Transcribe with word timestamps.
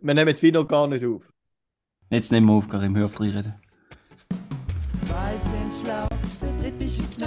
wir 0.00 0.14
nehmen 0.14 0.34
die 0.34 0.42
Video 0.42 0.64
gar 0.66 0.86
nicht 0.88 1.04
auf. 1.04 1.32
Jetzt 2.10 2.32
nehmen 2.32 2.46
wir 2.46 2.54
auf, 2.54 2.68
Karim, 2.68 2.96
hör 2.96 3.06
auf 3.06 3.20
reden. 3.20 3.54
Zwei 5.06 5.36
sind 5.38 5.72
schlau, 5.72 6.08
der 6.40 6.52
dritte 6.60 6.84
ist 6.84 7.18
nö. 7.18 7.26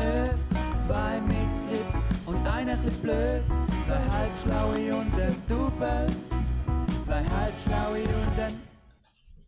Zwei 0.86 1.20
mit 1.22 1.36
Grips 1.68 2.00
und 2.26 2.48
einer 2.48 2.74
ist 2.86 3.02
blöd. 3.02 3.42
Zwei 3.86 4.00
halbschlaue 4.12 4.96
und 4.96 5.14
ein 5.20 5.36
Double. 5.48 6.08
Zwei 7.04 7.24
halbschlaue 7.24 8.02
und 8.04 8.40
ein... 8.40 8.54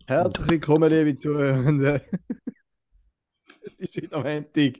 Herzlich 0.07 0.49
willkommen, 0.49 0.91
liebe 0.91 1.17
Zuhörende. 1.17 2.01
es 3.79 3.95
ist 3.95 4.01
wieder 4.01 4.23
Montag. 4.23 4.79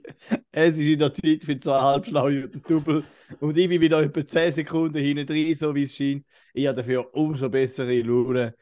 Es 0.50 0.74
ist 0.74 0.80
wieder 0.80 1.14
Zeit 1.14 1.44
für 1.44 1.58
zwei 1.58 1.78
ein 1.78 2.62
Double. 2.66 3.04
Und 3.40 3.56
ich 3.56 3.68
bin 3.68 3.80
wieder 3.80 4.02
etwa 4.02 4.26
10 4.26 4.52
Sekunden 4.52 4.98
hinten 4.98 5.26
drin, 5.26 5.54
so 5.54 5.74
wie 5.74 5.84
es 5.84 5.94
scheint. 5.94 6.26
Ich 6.52 6.66
habe 6.66 6.78
dafür 6.78 7.14
umso 7.14 7.48
bessere 7.48 8.02
Laune. 8.02 8.54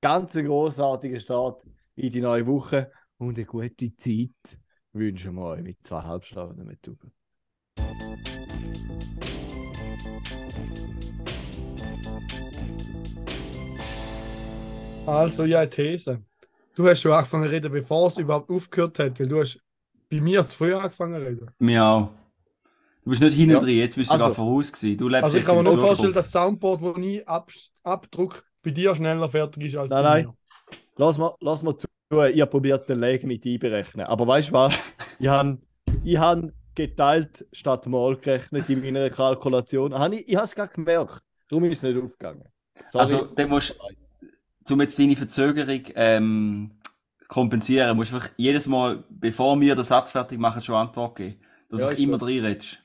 Ganz 0.00 0.36
ein 0.36 0.46
großartiger 0.46 1.20
Start 1.20 1.62
in 1.94 2.12
die 2.12 2.20
neue 2.20 2.46
Woche 2.46 2.90
und 3.18 3.36
eine 3.36 3.46
gute 3.46 3.96
Zeit 3.96 4.30
wünschen 4.92 5.34
wir 5.36 5.44
euch 5.44 5.62
mit 5.62 5.78
zwei 5.82 6.00
einem 6.00 6.76
Double. 6.82 7.10
Also, 15.06 15.44
ja, 15.44 15.66
These. 15.66 16.22
Du 16.74 16.86
hast 16.88 17.00
schon 17.00 17.12
angefangen 17.12 17.44
zu 17.44 17.50
reden, 17.50 17.72
bevor 17.72 18.08
es 18.08 18.16
überhaupt 18.18 18.50
aufgehört 18.50 18.98
hat, 18.98 19.20
weil 19.20 19.28
du 19.28 19.40
hast 19.40 19.58
bei 20.10 20.20
mir 20.20 20.46
zu 20.46 20.56
früh 20.56 20.74
angefangen 20.74 21.14
zu 21.22 21.26
reden. 21.28 21.50
Mir 21.58 21.84
auch. 21.84 22.08
Du 23.04 23.10
bist 23.10 23.20
nicht 23.22 23.34
hinten 23.34 23.52
Ja. 23.54 23.60
drin, 23.60 23.76
jetzt 23.78 23.96
bist 23.96 24.10
du 24.10 24.12
Also- 24.14 24.24
gerade 24.26 24.34
voraus 24.36 24.72
gewesen. 24.72 24.96
Du 24.96 25.08
lebst 25.08 25.24
Also, 25.24 25.38
ich 25.38 25.44
kann 25.44 25.56
mir 25.56 25.62
nur 25.64 25.72
Zukunft. 25.72 25.88
vorstellen, 25.88 26.12
dass 26.14 26.30
das 26.30 26.32
Soundboard, 26.42 26.82
das 26.82 27.04
ich 27.04 27.28
ab, 27.28 27.50
abdruck, 27.82 28.44
bei 28.62 28.70
dir 28.70 28.94
schneller 28.94 29.28
fertig 29.28 29.64
ist 29.64 29.76
als 29.76 29.90
Nein, 29.90 30.02
bei 30.04 30.08
nein. 30.22 30.26
mir. 30.26 30.34
Lass 30.96 31.18
mal, 31.18 31.34
lass 31.40 31.62
mal 31.62 31.76
zu, 31.76 31.88
ich 32.10 32.40
habe 32.40 32.46
probiert, 32.50 32.88
den 32.88 33.00
Lag 33.00 33.22
mit 33.24 33.44
einberechnen. 33.44 34.06
Aber 34.06 34.26
weißt 34.26 34.48
du 34.50 34.52
was? 34.52 34.78
ich 35.18 35.26
habe 35.28 35.58
ich 36.04 36.16
hab 36.16 36.42
geteilt 36.74 37.44
statt 37.52 37.86
mal 37.86 38.16
gerechnet 38.16 38.68
in 38.70 38.80
meiner 38.82 39.10
Kalkulation. 39.10 39.92
Ich, 40.12 40.28
ich 40.28 40.36
habe 40.36 40.44
es 40.44 40.54
gerade 40.54 40.72
gemerkt. 40.72 41.20
Darum 41.48 41.64
ist 41.64 41.78
es 41.78 41.82
nicht 41.82 42.02
aufgegangen. 42.02 42.44
Sorry. 42.88 43.02
Also, 43.02 43.24
dann 43.34 43.48
musst 43.48 43.74
um 44.70 44.80
jetzt 44.80 44.98
deine 44.98 45.16
Verzögerung 45.16 45.82
ähm, 45.94 46.70
kompensieren, 47.28 47.96
musst 47.96 48.12
du 48.12 48.16
einfach 48.16 48.30
jedes 48.36 48.66
Mal, 48.66 49.04
bevor 49.08 49.60
wir 49.60 49.74
den 49.74 49.84
Satz 49.84 50.10
fertig 50.10 50.38
machen, 50.38 50.62
schon 50.62 50.76
Antwort 50.76 51.16
geben. 51.16 51.40
Dass 51.70 51.80
Ja, 51.80 51.86
du 51.88 51.92
ist 51.94 52.00
immer 52.00 52.18
gut. 52.18 52.28
drin 52.28 52.44
redest. 52.44 52.82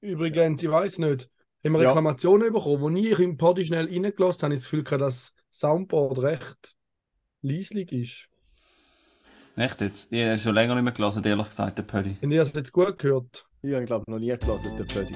Übrigens, 0.00 0.62
ich 0.62 0.70
weiß 0.70 0.98
nicht, 0.98 1.28
haben 1.64 1.72
wir 1.72 1.82
Ja. 1.82 1.88
Reklamationen 1.88 2.52
bekommen, 2.52 2.80
wo 2.80 2.88
ich 2.90 3.18
im 3.18 3.36
Poddy 3.36 3.64
schnell 3.64 3.86
reingelassen 3.86 4.42
habe, 4.42 4.54
ich 4.54 4.60
das 4.60 4.64
Gefühl 4.70 4.84
gehabt, 4.84 5.02
dass 5.02 5.34
das 5.50 5.58
Soundboard 5.60 6.18
recht 6.20 6.76
leislich 7.42 7.92
ist. 7.92 8.28
Echt 9.56 9.80
jetzt? 9.80 10.12
Ich 10.12 10.22
habe 10.22 10.38
schon 10.38 10.54
länger 10.54 10.74
nicht 10.74 10.84
mehr 10.84 10.92
gelesen, 10.92 11.24
ehrlich 11.24 11.48
gesagt, 11.48 11.78
der 11.78 11.82
Pödi. 11.82 12.16
Habt 12.20 12.32
ihr 12.32 12.38
das 12.40 12.52
jetzt 12.52 12.72
gut 12.72 12.98
gehört? 12.98 13.46
ich 13.62 13.74
habe, 13.74 13.84
glaube 13.86 14.04
ich, 14.06 14.12
noch 14.12 14.18
nie 14.18 14.28
gelesen, 14.28 14.76
der 14.76 14.84
Pödi. 14.84 15.14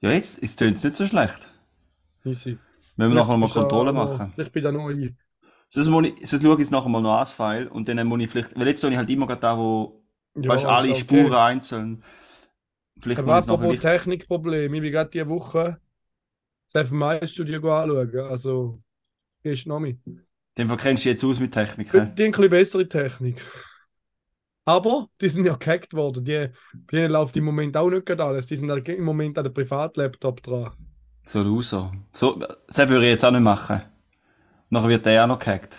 Ja, 0.00 0.10
jetzt 0.12 0.42
es 0.42 0.54
tönt 0.54 0.82
nicht 0.84 0.94
so 0.96 1.06
schlecht. 1.06 1.48
Easy. 2.24 2.58
Wenn 2.96 3.10
wir 3.10 3.16
nachher 3.16 3.36
mal 3.36 3.48
du 3.48 3.52
Kontrolle 3.52 3.92
da 3.92 4.04
machen. 4.04 4.32
Vielleicht 4.34 4.52
bin 4.52 4.62
ich 4.62 4.64
da 4.64 4.72
noch 4.72 4.88
ein. 4.88 5.16
Sonst, 5.68 5.88
muss 5.88 6.06
ich, 6.06 6.28
sonst 6.28 6.42
schaue 6.42 6.52
ich 6.54 6.60
jetzt 6.60 6.70
nachher 6.70 6.88
mal 6.88 7.00
noch 7.00 7.14
an 7.14 7.20
das 7.20 7.32
File 7.32 7.68
und 7.68 7.88
dann 7.88 8.06
muss 8.06 8.20
ich 8.20 8.30
vielleicht, 8.30 8.58
weil 8.58 8.68
jetzt 8.68 8.80
tue 8.80 8.90
ich 8.90 8.96
halt 8.96 9.10
immer 9.10 9.26
gerade 9.26 9.40
da, 9.40 9.58
wo, 9.58 10.04
Ja, 10.36 10.50
weißt, 10.50 10.64
alle 10.66 10.90
okay. 10.90 11.00
Spuren 11.00 11.32
einzeln. 11.32 12.04
Vielleicht 13.00 13.20
Aber 13.20 13.34
muss 13.34 13.44
ich 13.44 13.50
apropos 13.50 13.80
Technikproblem, 13.80 14.74
ich 14.74 14.80
bin 14.80 14.92
gerade 14.92 15.10
diese 15.10 15.28
Woche 15.28 15.78
das 16.72 16.88
FMI-Studio 16.88 17.56
anschauen. 17.72 18.18
Also, 18.20 18.82
gehst 19.42 19.66
noch 19.66 19.80
mit. 19.80 19.98
den 20.56 20.76
kennst 20.76 21.04
du 21.04 21.08
jetzt 21.08 21.24
aus 21.24 21.40
mit 21.40 21.52
Technik. 21.52 21.90
Die 21.90 21.96
hä? 21.96 22.00
haben 22.00 22.10
ein 22.10 22.14
bisschen 22.14 22.50
bessere 22.50 22.88
Technik. 22.88 23.40
Aber 24.64 25.08
die 25.20 25.28
sind 25.28 25.44
ja 25.44 25.56
gehackt 25.56 25.92
worden. 25.92 26.24
Die, 26.24 26.48
denen 26.90 27.10
läuft 27.10 27.36
im 27.36 27.44
Moment 27.44 27.76
auch 27.76 27.90
nicht 27.90 28.06
gerade 28.06 28.24
alles. 28.24 28.46
Die 28.46 28.56
sind 28.56 28.70
im 28.70 29.04
Moment 29.04 29.36
an 29.36 29.44
der 29.44 29.50
Privatlaptop 29.50 30.42
dran. 30.42 30.72
So 31.26 31.42
Loser. 31.42 31.92
So, 32.12 32.34
das 32.66 32.76
würde 32.88 33.06
ich 33.06 33.12
jetzt 33.12 33.24
auch 33.24 33.30
nicht 33.30 33.40
machen. 33.40 33.82
Nachher 34.70 34.88
wird 34.88 35.06
der 35.06 35.24
auch 35.24 35.28
noch 35.28 35.38
gehackt. 35.38 35.78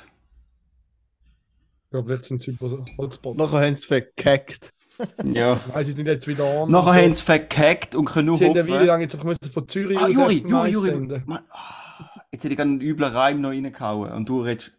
Ja, 1.92 2.04
vielleicht 2.04 2.26
sind 2.26 2.42
sie 2.42 2.52
über 2.52 2.84
Hotspot. 2.98 3.38
Nachher 3.38 3.66
haben 3.66 3.76
sie 3.76 3.88
verkackt. 3.88 4.72
Ja. 5.26 5.60
Nein, 5.74 5.84
sie 5.84 5.92
sind 5.92 6.06
jetzt 6.08 6.26
wieder 6.26 6.46
an. 6.46 6.72
Nachher 6.72 6.94
so. 6.94 7.00
haben 7.02 7.14
sie 7.16 7.22
verkackt 7.24 7.96
und 7.96 8.06
können 8.06 8.28
nur 8.28 8.38
Sie 8.38 8.46
haben 8.46 8.52
eine 8.54 8.64
Weile 8.66 8.76
hoffen. 8.78 8.88
lang 8.88 9.02
jetzt 9.02 9.16
einfach 9.16 9.36
von 9.52 9.68
Zürich 9.68 9.98
Ah, 9.98 10.06
aus 10.06 10.14
Juri, 10.14 10.36
Juri, 10.48 10.70
Juri. 10.70 10.90
senden. 10.90 11.24
Mann, 11.26 11.44
ah, 11.52 12.22
Jetzt 12.32 12.46
hätte 12.46 12.54
ich 12.54 12.60
einen 12.62 12.80
üblen 12.80 13.12
Reim 13.12 13.42
noch 13.42 13.50
reingehauen. 13.50 14.14
Und 14.14 14.30
du 14.30 14.42
redest. 14.42 14.72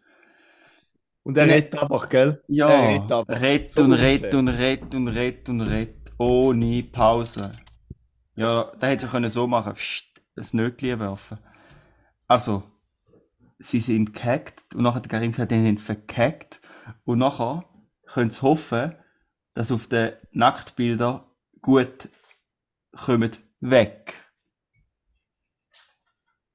Und 1.21 1.37
er 1.37 1.45
Ja. 1.45 1.53
redet 1.53 1.77
einfach, 1.79 2.09
gell? 2.09 2.41
Ja, 2.47 2.67
Er 2.67 2.87
redet 2.95 3.11
einfach. 3.11 3.41
red 3.41 3.69
So 3.69 3.83
und 3.83 3.93
red 3.93 4.33
und 4.33 4.47
red 4.47 4.95
und 4.95 5.07
red 5.07 5.49
und 5.49 5.61
red. 5.61 5.95
Ohne 6.17 6.83
Pause. 6.91 7.51
Ja, 8.35 8.71
da 8.79 8.87
hätte 8.87 9.05
ich 9.05 9.11
können 9.11 9.29
so 9.29 9.45
machen. 9.45 9.73
Psst, 9.75 10.05
das 10.37 10.53
Nötchen 10.53 10.99
werfen. 10.99 11.39
Also, 12.27 12.63
sie 13.59 13.79
sind 13.81 14.13
gehackt 14.13 14.63
und 14.75 14.83
nachher 14.83 14.95
hat 14.95 15.05
der 15.05 15.09
Karim 15.11 15.31
gesagt, 15.31 15.51
die 15.51 15.73
es 15.73 15.81
verkackt. 15.81 16.61
Und 17.03 17.19
nachher 17.19 17.65
können 18.05 18.29
sie 18.31 18.41
hoffen, 18.41 18.95
dass 19.53 19.71
auf 19.71 19.87
den 19.87 20.13
Nacktbildern 20.31 21.23
gut 21.61 22.07
kommen 22.95 23.31
weg. 23.59 24.13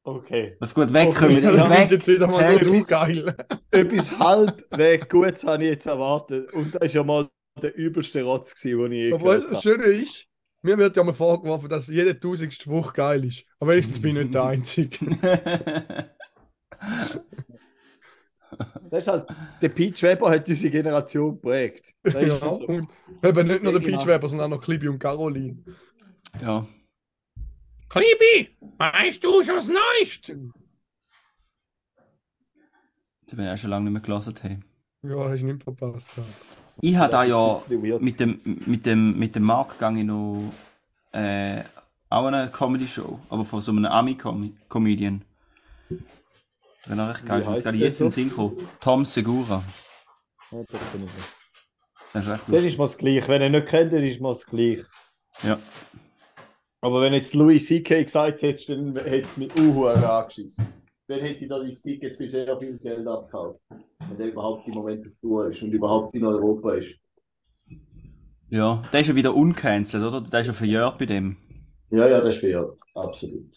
Okay. 0.04 0.56
Was 0.58 0.74
gut 0.74 0.92
weg 0.92 1.08
Okay, 1.08 1.40
das 1.40 1.70
weg. 1.70 1.84
ist 1.84 1.90
jetzt 1.92 2.06
wieder 2.08 2.26
mal 2.26 2.58
du 2.58 2.72
bist- 2.72 2.88
geil. 2.88 3.36
Etwas 3.70 4.18
halbwegs 4.18 5.08
Gutes 5.08 5.44
habe 5.44 5.62
ich 5.64 5.70
jetzt 5.70 5.86
erwartet. 5.86 6.52
Und 6.52 6.74
das 6.74 6.82
ist 6.82 6.94
ja 6.94 7.04
mal 7.04 7.28
der 7.60 7.76
übelste 7.76 8.22
Rotz, 8.24 8.54
gewesen, 8.54 8.82
den 8.82 8.92
ich 8.92 8.98
je 8.98 9.12
Aber 9.12 9.22
gehört 9.24 9.44
das 9.44 9.50
habe. 9.58 9.62
Schöne 9.62 9.84
ist, 9.84 10.26
mir 10.62 10.78
wird 10.78 10.96
ja 10.96 11.04
mal 11.04 11.12
vorgeworfen, 11.12 11.68
dass 11.68 11.88
jeder 11.88 12.18
tausendste 12.18 12.62
Spruch 12.62 12.92
geil 12.92 13.24
ist. 13.24 13.44
Aber 13.60 13.72
wenigstens 13.72 14.00
bin 14.00 14.16
ich 14.16 14.22
nicht 14.22 14.34
der 14.34 14.44
Einzige. 14.44 16.10
Das 18.90 19.04
ist 19.04 19.08
halt, 19.08 19.26
der 19.62 19.68
Peach 19.70 20.02
Weber 20.02 20.28
hat 20.30 20.46
unsere 20.46 20.70
Generation 20.70 21.34
geprägt. 21.36 21.94
Das 22.02 22.14
ist 22.14 22.22
Ja, 22.42 22.50
so. 22.50 22.66
und 22.66 22.88
eben 23.24 23.46
nicht 23.46 23.62
nur 23.62 23.72
der. 23.72 23.80
Peach 23.80 24.06
Weber, 24.06 24.28
sondern 24.28 24.52
auch 24.52 24.56
noch 24.58 24.62
Klibi 24.64 24.88
und 24.88 24.98
Caroline. 24.98 25.64
ja. 26.40 26.66
Klibi, 27.88 28.54
weißt 28.78 29.24
du 29.24 29.42
schon 29.42 29.56
das 29.56 29.68
Neueste? 29.68 30.50
Da 33.26 33.36
bin 33.36 33.46
ich 33.46 33.50
auch 33.50 33.56
schon 33.58 33.70
lange 33.70 33.84
nicht 33.90 33.92
mehr 33.94 34.02
gelesen. 34.02 34.34
Hey. 34.42 34.60
Ja, 35.02 35.28
hast 35.30 35.40
du 35.40 35.46
nicht 35.46 35.62
verpasst. 35.62 36.10
Ja. 36.16 36.22
Ich 36.84 36.96
habe 36.96 37.12
da 37.12 37.22
Das 37.22 37.68
ja 37.68 37.98
mit 38.00 38.18
dem, 38.18 38.40
mit 38.66 38.84
dem, 38.86 39.16
mit 39.16 39.36
dem 39.36 39.44
Marc 39.44 39.78
ich 39.96 40.04
noch 40.04 40.52
äh, 41.12 41.62
auch 42.08 42.26
eine 42.26 42.50
Comedy-Show, 42.50 43.20
aber 43.28 43.44
von 43.44 43.60
so 43.60 43.70
einem 43.70 43.84
Ami-Comedian. 43.84 45.22
Wenn 46.86 46.98
er 46.98 47.10
recht 47.10 47.24
geil 47.24 47.46
heisst 47.46 47.62
gerade 47.62 47.76
jetzt 47.76 48.00
in 48.00 48.06
den? 48.06 48.10
Sinn 48.10 48.28
gekommen. 48.30 48.68
Tom 48.80 49.04
Segura. 49.04 49.62
Ja, 50.50 50.58
das 50.58 50.80
ich 50.96 51.00
nicht. 51.00 51.14
Das 52.12 52.26
ist 52.26 52.32
echt 52.32 52.48
Dann 52.48 52.64
ist 52.64 52.78
mir 52.78 52.84
das 52.84 52.98
gleich. 52.98 53.28
Wenn 53.28 53.42
ihr 53.42 53.50
nicht 53.50 53.68
kennt, 53.68 53.92
dann 53.92 54.02
ist 54.02 54.20
mir 54.20 54.28
das 54.28 54.44
gleich. 54.44 54.84
Ja. 55.44 55.58
Aber 56.80 57.00
wenn 57.00 57.14
jetzt 57.14 57.32
Louis 57.34 57.64
C.K. 57.64 58.02
gesagt 58.02 58.42
hättest, 58.42 58.70
dann 58.70 58.96
hätte 58.96 59.28
es 59.28 59.36
mich 59.36 59.52
auch 59.52 59.86
angeschissen. 59.86 60.66
Dann 61.06 61.20
hätte 61.20 61.44
ich 61.44 61.48
da 61.48 61.60
dein 61.60 61.70
Ticket 61.70 62.16
für 62.16 62.28
sehr 62.28 62.58
viel 62.58 62.76
Geld 62.78 63.06
abgekauft. 63.06 63.60
Wenn 64.12 64.18
der 64.18 64.32
überhaupt 64.32 64.68
im 64.68 64.74
Moment 64.74 65.06
auf 65.06 65.12
Tour 65.22 65.48
ist 65.48 65.62
und 65.62 65.72
überhaupt 65.72 66.14
in 66.14 66.24
Europa 66.26 66.74
ist. 66.74 67.00
Ja, 68.50 68.82
der 68.92 69.00
ist 69.00 69.06
ja 69.06 69.14
wieder 69.14 69.34
uncancelled, 69.34 70.04
oder? 70.04 70.20
Der 70.20 70.42
ist 70.42 70.48
ja 70.48 70.52
verjährt 70.52 70.98
bei 70.98 71.06
dem. 71.06 71.38
Ja, 71.88 72.06
ja, 72.06 72.20
das 72.20 72.34
ist 72.34 72.40
fair. 72.40 72.76
Absolut. 72.94 73.50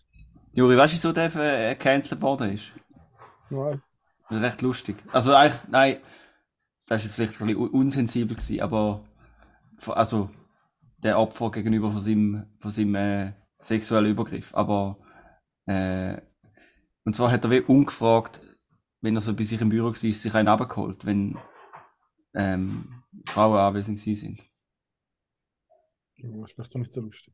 Juri, 0.53 0.77
weißt 0.77 0.93
du, 0.93 0.95
wieso 0.95 1.11
der 1.11 1.35
äh, 1.35 1.75
cancelled 1.75 2.21
worden 2.21 2.53
ist? 2.53 2.71
Nein. 3.49 3.81
Das 4.29 4.37
ist 4.37 4.43
recht 4.43 4.61
lustig. 4.61 4.95
Also 5.11 5.33
eigentlich, 5.33 5.67
nein, 5.69 5.97
das 6.87 7.01
ist 7.01 7.07
jetzt 7.07 7.15
vielleicht 7.15 7.41
ein 7.41 7.47
bisschen 7.47 7.61
un- 7.61 7.69
unsensibel 7.71 8.37
gewesen, 8.37 8.61
aber 8.61 9.03
also 9.87 10.29
der 11.03 11.19
Opfer 11.19 11.51
gegenüber 11.51 11.91
von 11.91 11.99
seinem, 11.99 12.45
von 12.59 12.71
seinem 12.71 12.95
äh, 12.95 13.33
sexuellen 13.59 14.11
Übergriff. 14.11 14.55
Aber 14.55 14.99
äh, 15.65 16.15
und 17.03 17.13
zwar 17.13 17.29
hat 17.31 17.43
er 17.43 17.51
wie 17.51 17.59
ungefragt, 17.59 18.39
wenn 19.05 19.15
er 19.15 19.21
so 19.21 19.33
bei 19.33 19.43
sich 19.43 19.61
im 19.61 19.69
Büro 19.69 19.87
war, 19.87 19.95
sich 19.95 20.35
einen 20.35 20.47
abgeholt, 20.47 21.05
wenn 21.05 21.37
ähm, 22.33 23.03
Frauen 23.27 23.57
anwesend 23.57 23.99
sind. 23.99 24.41
Ja, 26.17 26.29
ist 26.43 26.53
vielleicht 26.53 26.73
doch 26.73 26.79
nicht 26.79 26.91
so 26.91 27.01
lustig. 27.01 27.33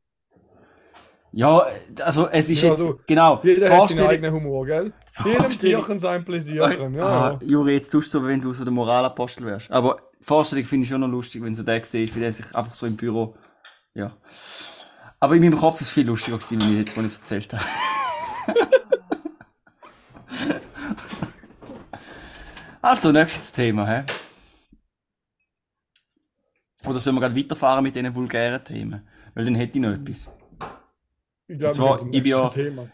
Ja, 1.32 1.66
also 2.00 2.28
es 2.28 2.50
ist 2.50 2.62
Ja, 2.62 2.70
jetzt 2.70 2.80
du, 2.80 2.98
genau. 3.06 3.40
Jeder 3.42 3.70
hat 3.74 3.88
seinen 3.88 4.06
eigenen 4.06 4.34
Humor, 4.34 4.66
gell? 4.66 4.92
Jedem 5.24 5.48
Tierchen 5.48 5.98
sein 5.98 6.24
Pläsierchen. 6.26 6.94
Ja, 6.94 7.06
Ah. 7.06 7.38
Juri, 7.42 7.72
jetzt 7.72 7.88
tust 7.88 8.12
du 8.12 8.18
so, 8.20 8.26
wenn 8.26 8.42
du 8.42 8.52
so 8.52 8.64
der 8.64 8.72
Moralapostel 8.72 9.46
wärst. 9.46 9.70
Aber 9.70 9.98
Vorstellung 10.20 10.66
finde 10.66 10.84
ich 10.84 10.90
schon 10.90 11.00
noch 11.00 11.08
lustig, 11.08 11.42
wenn 11.42 11.54
du 11.54 11.62
den 11.62 11.84
siehst, 11.84 12.14
wie 12.14 12.20
der 12.20 12.34
sich 12.34 12.54
einfach 12.54 12.74
so 12.74 12.86
im 12.86 12.96
Büro. 12.96 13.34
Ja. 13.94 14.14
Aber 15.20 15.34
in 15.34 15.42
meinem 15.42 15.56
Kopf 15.58 15.80
ist 15.80 15.86
es 15.88 15.92
viel 15.92 16.06
lustiger 16.06 16.36
gewesen, 16.36 16.60
wenn 16.60 16.72
ich 16.72 16.78
jetzt, 16.80 16.96
wenn 16.96 17.06
ich 17.06 17.12
es 17.12 17.18
erzählt 17.18 17.54
habe. 17.54 17.64
Also, 22.82 23.12
nächstes 23.12 23.52
Thema, 23.52 23.86
hä? 23.86 24.04
Oder 26.84 26.98
sollen 26.98 27.14
wir 27.14 27.20
gerade 27.20 27.36
weiterfahren 27.36 27.84
mit 27.84 27.94
diesen 27.94 28.12
vulgären 28.12 28.62
Themen? 28.64 29.06
Weil 29.34 29.44
dann 29.44 29.54
hätte 29.54 29.78
ich 29.78 29.84
noch 29.84 29.92
etwas. 29.92 30.28
Ich 31.46 31.58
glaube, 31.58 31.74
zwar, 31.76 32.02
ich 32.12 32.22
bin 32.22 32.26
ja- 32.26 32.48
Thema. 32.50 32.90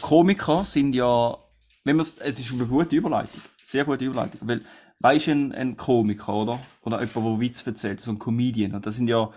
Komiker 0.00 0.64
sind 0.64 0.94
ja, 0.94 1.36
wenn 1.84 2.00
es 2.00 2.16
ist 2.16 2.50
eine 2.52 2.66
gute 2.66 2.96
Überleitung, 2.96 3.42
sehr 3.62 3.84
gute 3.84 4.06
Überleitung, 4.06 4.40
weil, 4.48 4.64
weißt 5.00 5.26
du, 5.26 5.32
ein, 5.32 5.52
ein 5.52 5.76
Komiker, 5.76 6.32
oder? 6.32 6.60
Oder 6.82 7.00
jemand, 7.00 7.14
der 7.16 7.40
Witz 7.40 7.66
erzählt, 7.66 8.00
so 8.00 8.12
ein 8.12 8.18
Comedian, 8.18 8.74
und 8.74 8.86
das 8.86 8.96
sind 8.96 9.08
ja 9.08 9.30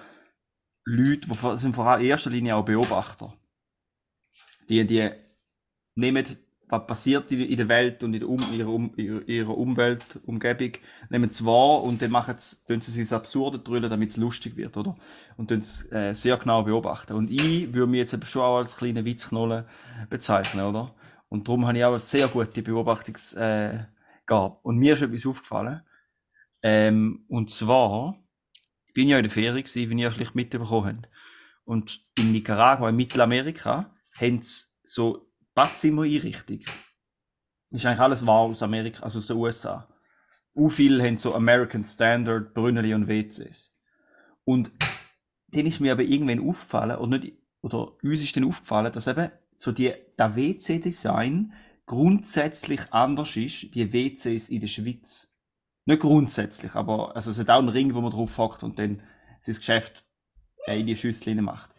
Leute, 0.86 1.28
die 1.28 1.58
sind 1.58 1.76
vor 1.76 1.88
allem 1.88 2.02
in 2.02 2.08
erster 2.08 2.30
Linie 2.30 2.56
auch 2.56 2.64
Beobachter. 2.64 3.34
Die, 4.70 4.86
die 4.86 5.10
nehmen, 5.96 6.26
was 6.70 6.86
passiert 6.86 7.32
in, 7.32 7.42
in 7.42 7.58
der 7.58 7.68
Welt 7.68 8.04
und 8.04 8.14
in 8.14 8.24
um, 8.24 8.40
ihrer, 8.54 8.70
um, 8.70 8.92
ihrer, 8.96 9.28
ihrer 9.28 9.58
Umwelt, 9.58 10.06
Umgebung, 10.26 10.74
nehmen 11.10 11.30
es 11.30 11.44
wahr 11.44 11.84
und 11.84 12.02
dann 12.02 12.12
machen 12.12 12.36
sie, 12.38 12.56
tun 12.68 12.80
sie 12.80 13.02
es 13.02 13.12
Absurde 13.12 13.60
drüllen, 13.60 13.90
damit 13.90 14.12
es 14.12 14.18
lustig 14.18 14.56
wird, 14.56 14.78
oder? 14.78 14.96
Und 15.36 15.52
es 15.52 15.92
äh, 15.92 16.14
sehr 16.14 16.38
genau 16.38 16.64
beobachten. 16.64 17.14
Und 17.14 17.32
ich 17.32 17.74
würde 17.74 17.92
mich 17.92 18.00
jetzt 18.00 18.28
schon 18.28 18.44
auch 18.44 18.58
als 18.58 18.78
kleine 18.78 19.04
Witzknolle 19.04 19.68
bezeichnen, 20.10 20.64
oder? 20.64 20.94
Und 21.28 21.48
darum 21.48 21.68
habe 21.68 21.78
ich 21.78 21.84
auch 21.84 21.90
eine 21.90 22.00
sehr 22.00 22.28
gute 22.28 22.62
Beobachtungsgabe. 22.62 23.88
Äh, 24.28 24.52
und 24.62 24.78
mir 24.78 24.94
ist 24.94 25.02
etwas 25.02 25.26
aufgefallen. 25.26 25.82
Ähm, 26.62 27.26
und 27.28 27.50
zwar, 27.50 28.16
ich 28.88 28.94
bin 28.94 29.08
ja 29.08 29.18
in 29.18 29.24
der 29.24 29.32
Ferien 29.32 29.64
gewesen, 29.64 29.90
wie 29.90 30.02
ihr 30.02 30.12
vielleicht 30.12 30.36
mitbekommen 30.36 30.86
habt. 30.86 31.10
Und 31.64 32.04
in 32.18 32.32
Nicaragua, 32.32 32.90
in 32.90 32.96
Mittelamerika, 32.96 33.94
haben 34.20 34.42
sie 34.42 34.66
so 34.84 35.29
Badzimmer-Einrichtung. 35.60 36.60
Ist 37.72 37.86
eigentlich 37.86 38.00
alles 38.00 38.26
wahr 38.26 38.44
aus 38.44 38.64
Amerika, 38.64 39.04
also 39.04 39.20
aus 39.20 39.28
den 39.28 39.36
USA. 39.36 39.90
U 40.56 40.70
viele 40.70 41.04
haben 41.04 41.18
so 41.18 41.36
American 41.36 41.84
Standard, 41.84 42.54
Brünneli 42.54 42.94
und 42.94 43.10
WCs. 43.10 43.76
Und 44.46 44.72
dann 45.50 45.66
ist 45.66 45.82
mir 45.82 45.92
aber 45.92 46.04
irgendwann 46.04 46.48
aufgefallen, 46.48 46.96
oder, 46.96 47.20
nicht, 47.20 47.34
oder 47.62 47.92
uns 48.02 48.22
ist 48.22 48.38
dann 48.38 48.46
aufgefallen, 48.46 48.94
dass 48.94 49.08
eben 49.08 49.32
so 49.58 49.74
die, 49.74 49.94
der 50.18 50.38
WC-Design 50.38 51.52
grundsätzlich 51.86 52.94
anders 52.94 53.36
ist 53.36 53.76
wie 53.76 53.92
WCs 53.92 54.48
in 54.48 54.62
der 54.62 54.68
Schweiz. 54.70 55.30
Nicht 55.84 56.00
grundsätzlich, 56.00 56.74
aber 56.76 57.18
also 57.18 57.32
es 57.32 57.40
hat 57.40 57.50
auch 57.50 57.60
einen 57.60 57.68
Ring, 57.68 57.94
wo 57.94 58.00
man 58.00 58.12
drauf 58.12 58.38
hockt 58.38 58.64
und 58.64 58.80
dann 58.80 59.04
sein 59.42 59.56
Geschäft 59.56 60.06
in 60.68 60.88
die 60.88 60.96
Schüssel 60.96 61.36
macht. 61.42 61.72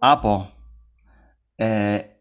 Aber 0.00 0.52
äh, 1.56 2.13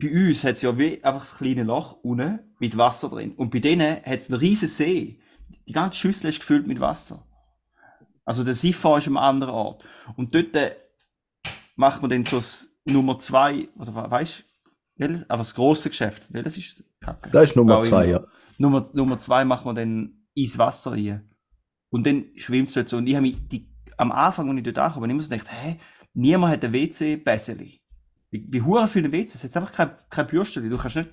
bei 0.00 0.10
uns 0.28 0.44
hat 0.44 0.52
es 0.54 0.62
ja 0.62 0.76
wie 0.78 1.02
einfach 1.02 1.20
das 1.22 1.38
kleine 1.38 1.64
Loch 1.64 1.94
unten 2.02 2.38
mit 2.58 2.76
Wasser 2.76 3.08
drin. 3.08 3.32
Und 3.34 3.50
bei 3.50 3.58
denen 3.58 3.96
hat 3.96 4.18
es 4.20 4.30
einen 4.30 4.38
riesen 4.40 4.68
See. 4.68 5.20
Die 5.66 5.72
ganze 5.72 5.96
Schüssel 5.98 6.30
ist 6.30 6.40
gefüllt 6.40 6.66
mit 6.66 6.80
Wasser. 6.80 7.24
Also 8.24 8.44
der 8.44 8.54
Siphon 8.54 8.98
ist 8.98 9.08
am 9.08 9.16
anderen 9.16 9.54
Ort. 9.54 9.84
Und 10.16 10.34
dort 10.34 10.54
äh, 10.56 10.74
macht 11.76 12.00
man 12.02 12.10
dann 12.10 12.24
so 12.24 12.36
das 12.36 12.68
Nummer 12.84 13.18
zwei, 13.18 13.68
oder 13.76 13.94
we- 13.94 14.10
weißt 14.10 14.44
du? 14.98 15.24
Aber 15.28 15.38
das 15.38 15.54
große 15.54 15.88
Geschäft, 15.90 16.32
welches 16.32 16.56
ist? 16.56 16.84
Kacke. 17.00 17.30
Das 17.30 17.50
ist 17.50 17.56
Nummer 17.56 17.78
Auch 17.78 17.82
zwei, 17.86 18.04
immer. 18.08 18.20
ja. 18.20 18.26
Nummer, 18.58 18.88
Nummer 18.92 19.18
zwei 19.18 19.44
macht 19.44 19.64
man 19.64 19.74
dann 19.76 20.26
ins 20.34 20.58
Wasser 20.58 20.92
rein. 20.92 21.30
Und 21.90 22.06
dann 22.06 22.26
schwimmt 22.36 22.68
es 22.68 22.74
dort 22.74 22.88
so. 22.88 22.96
Und 22.98 23.06
ich 23.06 23.14
habe 23.14 23.22
mich 23.26 23.36
die, 23.48 23.68
am 23.96 24.12
Anfang, 24.12 24.48
als 24.50 24.58
ich 24.66 24.72
dort 24.74 24.94
bin, 25.00 25.10
immer 25.10 25.22
so 25.22 25.28
gedacht, 25.30 25.48
hä, 25.50 25.78
niemand 26.14 26.52
hat 26.54 26.64
ein 26.64 26.72
WC-Bässeli. 26.72 27.77
Bei, 28.30 28.42
bei 28.46 28.60
Huren 28.60 28.88
vielen 28.88 29.12
WCs 29.12 29.44
hat 29.44 29.50
es 29.50 29.56
einfach 29.56 29.72
kein, 29.72 29.90
kein 30.10 30.26
Bürstchen. 30.26 30.68
Du 30.68 30.76
kannst 30.76 30.96
nicht 30.96 31.10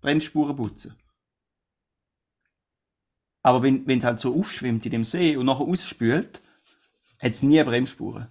Bremsspuren 0.00 0.56
putzen. 0.56 0.96
Aber 3.42 3.62
wenn 3.62 3.88
es 3.88 4.04
halt 4.04 4.20
so 4.20 4.38
aufschwimmt 4.38 4.84
in 4.84 4.92
dem 4.92 5.04
See 5.04 5.36
und 5.36 5.46
nachher 5.46 5.64
ausspült, 5.64 6.40
hat 7.18 7.32
es 7.32 7.42
nie 7.42 7.62
Bremsspuren. 7.62 8.28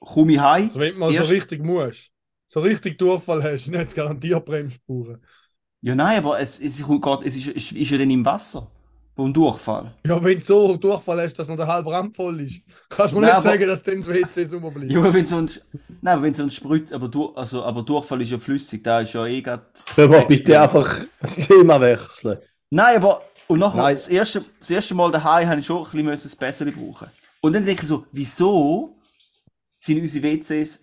Komme 0.00 0.32
ich 0.32 0.40
heim, 0.40 0.66
Also 0.68 0.80
wenn 0.80 0.92
du 0.92 0.98
mal 0.98 1.12
so 1.12 1.22
richtig 1.24 1.62
musst, 1.62 2.12
so 2.48 2.60
richtig 2.60 2.98
Durchfall 2.98 3.42
hast, 3.42 3.68
dann 3.68 3.78
hat 3.78 3.88
es 3.88 3.94
garantiert 3.94 4.44
Bremsspuren. 4.44 5.24
Ja, 5.80 5.94
nein, 5.94 6.18
aber 6.18 6.38
es, 6.38 6.60
es, 6.60 6.78
ist, 6.80 6.88
es 7.24 7.36
ist, 7.36 7.48
es 7.56 7.72
ist 7.72 7.90
ja 7.90 7.98
dann 7.98 8.10
im 8.10 8.24
Wasser. 8.24 8.70
Vom 9.14 9.32
Durchfall. 9.32 9.94
Ja, 10.06 10.22
wenn 10.24 10.38
du 10.38 10.44
so 10.44 10.76
Durchfall 10.76 11.20
hast, 11.20 11.38
dass 11.38 11.46
noch 11.48 11.56
der 11.56 11.66
halbe 11.66 11.92
Rand 11.92 12.16
voll 12.16 12.40
ist, 12.40 12.62
kannst 12.88 13.12
du 13.12 13.16
mir 13.16 13.22
Nein, 13.26 13.30
nicht 13.30 13.34
aber- 13.36 13.42
sagen, 13.42 13.66
dass 13.66 13.82
dann 13.82 13.96
das 13.98 14.08
WC 14.08 14.44
sauber 14.46 14.70
bleibt. 14.70 14.90
Ja, 14.90 14.98
aber 15.00 15.12
wenn 15.12 15.26
sonst. 15.26 15.66
Nein, 16.00 16.14
aber 16.14 16.22
wenn 16.22 16.34
sonst 16.34 16.54
spritzt, 16.54 16.92
aber, 16.94 17.08
durch, 17.08 17.36
also, 17.36 17.62
aber 17.62 17.82
Durchfall 17.82 18.22
ist 18.22 18.30
ja 18.30 18.38
flüssig, 18.38 18.82
da 18.82 19.00
ist 19.00 19.12
ja 19.12 19.26
eh. 19.26 19.42
Können 19.42 19.62
wir 19.94 20.22
bitte 20.22 20.58
einfach 20.60 21.00
das 21.20 21.36
Thema 21.36 21.78
wechseln? 21.80 22.38
Nein, 22.70 22.96
aber. 22.96 23.22
Und 23.48 23.58
nachher, 23.58 23.82
Nein. 23.82 23.94
das 23.96 24.08
erste, 24.08 24.40
das 24.58 24.70
erste 24.70 24.94
Mal 24.94 25.10
daheim 25.10 25.46
habe 25.48 25.60
ich 25.60 25.66
schon 25.66 25.78
ein 25.78 25.84
bisschen 25.84 26.04
müssen 26.04 26.22
das 26.28 26.36
Bessere 26.36 26.72
brauchen. 26.72 27.08
Und 27.42 27.52
dann 27.52 27.66
denke 27.66 27.82
ich 27.82 27.88
so, 27.88 28.06
wieso 28.12 28.96
sind 29.80 30.00
unsere 30.00 30.22
WCs. 30.24 30.80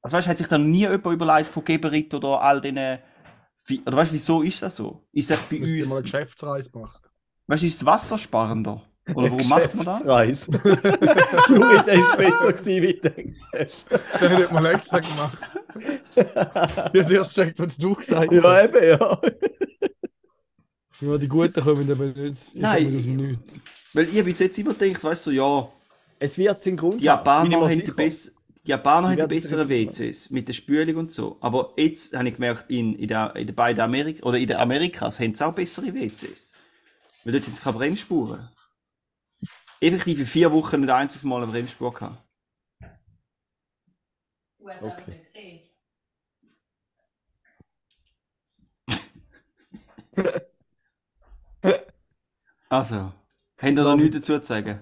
Also 0.00 0.16
weißt 0.16 0.26
du, 0.26 0.30
hat 0.30 0.38
sich 0.38 0.46
da 0.46 0.58
nie 0.58 0.80
jemand 0.80 1.06
überlegt 1.06 1.48
von 1.50 1.64
Geberit 1.64 2.14
oder 2.14 2.40
all 2.40 2.60
diesen. 2.60 2.76
Oder 2.78 3.96
weißt 3.96 4.12
du, 4.12 4.14
wieso 4.14 4.42
ist 4.42 4.62
das 4.62 4.76
so? 4.76 5.02
Ist 5.12 5.30
das 5.30 5.40
bei 5.50 5.58
Müsst 5.58 5.74
ihr 5.74 5.84
mal 5.86 5.92
eine 5.92 6.02
uns. 6.02 6.12
Geschäftsreise 6.12 6.70
machen. 6.74 7.00
Weißt 7.46 7.62
du, 7.62 7.66
ist 7.66 7.80
das 7.80 7.86
Wasser 7.86 8.18
sparender? 8.18 8.82
Oder 9.14 9.30
warum 9.30 9.48
macht 9.48 9.74
man 9.74 9.84
das? 9.84 10.02
Geschäftsreise. 10.02 10.52
Juri, 11.48 11.82
der 11.86 11.94
ist 11.94 12.16
besser 12.16 12.52
gewesen, 12.52 12.82
wie 12.82 12.94
du 12.94 13.10
denkst. 13.10 13.38
Das 13.52 14.20
hätte 14.20 14.44
ich 14.44 14.50
mal 14.50 14.66
extra 14.66 14.98
gemacht. 15.00 15.38
Ich 16.14 16.24
habe 16.34 17.14
erst 17.14 17.34
gecheckt, 17.34 17.58
was 17.58 17.76
du 17.76 17.94
gesagt 17.94 18.32
ja, 18.32 18.42
hast. 18.42 18.64
eben, 18.64 18.88
ja. 18.88 19.20
Ja, 21.00 21.18
die 21.18 21.28
Guten 21.28 21.62
kommen 21.62 21.90
aber 21.90 22.06
nicht. 22.06 22.42
Ich 22.54 22.60
Nein, 22.60 22.96
aus 22.96 23.02
dem 23.02 23.16
Nichts. 23.16 23.42
Weil 23.92 24.08
ich 24.08 24.24
bis 24.24 24.38
jetzt 24.38 24.58
immer 24.58 24.72
gedacht, 24.74 25.04
weißt 25.04 25.26
du, 25.26 25.30
ja. 25.32 25.68
Es 26.18 26.38
wird 26.38 26.64
den 26.64 26.76
Grund 26.76 26.94
Die 26.94 26.98
ich 26.98 27.04
Japaner 27.04 27.60
haben 27.60 27.84
die, 27.84 27.90
bess 27.90 28.32
die, 28.64 28.70
Japaner 28.70 29.08
haben 29.08 29.16
die 29.16 29.26
besseren 29.26 29.68
WCs 29.68 30.30
mit 30.30 30.48
der 30.48 30.54
Spülung 30.54 30.96
und 30.96 31.10
so. 31.10 31.36
Aber 31.40 31.74
jetzt 31.76 32.16
habe 32.16 32.28
ich 32.28 32.34
gemerkt, 32.34 32.70
in, 32.70 32.94
in, 32.94 33.08
der, 33.08 33.36
in 33.36 33.46
der 33.46 33.54
beiden 33.54 33.82
Amerika 33.82 34.24
oder 34.24 34.38
in 34.38 34.46
den 34.46 34.56
Amerikas 34.56 35.20
haben 35.20 35.34
sie 35.34 35.44
auch 35.44 35.52
bessere 35.52 35.92
WCs. 35.92 36.54
Weil 37.24 37.32
dort 37.32 37.44
sie 37.44 37.52
keine 37.52 37.76
Bremsspuren. 37.76 38.48
Effektiv 39.80 40.20
in 40.20 40.26
vier 40.26 40.52
Wochen 40.52 40.80
nicht 40.80 40.90
ein 40.90 41.02
einziges 41.02 41.24
Mal 41.24 41.42
eine 41.42 41.50
Bremsspur 41.50 41.92
gehabt. 41.92 42.22
USA 44.60 44.86
Okay. 44.86 45.02
okay. 45.02 45.18
gesehen. 45.18 45.60
Also, 52.68 53.12
habt 53.58 53.72
ihr 53.72 53.74
da 53.74 53.96
nichts 53.96 54.16
dazu 54.16 54.38
zu 54.38 54.46
sagen? 54.46 54.80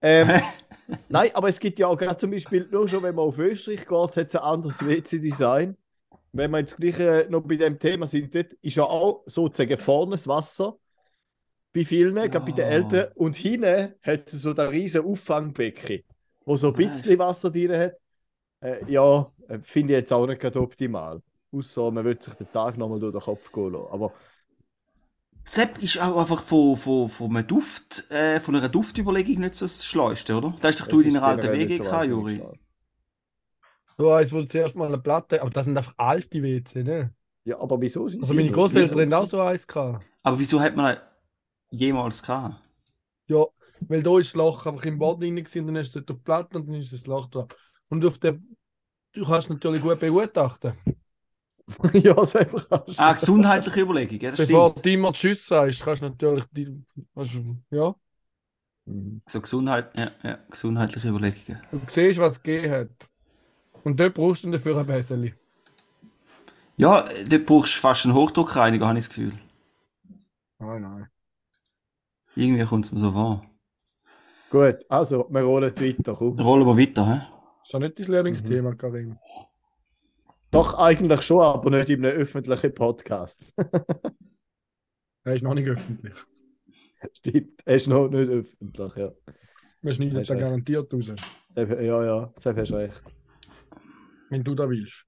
Ähm, 0.00 0.40
nein, 1.08 1.30
aber 1.34 1.48
es 1.48 1.58
gibt 1.58 1.78
ja 1.78 1.86
auch 1.86 1.96
gerade 1.96 2.16
zum 2.16 2.30
Beispiel, 2.30 2.68
nur 2.70 2.88
schon 2.88 3.02
wenn 3.02 3.14
man 3.14 3.26
auf 3.26 3.38
Österreich 3.38 3.86
geht, 3.86 3.90
hat 3.90 4.16
es 4.16 4.36
ein 4.36 4.42
anderes 4.42 4.84
WC-Design. 4.84 5.76
Wenn 6.32 6.50
wir 6.50 6.58
jetzt 6.60 6.76
gleich 6.76 6.98
äh, 7.00 7.26
noch 7.28 7.40
bei 7.42 7.56
dem 7.56 7.78
Thema 7.78 8.06
sind, 8.06 8.34
dort 8.34 8.52
ist 8.54 8.76
ja 8.76 8.84
auch 8.84 9.22
sozusagen 9.26 9.78
vorne 9.78 10.12
das 10.12 10.28
Wasser. 10.28 10.78
Bei 11.78 11.84
vielen, 11.84 12.14
gerade 12.16 12.40
bei 12.40 12.50
den 12.50 12.64
Ah. 12.64 12.70
Eltern. 12.70 13.12
Und 13.14 13.36
hinten 13.36 13.94
hat 14.02 14.32
es 14.32 14.42
so 14.42 14.50
ein 14.52 14.58
riesen 14.68 15.04
Auffangbecken, 15.04 16.02
wo 16.44 16.56
so 16.56 16.68
ein 16.68 16.74
bisschen 16.74 17.16
Wasser 17.20 17.52
drin 17.52 17.72
hat. 17.72 17.92
Äh, 18.60 18.84
ja, 18.90 19.30
äh, 19.46 19.60
finde 19.62 19.92
ich 19.92 20.00
jetzt 20.00 20.12
auch 20.12 20.26
nicht 20.26 20.40
gerade 20.40 20.60
optimal. 20.60 21.22
Außer 21.52 21.92
man 21.92 22.04
will 22.04 22.20
sich 22.20 22.34
den 22.34 22.50
Tag 22.50 22.76
nochmal 22.76 22.98
durch 22.98 23.12
den 23.12 23.20
Kopf 23.20 23.52
gehen 23.52 23.72
lassen. 23.72 23.92
Aber 23.92 24.12
Sepp 25.44 25.78
ist 25.80 26.00
auch 26.00 26.18
einfach 26.20 26.42
von, 26.42 26.76
von, 26.76 27.08
von, 27.08 27.36
einem 27.36 27.46
Duft, 27.46 28.10
äh, 28.10 28.40
von 28.40 28.56
einer 28.56 28.68
Duftüberlegung 28.68 29.38
nicht 29.38 29.54
so 29.54 29.66
das 29.66 29.84
Schleuste, 29.84 30.36
oder? 30.36 30.54
Da 30.60 30.68
hast 30.68 30.80
doch 30.80 30.88
du 30.88 31.00
es 31.00 31.06
in 31.06 31.14
deiner 31.14 31.26
alten 31.26 31.42
generell 31.42 31.66
nicht 31.68 31.78
WG 31.78 31.78
so 31.78 32.02
Juri. 32.02 32.42
So 33.96 34.10
eins, 34.12 34.32
wo 34.32 34.42
zuerst 34.44 34.74
mal 34.74 34.88
eine 34.88 34.98
Platte, 34.98 35.40
aber 35.40 35.50
das 35.50 35.64
sind 35.66 35.76
einfach 35.76 35.94
alte 35.96 36.42
WC, 36.42 36.82
ne? 36.82 37.14
Ja, 37.44 37.58
aber 37.60 37.80
wieso 37.80 38.08
sind 38.08 38.22
Also 38.22 38.34
sie 38.34 38.34
meine? 38.34 38.50
Großeltern 38.50 39.00
haben 39.00 39.10
Wieso 39.10 39.16
auch 39.16 39.26
so 39.26 39.40
eins 39.40 39.66
gehabt. 39.66 40.04
Aber 40.22 40.38
wieso 40.38 40.60
hat 40.60 40.76
man 40.76 40.98
jemals 41.70 42.22
gehabt? 42.22 42.56
Ja, 43.28 43.44
weil 43.80 44.02
da 44.02 44.18
ist 44.18 44.28
das 44.28 44.36
Loch 44.36 44.66
einfach 44.66 44.84
im 44.84 44.98
Boden 44.98 45.20
drin 45.20 45.36
gewesen, 45.36 45.66
dann 45.66 45.76
hast 45.76 45.94
du 45.94 46.00
dort 46.00 46.10
auf 46.10 46.16
die 46.18 46.22
Platte 46.24 46.58
und 46.58 46.68
dann 46.68 46.74
ist 46.76 46.92
das 46.92 47.06
Loch 47.06 47.26
da. 47.26 47.46
Und 47.88 48.04
auf 48.04 48.18
der, 48.18 48.38
du 49.12 49.24
kannst 49.24 49.50
natürlich 49.50 49.82
gut 49.82 50.00
begutachten. 50.00 50.72
ja, 51.92 52.24
selber 52.24 52.64
kannst 52.68 52.98
du. 52.98 53.02
Ah, 53.02 53.12
gesundheitliche 53.12 53.80
Überlegung, 53.80 54.20
ja, 54.20 54.30
das 54.30 54.46
Bevor 54.46 54.70
stimmt. 54.70 54.86
du 54.86 54.90
immer 54.92 55.12
Tschüss 55.12 55.46
sagst, 55.46 55.82
kannst 55.82 56.02
du 56.02 56.06
natürlich 56.08 56.44
die, 56.52 56.64
du, 57.14 57.56
ja. 57.70 57.94
So 59.26 59.40
Gesundheit, 59.40 59.96
ja, 59.98 60.10
ja, 60.22 60.38
gesundheitliche 60.50 61.08
Überlegungen. 61.08 61.60
du 61.70 61.80
siehst, 61.88 62.18
was 62.18 62.34
es 62.34 62.42
gegeben 62.42 62.72
hat. 62.72 63.10
Und 63.84 64.00
dort 64.00 64.14
brauchst 64.14 64.44
du 64.44 64.50
dafür 64.50 64.78
ein 64.78 64.86
Bäseli. 64.86 65.34
Ja, 66.76 67.04
dort 67.28 67.46
brauchst 67.46 67.76
du 67.76 67.80
fast 67.80 68.04
einen 68.06 68.14
Hochdruckreiniger, 68.14 68.86
habe 68.86 68.98
ich 68.98 69.04
das 69.04 69.08
Gefühl. 69.14 69.32
Nein, 70.58 70.82
nein. 70.82 71.08
Irgendwie 72.38 72.64
kommt 72.64 72.84
es 72.84 72.92
mir 72.92 73.00
so 73.00 73.10
vor. 73.10 73.44
Gut, 74.50 74.76
also, 74.88 75.26
wir 75.28 75.42
rollen 75.42 75.72
weiter. 75.76 76.14
Komm. 76.14 76.38
Rollen 76.38 76.66
wir 76.66 76.76
weiter, 76.78 77.06
hä? 77.06 77.20
Ist 77.64 77.74
das 77.74 77.80
nicht 77.80 77.98
dein 77.98 78.06
Lieblingsthema, 78.06 78.74
Karim? 78.76 79.18
Doch, 80.52 80.74
eigentlich 80.78 81.22
schon, 81.22 81.42
aber 81.42 81.70
nicht 81.70 81.90
in 81.90 82.04
einem 82.06 82.16
öffentlichen 82.16 82.74
Podcast. 82.74 83.54
Er 85.24 85.34
ist 85.34 85.42
noch 85.42 85.52
nicht 85.52 85.68
öffentlich. 85.68 86.14
Stimmt, 87.12 87.60
er 87.66 87.74
ist 87.74 87.86
noch 87.86 88.08
nicht 88.08 88.30
öffentlich, 88.30 88.96
ja. 88.96 89.12
Wir 89.82 89.92
schneiden 89.92 90.14
da 90.14 90.20
recht. 90.20 90.30
garantiert 90.30 90.94
raus, 90.94 91.12
ja, 91.54 92.04
ja, 92.04 92.32
Sepp 92.38 92.56
hast 92.56 92.72
recht. 92.72 93.02
wenn 94.30 94.42
du 94.42 94.54
da 94.54 94.70
willst. 94.70 95.04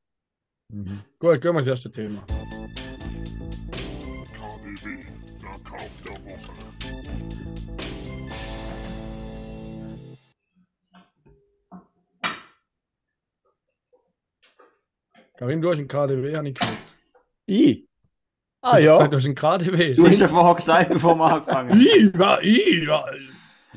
Mhm. 0.69 1.01
Gut, 1.19 1.41
gehen 1.41 1.55
wir 1.55 1.61
ins 1.61 1.69
erste 1.69 1.91
Thema. 1.91 2.23
Karim, 15.41 15.63
du 15.63 15.71
hast 15.71 15.79
einen 15.79 15.89
KDW, 15.89 16.37
habe 16.37 16.51
ich. 16.51 16.59
Ich? 17.47 17.89
Ah 18.61 18.73
Du 18.73 18.77
hast 18.77 18.85
ja. 18.85 18.93
gesagt, 18.93 19.13
Du 19.15 19.17
hast 19.17 19.25
einen 19.25 19.35
KDW. 19.35 19.95
Du 19.95 20.07
hast 20.07 20.21
ja 20.21 20.29
vorher 20.29 20.55
gesagt, 20.55 20.91
bevor 20.91 21.15
wir 21.17 21.33
angefangen 21.33 21.71
haben. 21.71 21.81
Ich, 22.43 22.83
ich, 22.83 22.89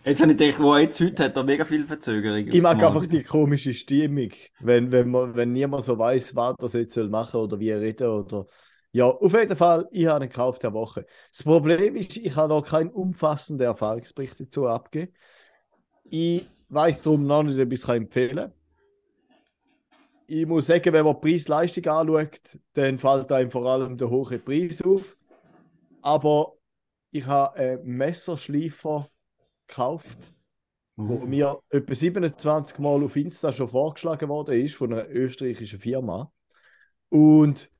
Jetzt 0.04 0.22
habe 0.22 0.34
ich 0.34 0.38
gedacht, 0.38 0.60
wo 0.60 0.74
er 0.74 0.82
jetzt 0.82 1.00
heute 1.00 1.24
hat, 1.24 1.38
er 1.38 1.44
mega 1.46 1.64
viel 1.64 1.86
Verzögerung. 1.86 2.48
Ich 2.48 2.62
mag 2.62 2.84
einfach 2.84 3.08
die 3.08 3.24
komische 3.24 3.74
Stimmung, 3.74 4.32
wenn, 4.60 4.92
wenn, 4.92 5.10
man, 5.10 5.38
wenn 5.38 5.54
niemand 5.54 5.86
so 5.86 5.98
weiß, 5.98 6.36
was 6.36 6.74
er 6.74 6.82
jetzt 6.82 6.96
soll 6.96 7.08
machen 7.08 7.40
oder 7.40 7.58
wie 7.62 7.70
er 7.70 7.80
reden 7.80 8.10
oder. 8.10 8.46
Ja, 8.92 9.06
auf 9.06 9.34
jeden 9.34 9.56
Fall, 9.56 9.88
ich 9.92 10.06
habe 10.08 10.20
einen 10.20 10.30
Kauf 10.30 10.60
der 10.60 10.74
Woche. 10.74 11.06
Das 11.32 11.44
Problem 11.44 11.96
ist, 11.96 12.18
ich 12.18 12.36
habe 12.36 12.50
noch 12.50 12.66
keinen 12.66 12.90
umfassenden 12.90 13.68
Erfahrungsbericht 13.68 14.38
dazu 14.38 14.68
abgegeben. 14.68 15.14
Ich 16.10 16.46
weiß 16.68 17.04
darum 17.04 17.26
noch 17.26 17.44
nicht, 17.44 17.58
ob 17.58 17.72
ich 17.72 17.82
es 17.82 17.88
empfehlen 17.88 18.36
kann. 18.36 18.54
Ich 20.36 20.48
muss 20.48 20.66
sagen, 20.66 20.92
wenn 20.92 21.06
man 21.06 21.14
die 21.14 21.22
Preis-Leistung 21.22 21.86
anschaut, 21.86 22.58
dann 22.74 22.98
fällt 22.98 23.32
einem 23.32 23.52
vor 23.52 23.68
allem 23.68 23.98
der 23.98 24.10
hohe 24.10 24.40
Preis 24.40 24.82
auf. 24.82 25.16
Aber 26.02 26.54
ich 27.12 27.24
habe 27.28 27.56
einen 27.56 27.84
Messerschleifer 27.84 29.10
gekauft 29.68 30.34
wo 30.96 31.18
mir 31.26 31.60
etwa 31.70 31.96
27 31.96 32.80
Mal 32.80 33.04
auf 33.04 33.16
Insta 33.16 33.52
schon 33.52 33.68
vorgeschlagen 33.68 34.30
worden 34.30 34.60
ist 34.64 34.76
von 34.76 34.94
einer 34.94 35.10
österreichischen 35.10 35.80
Firma. 35.80 36.32
Und 37.10 37.72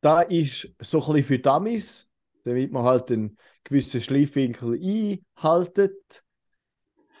da 0.00 0.22
ist 0.22 0.68
so 0.80 0.98
ein 0.98 1.14
bisschen 1.14 1.24
für 1.24 1.38
Dummies, 1.38 2.08
damit 2.44 2.72
man 2.72 2.84
halt 2.84 3.10
einen 3.12 3.36
gewissen 3.62 4.00
Schleifwinkel 4.00 4.74
einhaltet. 4.74 6.24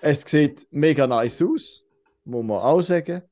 Es 0.00 0.22
sieht 0.22 0.66
mega 0.70 1.06
nice 1.06 1.42
aus, 1.42 1.84
muss 2.24 2.44
man 2.44 2.58
auch 2.58 2.80
sagen. 2.80 3.22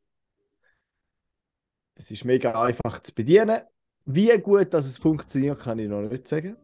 Es 1.95 2.11
ist 2.11 2.25
mega 2.25 2.61
einfach 2.61 3.03
zu 3.03 3.15
bedienen. 3.15 3.61
Wie 4.05 4.37
gut 4.39 4.75
dass 4.75 4.87
es 4.87 4.99
funktioniert, 4.99 5.61
kann 5.61 5.79
ich 5.79 5.89
noch 5.89 6.03
nicht 6.03 6.29
sagen. 6.29 6.57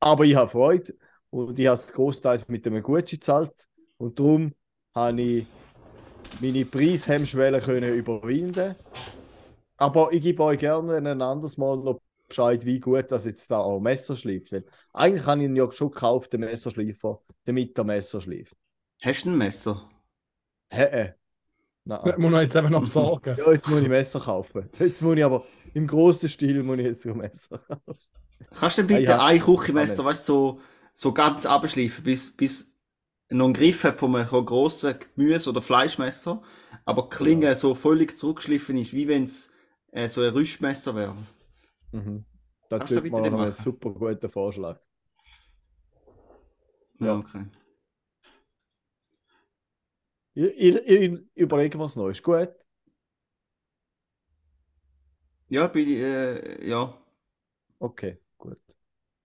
Aber 0.00 0.24
ich 0.24 0.36
habe 0.36 0.50
Freude 0.50 0.94
und 1.30 1.58
ich 1.58 1.66
habe 1.66 1.74
es 1.74 1.92
großteils 1.92 2.48
mit 2.48 2.66
einem 2.66 2.82
Gutschein 2.82 3.18
gezahlt. 3.18 3.68
Und 3.98 4.18
darum 4.18 4.52
habe 4.94 5.20
ich 5.20 5.46
meine 6.40 6.64
Preishemmschwelle 6.64 7.60
können 7.60 7.94
überwinden. 7.94 8.76
Aber 9.76 10.12
ich 10.12 10.22
gebe 10.22 10.42
euch 10.42 10.58
gerne 10.58 10.96
ein 10.96 11.22
anderes 11.22 11.56
Mal 11.56 11.76
noch 11.76 12.00
Bescheid, 12.28 12.64
wie 12.64 12.80
gut 12.80 13.10
das 13.10 13.24
jetzt 13.24 13.50
da 13.50 13.58
auch 13.58 13.80
Messer 13.80 14.16
schleift. 14.16 14.52
Weil 14.52 14.64
eigentlich 14.92 15.26
habe 15.26 15.42
ich 15.42 15.48
ihn 15.48 15.56
ja 15.56 15.70
schon 15.70 15.90
gekauft, 15.90 16.32
den 16.32 16.40
Messerschleifer, 16.40 17.22
damit 17.44 17.76
der 17.76 17.84
Messer 17.84 18.20
schleift. 18.20 18.56
Hast 19.02 19.24
du 19.24 19.30
ein 19.30 19.38
Messer? 19.38 19.88
Hä? 20.70 21.14
Nein. 21.88 22.00
muss 22.18 22.30
man 22.32 22.42
jetzt 22.42 22.56
eben 22.56 22.70
noch 22.70 22.80
besorgen. 22.82 23.36
Ja, 23.38 23.52
jetzt 23.52 23.68
muss 23.68 23.80
ich 23.80 23.88
Messer 23.88 24.20
kaufen. 24.20 24.68
Jetzt 24.78 25.02
muss 25.02 25.16
ich 25.16 25.24
aber 25.24 25.44
im 25.72 25.86
großen 25.86 26.28
Stil 26.28 26.62
muss 26.62 26.78
ich 26.78 26.84
jetzt 26.84 27.06
ein 27.06 27.16
Messer 27.16 27.58
kaufen. 27.58 27.98
Kannst 28.58 28.78
du 28.78 28.82
denn 28.82 28.88
bitte 28.88 29.02
Ja, 29.02 29.10
ja. 29.18 29.24
ein 29.24 29.40
Küchenmesser, 29.40 29.96
Kann 29.96 30.06
weißt 30.06 30.28
du, 30.28 30.32
so, 30.32 30.60
so 30.94 31.12
ganz 31.12 31.46
abschleifen, 31.46 32.02
bis, 32.04 32.36
bis 32.36 32.72
noch 33.30 33.44
einen 33.46 33.54
Griff 33.54 33.84
hat 33.84 33.98
von 33.98 34.14
einem 34.16 34.46
grossen 34.46 34.96
Gemüse- 35.14 35.50
oder 35.50 35.62
Fleischmesser, 35.62 36.42
aber 36.84 37.02
die 37.10 37.16
Klinge 37.16 37.54
so 37.56 37.74
völlig 37.74 38.16
zurückgeschliffen 38.16 38.76
ist, 38.78 38.92
wie 38.92 39.08
wenn 39.08 39.24
es 39.24 39.50
äh, 39.92 40.08
so 40.08 40.20
ein 40.22 40.30
Rüstmesser 40.32 40.94
wäre. 40.94 41.16
Mhm. 41.92 42.24
Das 42.68 42.92
einen 42.92 43.32
machen? 43.32 43.52
super 43.52 43.90
guten 43.90 44.28
Vorschlag. 44.28 44.80
Ja, 47.00 47.06
Ja. 47.06 47.16
okay. 47.16 47.44
Ich, 50.36 50.44
ich, 50.56 50.88
ich 50.88 51.20
überlege 51.34 51.78
mir 51.78 51.84
es 51.86 51.96
noch. 51.96 52.08
Ist 52.08 52.22
gut? 52.22 52.50
Ja, 55.48 55.66
bin 55.68 55.88
ich, 55.88 55.98
äh, 56.00 56.68
ja. 56.68 56.94
Okay, 57.80 58.18
gut. 58.38 58.58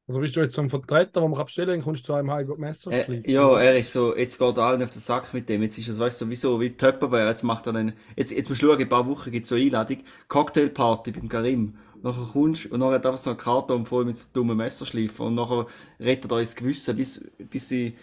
Also 0.08 0.22
bist 0.22 0.36
du 0.36 0.41
jetzt 0.41 0.56
so 0.56 0.62
ein 0.62 0.70
Vertreter, 0.70 1.22
wo 1.24 1.27
man 1.30 1.39
abstellen 1.41 1.80
kann, 1.80 1.84
kommst 1.86 2.03
du 2.03 2.08
zu 2.08 2.13
einem 2.15 2.32
heim 2.32 2.50
und 2.51 2.60
Messer 2.60 2.94
Äh, 2.94 3.06
schleifen. 3.06 3.32
ja, 3.32 3.58
er 3.60 3.77
ist 3.80 3.94
so, 3.94 4.15
jetzt 4.18 4.38
geht 4.38 4.58
er 4.58 4.63
allen 4.63 4.84
auf 4.84 4.91
den 4.91 5.01
Sack 5.01 5.34
mit 5.34 5.48
dem. 5.50 5.62
Jetzt 5.63 5.77
ist 5.77 5.88
es, 5.88 6.00
weißt 6.00 6.20
du, 6.22 6.25
sowieso 6.25 6.60
wie 6.60 6.72
Tupperware. 6.75 7.30
Jetzt 7.30 7.44
macht 7.44 7.68
er 7.68 7.74
dann, 7.74 7.94
jetzt, 8.18 8.32
jetzt 8.32 8.50
musst 8.50 8.62
du 8.62 8.68
schauen, 8.68 8.80
in 8.80 8.86
ein 8.86 8.89
paar 8.89 9.08
Wochen 9.08 9.32
gibt 9.32 9.46
es 9.46 9.50
so 9.50 9.56
eine 9.56 9.63
Einladung, 9.65 10.00
Cocktailparty 10.27 11.12
beim 11.12 11.30
Karim. 11.30 11.77
Nachher 12.03 12.27
kommst 12.34 12.65
und 12.72 12.80
nachher 12.80 12.96
hat 12.96 13.06
einfach 13.06 13.20
so 13.20 13.30
einen 13.30 13.38
Karton 13.39 13.86
voll 13.86 14.06
mit 14.06 14.18
so 14.18 14.27
dummen 14.34 14.58
Messerschleifen 14.58 15.27
und 15.27 15.36
nachher 15.36 15.68
rettet 16.00 16.32
er 16.32 16.39
ins 16.39 16.56
Gewissen, 16.56 16.96
bis, 16.98 17.24
bis 17.38 17.70
sie, 17.70 17.96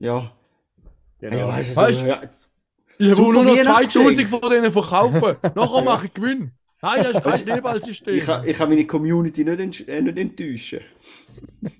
ja. 0.00 0.32
Genau. 1.20 1.36
Ja, 1.36 1.76
weißt 1.76 2.02
du, 2.02 2.06
ja, 2.06 2.22
Ich 2.98 3.06
will 3.06 3.14
Super 3.14 3.32
nur 3.32 3.44
noch 3.44 3.56
Weihnachtsgeschenk. 3.56 4.28
2000 4.28 4.28
von 4.30 4.50
denen 4.50 4.72
verkaufen. 4.72 5.36
Nachher 5.54 5.82
mache 5.82 6.06
ich 6.06 6.14
Gewinn. 6.14 6.52
Nein, 6.80 7.02
das 7.02 7.16
ist 7.16 7.22
kein 7.24 7.38
Schneeballsystem. 7.38 8.14
ich, 8.14 8.24
kann- 8.24 8.46
ich 8.46 8.56
kann 8.56 8.68
meine 8.68 8.86
Community 8.86 9.44
nicht, 9.44 9.88
äh, 9.88 10.00
nicht 10.00 10.18
enttäuschen. 10.18 10.80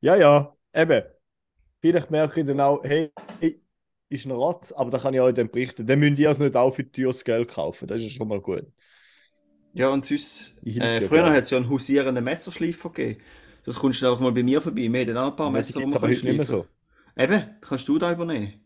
Ja, 0.00 0.16
ja, 0.16 0.56
eben. 0.74 1.02
Vielleicht 1.80 2.10
merke 2.10 2.40
ich 2.40 2.46
dann 2.46 2.60
auch, 2.60 2.82
hey, 2.84 3.10
ist 4.08 4.26
ein 4.26 4.32
Rotz, 4.32 4.72
aber 4.72 4.90
da 4.90 4.98
kann 4.98 5.14
ich 5.14 5.20
euch 5.20 5.34
dann 5.34 5.50
berichten. 5.50 5.86
Dann 5.86 5.98
müsst 6.00 6.18
ihr 6.18 6.30
es 6.30 6.38
nicht 6.38 6.56
auch 6.56 6.74
für 6.74 6.90
teures 6.90 7.24
Geld 7.24 7.48
kaufen. 7.50 7.86
Das 7.86 8.02
ist 8.02 8.12
schon 8.12 8.28
mal 8.28 8.40
gut. 8.40 8.66
Ja, 9.72 9.88
und 9.90 10.04
sonst, 10.04 10.54
äh, 10.64 11.00
früher 11.00 11.30
hat 11.30 11.44
es 11.44 11.50
ja 11.50 11.58
einen 11.58 11.70
hausierenden 11.70 12.24
Messerschleifer 12.24 12.90
gegeben. 12.90 13.20
Das 13.64 13.76
kommst 13.76 14.02
du 14.02 14.06
auch 14.08 14.18
mal 14.20 14.32
bei 14.32 14.42
mir 14.42 14.60
vorbei. 14.60 14.92
Wir 14.92 15.06
haben 15.06 15.16
auch 15.16 15.30
ein 15.30 15.36
paar 15.36 15.52
Das 15.52 15.66
Messer, 15.74 15.80
die 15.86 15.94
heute 15.94 16.26
nicht 16.26 16.36
mehr 16.36 16.44
so. 16.44 16.66
Eben, 17.20 17.60
kannst 17.60 17.86
du 17.86 17.98
da 17.98 18.12
übernehmen. 18.12 18.64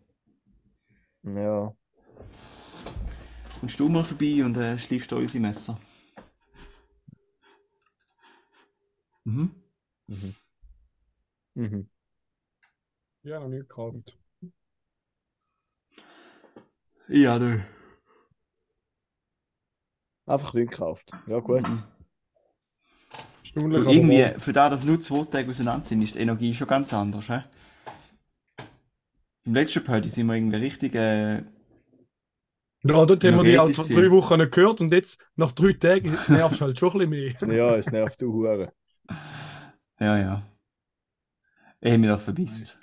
Ja. 1.25 1.75
Kommst 3.59 3.81
du 3.81 3.89
mal 3.89 4.05
vorbei 4.05 4.45
und 4.45 4.57
äh, 4.57 4.79
schleifst 4.79 5.11
da 5.11 5.17
unsere 5.17 5.41
Messer. 5.41 5.77
Mhm. 9.25 9.51
Mhm. 11.55 11.89
Ja, 13.25 13.41
noch 13.41 13.49
nicht 13.49 13.69
gekauft. 13.69 14.17
Ja, 17.09 17.39
du. 17.41 17.67
Einfach 20.27 20.55
nicht 20.55 20.71
gekauft. 20.71 21.11
Ja, 21.27 21.41
gut. 21.41 21.63
Mhm. 21.63 21.83
Aber 23.57 23.93
irgendwie, 23.93 24.39
für 24.39 24.53
das, 24.53 24.71
dass 24.71 24.85
nur 24.85 25.01
zwei 25.01 25.25
Tage 25.25 25.51
auseinander 25.51 25.85
sind, 25.85 26.03
ist 26.03 26.15
die 26.15 26.21
Energie 26.21 26.55
schon 26.55 26.69
ganz 26.69 26.93
anders. 26.93 27.27
He? 27.27 27.41
Im 29.45 29.55
letzten 29.55 29.85
Party 29.85 30.09
sind 30.09 30.27
wir 30.27 30.35
irgendwie 30.35 30.57
richtig. 30.57 30.95
Äh, 30.95 31.43
Ja, 32.83 33.07
dort 33.07 33.25
haben 33.25 33.37
wir 33.37 33.45
die 33.45 33.59
auch 33.59 33.69
energetisch 33.69 33.77
vor 33.77 33.85
drei 33.87 34.11
Wochen 34.11 34.39
nicht 34.39 34.53
gehört 34.53 34.81
und 34.81 34.93
jetzt, 34.93 35.19
nach 35.37 35.53
drei 35.53 35.73
Tagen, 35.73 36.17
nervst 36.29 36.61
du 36.61 36.65
halt 36.67 36.79
schon 36.79 37.01
ein 37.01 37.11
bisschen 37.11 37.49
mehr. 37.49 37.57
Ja, 37.57 37.77
es 37.77 37.91
nervt 37.91 38.21
du 38.21 38.33
Hure. 38.33 38.73
ja, 40.01 40.19
ja. 40.19 40.43
Ich 41.81 41.89
habe 41.91 41.99
mich 41.99 42.11
doch 42.11 42.21
verbisst. 42.21 42.79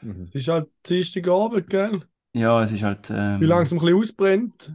Mhm. 0.00 0.28
Es 0.28 0.42
ist 0.42 0.48
halt 0.48 0.68
Dienstagabend, 0.86 1.68
gell? 1.68 2.02
Ja, 2.32 2.62
es 2.62 2.72
ist 2.72 2.82
halt. 2.82 3.10
Ähm, 3.10 3.40
Wie 3.40 3.46
langsam 3.46 3.78
ein 3.78 3.82
bisschen 3.84 3.98
ausbrennt. 3.98 4.72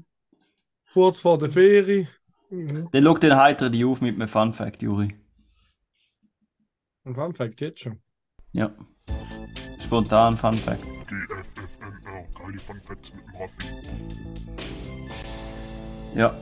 Kurz 0.93 1.19
vor 1.19 1.37
der 1.37 1.51
Ferie. 1.51 2.07
Mhm. 2.49 2.89
Dann 2.91 3.03
schau 3.03 3.13
den 3.17 3.35
heiteren 3.35 3.71
die 3.71 3.85
auf 3.85 4.01
mit 4.01 4.15
einem 4.15 4.27
Fun 4.27 4.53
Fact, 4.53 4.81
Juri. 4.81 5.15
Und 7.03 7.15
Fun 7.15 7.33
Fact 7.33 7.61
jetzt 7.61 7.81
schon. 7.81 8.01
Ja. 8.51 8.73
Spontan 9.89 10.37
Fun 10.37 10.53
Fact. 10.53 10.85
Die 11.09 11.33
FFMR, 11.41 12.27
geile 12.37 12.59
Fun 12.59 12.79
Facts 12.79 13.11
mit 13.11 13.25
dem 13.25 13.35
Raffi. 13.41 13.73
Ja. 16.13 16.37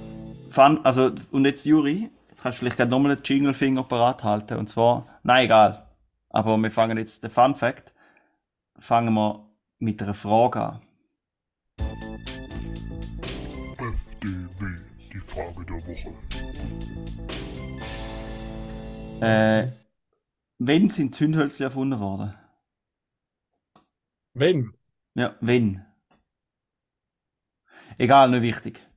Fun, 0.50 0.82
also, 0.84 1.14
und 1.32 1.46
jetzt 1.46 1.66
Juri, 1.66 2.12
jetzt 2.28 2.44
kannst 2.44 2.58
du 2.58 2.60
vielleicht 2.60 2.76
gerade 2.76 2.92
nochmal 2.92 3.14
einen 3.14 3.22
Jingle-Finger 3.24 3.84
parat 3.84 4.26
halten. 4.26 4.58
Und 4.58 4.68
zwar, 4.68 5.08
nein, 5.24 5.46
egal. 5.46 5.88
Aber 6.30 6.58
wir 6.58 6.70
fangen 6.70 6.98
jetzt 6.98 7.24
den 7.24 7.32
Fun 7.32 7.56
Fact. 7.56 7.94
Fangen 8.80 9.14
wir 9.14 9.48
mit 9.80 10.04
einer 10.04 10.14
Frage 10.14 10.62
an. 10.62 10.82
FDW, 13.78 14.76
die 15.14 15.20
Frage 15.22 15.66
der 15.66 15.88
Woche. 15.88 16.14
Äh, 19.26 19.72
wann 20.60 20.90
sind 20.90 21.16
Zündhölzchen 21.16 21.64
erfunden 21.64 22.02
worden? 22.02 22.34
Wenn? 24.40 24.74
Ja, 25.16 25.36
wenn. 25.42 25.84
Egal, 27.98 28.30
nicht 28.30 28.44
wichtig. 28.44 28.88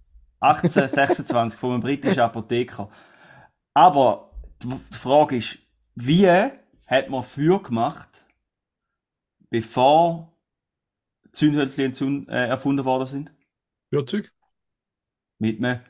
1826 0.40 1.58
von 1.60 1.72
einem 1.72 1.80
britischen 1.80 2.20
Apotheker. 2.20 2.90
Aber 3.72 4.32
die 4.62 4.94
Frage 4.94 5.36
ist, 5.38 5.58
wie 5.94 6.28
hat 6.28 7.08
man 7.08 7.22
Feuer 7.22 7.62
gemacht, 7.62 8.24
bevor 9.48 10.36
Zündhölzchen 11.32 12.28
äh, 12.28 12.48
erfunden 12.48 12.84
worden 12.84 13.06
sind? 13.06 13.32
Führzeug? 13.88 14.30
Mit 15.38 15.64
einem 15.64 15.80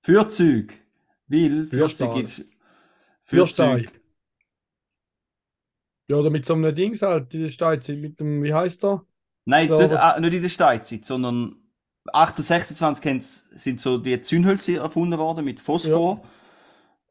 Feuerzeug. 0.00 0.80
Weil 1.26 1.66
Feuerstahl. 1.66 2.08
Feuerzeug 2.08 2.14
gibt's. 2.14 2.44
Feuerstein. 3.24 3.90
Ja, 6.08 6.16
oder 6.16 6.30
mit 6.30 6.44
so 6.44 6.54
einem 6.54 6.74
Dings 6.74 7.02
halt, 7.02 7.32
die 7.32 7.50
steht 7.50 7.88
mit 7.88 8.20
dem, 8.20 8.42
wie 8.42 8.52
heißt 8.52 8.82
der? 8.82 9.04
Nein, 9.46 9.68
jetzt 9.68 9.78
Ja, 9.78 9.86
nicht, 9.86 9.92
äh, 9.92 10.20
nicht 10.20 10.34
in 10.34 10.42
der 10.42 10.48
Steinzeit, 10.48 11.04
sondern 11.04 11.56
1826 12.12 13.04
haben's- 13.06 13.46
sind 13.56 13.80
so 13.80 13.98
die 13.98 14.20
Zündhölzer 14.20 14.82
erfunden 14.82 15.18
worden 15.18 15.44
mit 15.44 15.60
Phosphor. 15.60 16.22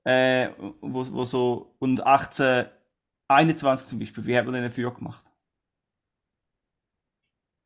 Äh, 0.06 0.50
wo, 0.82 1.06
wo 1.14 1.26
so, 1.26 1.76
und 1.80 2.06
1821 2.06 3.88
zum 3.88 4.00
Beispiel, 4.00 4.26
wie 4.26 4.38
hat 4.38 4.46
man 4.46 4.54
denn 4.54 4.64
ein 4.66 4.72
Feuer 4.72 4.94
gemacht? 4.94 5.24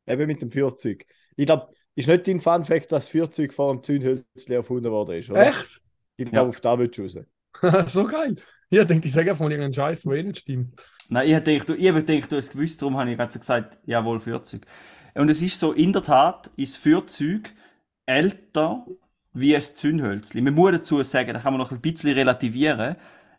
Eben 0.06 0.26
mit 0.26 0.40
dem 0.42 0.50
Feuerzeug. 0.50 1.04
Ich 1.36 1.46
glaube, 1.46 1.72
ist 1.94 2.08
nicht 2.08 2.26
dein 2.26 2.40
Fun 2.40 2.64
Fact, 2.64 2.92
dass 2.92 3.04
das 3.04 3.08
Feuerzeug 3.08 3.52
vor 3.52 3.72
dem 3.74 3.82
Zündhölzli 3.82 4.54
erfunden 4.54 4.90
worden 4.90 5.18
ist, 5.18 5.30
oder? 5.30 5.40
Echt? 5.48 5.80
Ich 6.16 6.24
Ja. 6.26 6.30
glaube, 6.32 6.48
auf 6.50 6.60
da 6.60 6.78
willst 6.78 6.98
du 6.98 7.02
raus. 7.02 7.18
so 7.92 8.04
geil. 8.04 8.36
Ja, 8.70 8.84
denke 8.84 9.06
ich 9.08 9.12
sage 9.12 9.30
einfach 9.30 9.44
mal 9.44 9.50
irgendeinen 9.50 9.74
Scheiß, 9.74 10.02
der 10.02 10.12
eh 10.14 10.22
nicht 10.22 10.38
stimmt. 10.38 10.80
Nein, 11.08 11.26
ich 11.26 11.34
hätte 11.34 11.58
gedacht, 11.58 11.78
ich 11.78 11.88
habe 11.88 12.04
gedacht, 12.04 12.32
du 12.32 12.36
hast 12.36 12.46
es 12.46 12.52
gewusst, 12.52 12.82
darum 12.82 12.96
habe 12.98 13.10
ich 13.10 13.16
gerade 13.16 13.32
so 13.32 13.38
gesagt, 13.38 13.78
jawohl, 13.86 14.20
Feuerzeug. 14.20 14.66
Und 15.14 15.30
es 15.30 15.40
ist 15.42 15.58
so, 15.58 15.72
in 15.72 15.92
der 15.92 16.02
Tat 16.02 16.50
ist 16.56 16.74
das 16.74 16.82
Feuerzeug 16.82 17.52
älter 18.06 18.86
wie 19.32 19.56
ein 19.56 19.62
Zündhölzli. 19.62 20.40
Man 20.40 20.54
muss 20.54 20.72
dazu 20.72 21.02
sagen, 21.02 21.32
da 21.32 21.40
kann 21.40 21.54
man 21.54 21.60
noch 21.60 21.72
ein 21.72 21.80
bisschen 21.80 22.12
relativieren. 22.12 22.96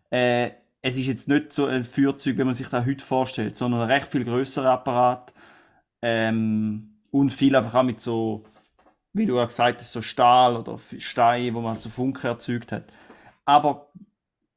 Äh, 0.09 0.51
es 0.81 0.97
ist 0.97 1.07
jetzt 1.07 1.27
nicht 1.27 1.53
so 1.53 1.65
ein 1.65 1.83
Feuerzeug, 1.83 2.38
wie 2.38 2.43
man 2.43 2.53
sich 2.53 2.69
das 2.69 2.85
heute 2.85 3.03
vorstellt, 3.03 3.57
sondern 3.57 3.81
ein 3.81 3.91
recht 3.91 4.07
viel 4.07 4.25
größerer 4.25 4.71
Apparat. 4.71 5.33
Ähm, 6.01 6.95
und 7.11 7.31
viel 7.31 7.55
einfach 7.55 7.75
auch 7.75 7.83
mit 7.83 8.01
so, 8.01 8.45
wie 9.13 9.25
du 9.25 9.39
auch 9.39 9.47
gesagt 9.47 9.81
hast, 9.81 9.91
so 9.91 10.01
Stahl 10.01 10.55
oder 10.55 10.79
Stein, 10.99 11.53
wo 11.53 11.61
man 11.61 11.77
so 11.77 11.89
Funken 11.89 12.27
erzeugt 12.27 12.71
hat. 12.71 12.85
Aber 13.45 13.91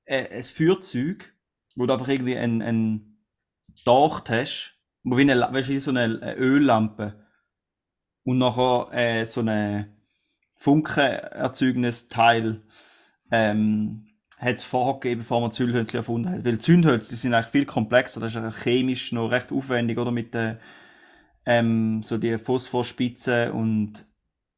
äh, 0.05 0.29
ein 0.39 0.45
Feuerzeug, 0.45 1.32
wo 1.77 1.87
du 1.87 1.93
einfach 1.93 2.09
irgendwie 2.09 2.37
ein, 2.37 2.63
ein 2.63 3.19
Docht 3.85 4.31
hast, 4.31 4.79
wo 5.03 5.17
wie, 5.17 5.23
eine, 5.23 5.49
wie 5.53 5.81
so 5.81 5.91
eine 5.91 6.37
Öllampe 6.37 7.27
und 8.25 8.39
nachher 8.39 8.93
äh, 8.93 9.25
so 9.25 9.41
eine 9.41 9.97
funkenerzeugendes 10.57 12.09
Teil 12.09 12.63
ähm, 13.31 14.07
hat 14.39 14.57
es 14.57 14.65
vorher 14.65 14.95
gegeben, 14.95 15.21
bevor 15.21 15.41
man 15.41 15.53
Zündhölzli 15.53 15.97
erfunden 15.99 16.31
hat. 16.31 16.45
Weil 16.45 16.59
Zündhölzli 16.59 17.17
sind 17.17 17.35
eigentlich 17.35 17.47
viel 17.51 17.67
komplexer, 17.67 18.21
das 18.21 18.31
ist 18.31 18.37
ja 18.37 18.51
chemisch 18.51 19.13
noch 19.13 19.29
recht 19.29 19.53
aufwendig, 19.53 19.99
oder? 19.99 20.11
Mit 20.11 20.35
den, 20.35 20.59
ähm, 21.47 22.03
so 22.03 22.19
die 22.19 22.35
und, 22.35 24.05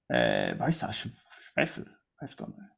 äh, 0.08 0.58
weiss 0.58 0.86
Sch 0.92 1.08
Schwefel, 1.40 1.86
weiß 2.20 2.36
gar 2.36 2.48
nicht. 2.48 2.73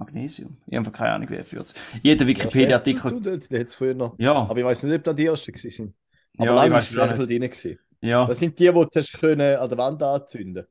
Magnesium. 0.00 0.56
Ich 0.66 0.76
habe 0.76 0.90
keine 0.90 1.12
Ahnung, 1.12 1.28
wie 1.30 1.36
er 1.36 1.44
führt. 1.44 1.72
Jeder 2.02 2.26
Wikipedia-Artikel. 2.26 3.02
Hat 3.02 3.52
es 3.52 3.74
früher 3.74 3.94
noch. 3.94 4.18
Ja, 4.18 4.34
Aber 4.34 4.56
ich 4.58 4.64
weiß 4.64 4.82
nicht, 4.84 4.96
ob 4.96 5.04
das 5.04 5.14
die 5.14 5.26
ersten 5.26 5.52
waren. 5.54 5.94
Aber 6.38 6.46
Ja, 6.46 6.52
ich 6.52 6.56
lange 6.62 6.74
weiß 6.74 6.84
ist 6.90 6.96
es 6.96 7.26
drin. 7.26 7.40
gewesen. 7.40 7.78
ja, 8.00 8.26
Das 8.26 8.38
sind 8.38 8.58
die, 8.58 8.64
die 8.64 8.72
du 8.72 9.18
können 9.20 9.56
an 9.56 9.68
der 9.68 9.78
Wand 9.78 10.02
anzünden 10.02 10.66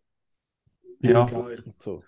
ja. 1.01 1.25
Geil. 1.25 1.63
und 1.65 1.81
so. 1.81 2.03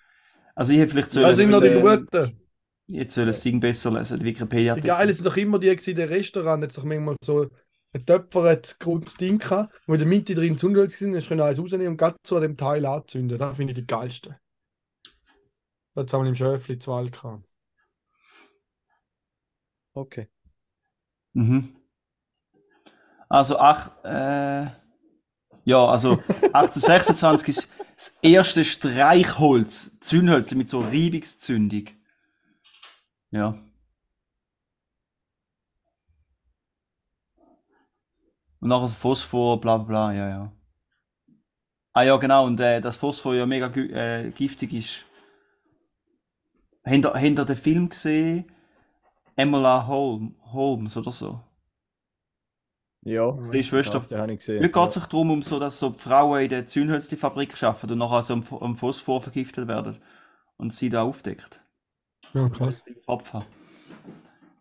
Also 0.56 0.74
ich 0.74 0.80
hätte 0.80 0.92
vielleicht 0.92 1.12
sollen, 1.12 1.28
Das 1.28 1.38
sind 1.38 1.50
noch 1.50 1.62
die 1.62 1.70
guten. 1.70 2.42
jetzt 2.88 3.14
soll 3.16 3.26
das 3.26 3.42
Ding 3.42 3.60
besser 3.60 3.92
lesen, 3.92 4.20
die 4.20 4.26
Die 4.26 4.30
Wikipedia-Artikel. 4.32 4.88
Geile 4.90 5.14
sind 5.14 5.26
doch 5.26 5.38
immer 5.38 5.60
die 5.60 5.70
gewesen, 5.70 5.92
in 5.92 5.96
den 5.96 6.10
Restaurants, 6.10 6.64
hat 6.66 6.72
sich 6.74 6.84
manchmal 6.84 7.16
so 7.24 7.48
ein 7.94 8.06
Töpfer 8.06 8.60
grundes 8.80 9.16
Ding 9.16 9.38
gehabt, 9.38 9.74
wo 9.88 9.94
in 9.94 10.00
der 10.00 10.08
Mitte 10.08 10.34
drin 10.34 10.58
Zündhölzer 10.58 10.98
sind, 10.98 11.14
dann 11.14 11.22
können 11.22 11.42
eins 11.42 11.60
rausnehmen 11.60 11.88
und 11.90 11.98
gerade 11.98 12.18
zu 12.24 12.36
an 12.36 12.42
dem 12.42 12.58
Teil 12.58 12.86
anzünden. 12.86 13.38
Das 13.38 13.56
finde 13.56 13.72
ich 13.72 13.80
die 13.80 13.88
geilste. 13.88 14.38
Das 15.94 16.14
haben 16.14 16.24
wir 16.24 16.30
im 16.30 16.36
Schöfli 16.36 16.80
zu 16.80 16.92
Wald 16.92 17.12
gehabt. 17.12 17.46
Okay. 19.94 20.30
Mhm. 21.34 21.76
Also, 23.30 23.58
ach, 23.60 23.92
äh, 24.04 24.68
ja, 25.66 25.86
also 25.86 26.12
1826 26.54 27.48
ist 27.50 27.72
das 27.96 28.14
erste 28.22 28.66
Streichholz, 28.66 29.98
Zündhölzli 30.00 30.58
mit 30.58 30.70
so 30.70 30.80
Reibungszündung. 30.80 31.88
Ja. 33.32 33.58
Und 38.60 38.70
nachher 38.70 38.90
Phosphor, 38.90 39.60
bla 39.60 39.78
bla 39.78 39.86
bla, 39.86 40.14
ja, 40.14 40.30
ja. 40.30 40.52
Ah 41.94 42.04
ja, 42.04 42.18
genau, 42.18 42.46
und 42.46 42.60
äh, 42.60 42.80
das 42.80 42.96
Phosphor 42.96 43.36
ja 43.36 43.46
mega 43.46 43.68
äh, 43.68 44.32
giftig 44.32 44.74
ist. 44.74 45.06
Habt 46.84 46.96
ihr, 47.06 47.14
habt 47.14 47.24
ihr 47.24 47.46
den 47.46 47.56
Film 47.56 47.90
gesehen? 47.90 48.46
Emma 49.36 49.88
Holm, 49.88 50.36
Holmes 50.52 50.98
oder 50.98 51.12
so? 51.12 51.42
Ja. 53.04 53.32
Die 53.52 53.64
Schwester. 53.64 54.00
Ja, 54.00 54.06
den 54.08 54.18
habe 54.20 54.34
ich 54.34 54.40
gesehen. 54.40 54.62
Mir 54.62 54.70
geht 54.70 54.88
es 54.88 54.94
sich 54.94 55.06
darum, 55.06 55.32
um 55.32 55.42
so, 55.42 55.60
dass 55.60 55.80
so 55.80 55.92
Frauen 55.94 56.44
in 56.44 56.50
der 56.50 56.68
Zündhölzli-Fabrik 56.68 57.62
arbeiten 57.64 57.92
und 57.94 57.98
nachher 57.98 58.22
so 58.24 58.34
am, 58.34 58.42
Ph- 58.42 58.62
am 58.62 58.76
Phosphor 58.76 59.22
vergiftet 59.22 59.68
werden. 59.68 59.98
Und 60.58 60.74
sie 60.74 60.90
da 60.90 61.02
aufdeckt. 61.02 61.60
Ja, 62.34 62.48
krass. 62.50 62.84
Im 62.86 63.02
Kopf 63.06 63.34
haben. 63.34 63.46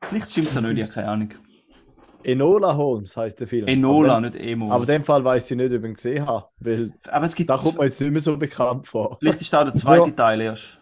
Vielleicht 0.03 0.31
stimmt 0.31 0.49
es 0.49 0.55
ja 0.55 0.61
nicht, 0.63 0.79
ich 0.79 0.83
habe 0.85 0.93
keine 0.93 1.09
Ahnung. 1.09 1.35
Enola 2.23 2.75
Holmes 2.77 3.17
heißt 3.17 3.41
der 3.41 3.49
Film. 3.49 3.67
Enola, 3.69 4.17
Aber, 4.17 4.21
nicht 4.23 4.37
Emo. 4.37 4.71
aber 4.71 4.83
in 4.85 4.87
dem 4.89 5.05
Fall 5.05 5.23
weiß 5.25 5.51
ich 5.51 5.57
nicht, 5.59 5.73
ob 5.73 5.83
ich 5.83 5.89
ihn 5.91 5.95
gesehen 5.95 6.27
habe. 6.27 6.47
Weil 6.59 6.93
Aber 7.09 7.27
es 7.27 7.35
gibt. 7.35 7.51
da 7.51 7.59
kommt 7.59 7.79
mir 7.79 7.85
jetzt 7.85 8.01
nicht 8.01 8.11
mehr 8.11 8.21
so 8.21 8.37
bekannt 8.39 8.87
vor. 8.87 9.19
Vielleicht 9.21 9.41
ist 9.43 9.53
da 9.53 9.65
der 9.65 9.75
zweite 9.75 10.09
Ja. 10.11 10.17
Teil 10.17 10.41
erst. 10.41 10.81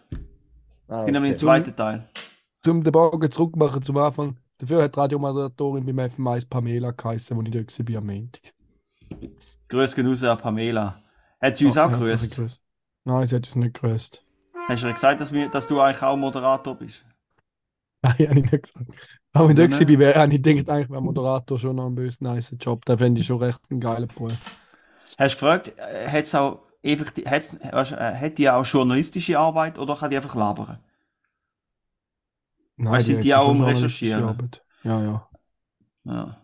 Ah, 0.89 1.05
Ich 1.05 1.11
nehme 1.11 1.27
den 1.27 1.35
okay. 1.35 1.37
zweiten 1.37 1.75
Teil. 1.75 2.09
Zum 2.63 2.83
den 2.85 2.93
Bogen 2.93 3.29
zurückmachen 3.31 3.83
zum 3.83 3.97
Anfang. 3.97 4.37
Dafür 4.59 4.83
hat 4.83 4.95
die 4.95 4.99
Radiomoderatorin 5.01 5.85
beim 5.85 5.99
FM1 5.99 6.47
Pamela 6.49 6.91
geheißen, 6.91 7.35
wo 7.35 7.41
ich 7.41 7.51
dort 7.51 7.89
war 7.89 7.97
am 7.97 8.05
Montag. 8.07 8.53
Grüß 9.69 9.97
raus 9.99 10.23
an 10.23 10.37
Pamela. 10.37 11.01
Hat 11.41 11.57
sie 11.57 11.65
uns 11.65 11.77
Ja, 11.77 11.85
auch 11.85 11.91
grüßt? 11.91 12.61
Nein, 13.05 13.27
sie 13.27 13.35
hat 13.35 13.47
uns 13.47 13.55
nicht 13.55 13.73
gegrüßt. 13.75 14.25
Hast 14.69 14.83
du 14.83 14.87
ihr 14.87 14.93
gesagt, 14.93 15.19
dass, 15.19 15.33
wir, 15.33 15.49
dass 15.49 15.67
du 15.67 15.81
eigentlich 15.81 16.01
auch 16.01 16.15
Moderator 16.15 16.75
bist? 16.75 17.03
Nein, 18.01 18.29
habe 18.29 18.39
ich 18.39 18.51
nicht 18.51 18.63
gesagt. 18.63 18.89
Aber 19.33 19.49
wenn 19.49 19.57
Ja, 19.57 19.67
ich 19.67 19.69
dort 19.69 19.79
ne? 19.81 19.87
war, 19.89 19.99
wäre- 19.99 20.19
habe 20.19 20.33
ich 20.33 20.41
gedacht, 20.41 20.69
eigentlich 20.69 20.89
wäre 20.89 21.01
Moderator 21.01 21.59
schon 21.59 21.75
noch 21.75 21.87
ein 21.87 21.95
bös 21.95 22.21
nice 22.21 22.55
Job. 22.59 22.85
Da 22.85 22.97
fände 22.97 23.21
ich 23.21 23.27
schon 23.27 23.39
recht 23.43 23.59
einen 23.69 23.79
geilen 23.79 24.07
Beruf. 24.07 24.39
Hast 25.17 25.35
du 25.35 25.37
gefragt, 25.39 25.73
äh, 25.77 26.07
hat's 26.09 26.33
auch 26.35 26.59
einfach, 26.85 27.11
die- 27.11 27.25
weißt, 27.25 27.55
äh, 27.61 28.15
hat 28.15 28.37
die 28.37 28.49
auch 28.49 28.65
journalistische 28.65 29.39
Arbeit 29.39 29.77
oder 29.79 29.95
kann 29.95 30.09
die 30.11 30.17
einfach 30.17 30.35
labern? 30.35 30.79
Nein, 32.77 33.03
Weißt 33.03 33.11
du, 33.11 33.17
sind 33.17 33.19
hat 33.19 33.25
die 33.25 33.35
auch 33.35 33.45
journalistische 33.45 34.23
Recherchieren? 34.23 34.25
Arbeit. 34.25 34.63
Ja, 34.83 35.01
ja. 35.03 35.29
Ja. 36.03 36.39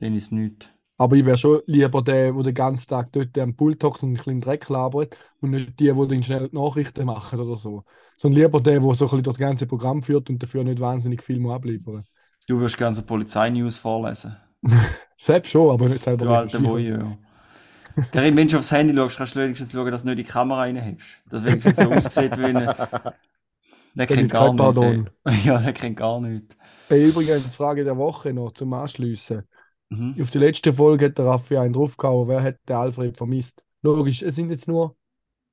Dann 0.00 0.14
ist 0.16 0.32
nichts. 0.32 0.66
Aber 0.96 1.16
ich 1.16 1.24
wäre 1.24 1.38
schon 1.38 1.60
lieber 1.66 2.02
der, 2.02 2.32
der 2.32 2.42
den 2.42 2.54
ganzen 2.54 2.88
Tag 2.88 3.12
dort 3.12 3.36
am 3.38 3.54
Pult 3.56 3.82
hockt 3.84 4.02
und 4.02 4.10
ein 4.10 4.14
bisschen 4.14 4.40
Dreck 4.40 4.68
labert 4.68 5.16
und 5.40 5.50
nicht 5.50 5.78
die, 5.78 5.92
die 5.92 6.08
dann 6.08 6.22
schnell 6.24 6.48
die 6.48 6.56
Nachrichten 6.56 7.04
machen 7.06 7.38
oder 7.40 7.56
so. 7.56 7.84
Sondern 8.16 8.42
lieber 8.42 8.60
der, 8.60 8.80
der 8.80 8.94
so 8.94 9.04
ein 9.04 9.08
bisschen 9.10 9.22
das 9.22 9.38
ganze 9.38 9.66
Programm 9.66 10.02
führt 10.02 10.28
und 10.28 10.42
dafür 10.42 10.64
nicht 10.64 10.80
wahnsinnig 10.80 11.22
viel 11.22 11.38
muss 11.38 11.54
abliefern 11.54 12.04
Du 12.48 12.58
wirst 12.60 12.76
gerne 12.76 12.96
so 12.96 13.02
Polizeinews 13.02 13.76
vorlesen. 13.78 14.36
Selbst 15.16 15.50
schon, 15.50 15.70
aber 15.72 15.88
nicht 15.88 16.02
selber 16.02 16.26
Du 16.26 16.30
alter. 16.30 16.62
Voyeur. 16.62 17.18
Karin, 18.12 18.36
wenn 18.36 18.48
du 18.48 18.58
aufs 18.58 18.70
Handy 18.72 18.94
schaust, 18.94 19.16
kannst 19.18 19.34
du 19.36 19.40
wenigstens 19.40 19.72
schauen, 19.72 19.90
dass 19.90 20.02
du 20.02 20.08
nicht 20.08 20.18
die 20.18 20.24
Kamera 20.24 20.60
reinhebst. 20.60 21.06
Dass 21.26 21.44
wenigstens 21.44 21.80
so 21.80 21.90
aussieht 21.90 22.36
wie 22.36 22.44
ein... 22.44 22.56
Der 23.94 24.06
kennt 24.06 24.30
gar 24.30 24.52
nichts. 24.52 24.80
Ey. 25.24 25.36
Ja, 25.44 25.58
der 25.58 25.72
kennt 25.72 25.96
gar 25.96 26.20
nichts. 26.20 26.56
Hey, 26.88 27.08
übrigens, 27.08 27.54
Frage 27.54 27.84
der 27.84 27.96
Woche 27.96 28.32
noch 28.32 28.52
zum 28.52 28.72
Anschliessen. 28.72 29.42
Mhm. 29.90 30.16
Auf 30.20 30.30
die 30.30 30.38
letzte 30.38 30.72
Folge 30.72 31.06
hat 31.06 31.18
der 31.18 31.26
Raffi 31.26 31.56
einen 31.56 31.72
draufgehauen, 31.72 32.28
wer 32.28 32.42
hat 32.42 32.56
den 32.68 32.76
Alfred 32.76 33.16
vermisst. 33.16 33.62
Logisch, 33.82 34.22
es 34.22 34.34
sind 34.36 34.50
jetzt 34.50 34.68
nur, 34.68 34.96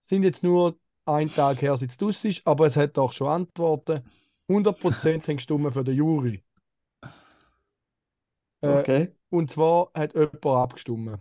sind 0.01 0.23
jetzt 0.23 0.43
nur 0.43 0.77
ein 1.05 1.29
Tag 1.33 1.61
her, 1.61 1.77
seit 1.77 1.91
es 1.91 1.97
draus 1.97 2.23
ist, 2.25 2.45
aber 2.45 2.67
es 2.67 2.77
hat 2.77 2.97
auch 2.97 3.13
schon 3.13 3.27
Antworten. 3.29 4.01
100% 4.47 5.27
haben 5.27 5.37
gestimmt 5.37 5.73
für 5.73 5.83
den 5.83 5.95
Juri. 5.95 6.43
Äh, 8.61 8.67
Okay. 8.81 9.11
Und 9.29 9.51
zwar 9.51 9.91
hat 9.93 10.13
jemand 10.13 10.45
abgestimmt. 10.45 11.19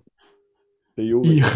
Der 0.97 1.05
Juri. 1.05 1.39
Ich. 1.41 1.47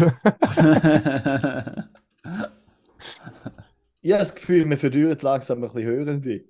Ich 4.01 4.11
habe 4.13 4.19
das 4.21 4.33
Gefühl, 4.33 4.69
wir 4.69 4.77
verdüren 4.77 5.17
langsam 5.21 5.57
ein 5.57 5.61
bisschen 5.61 5.83
Hörende. 5.83 6.45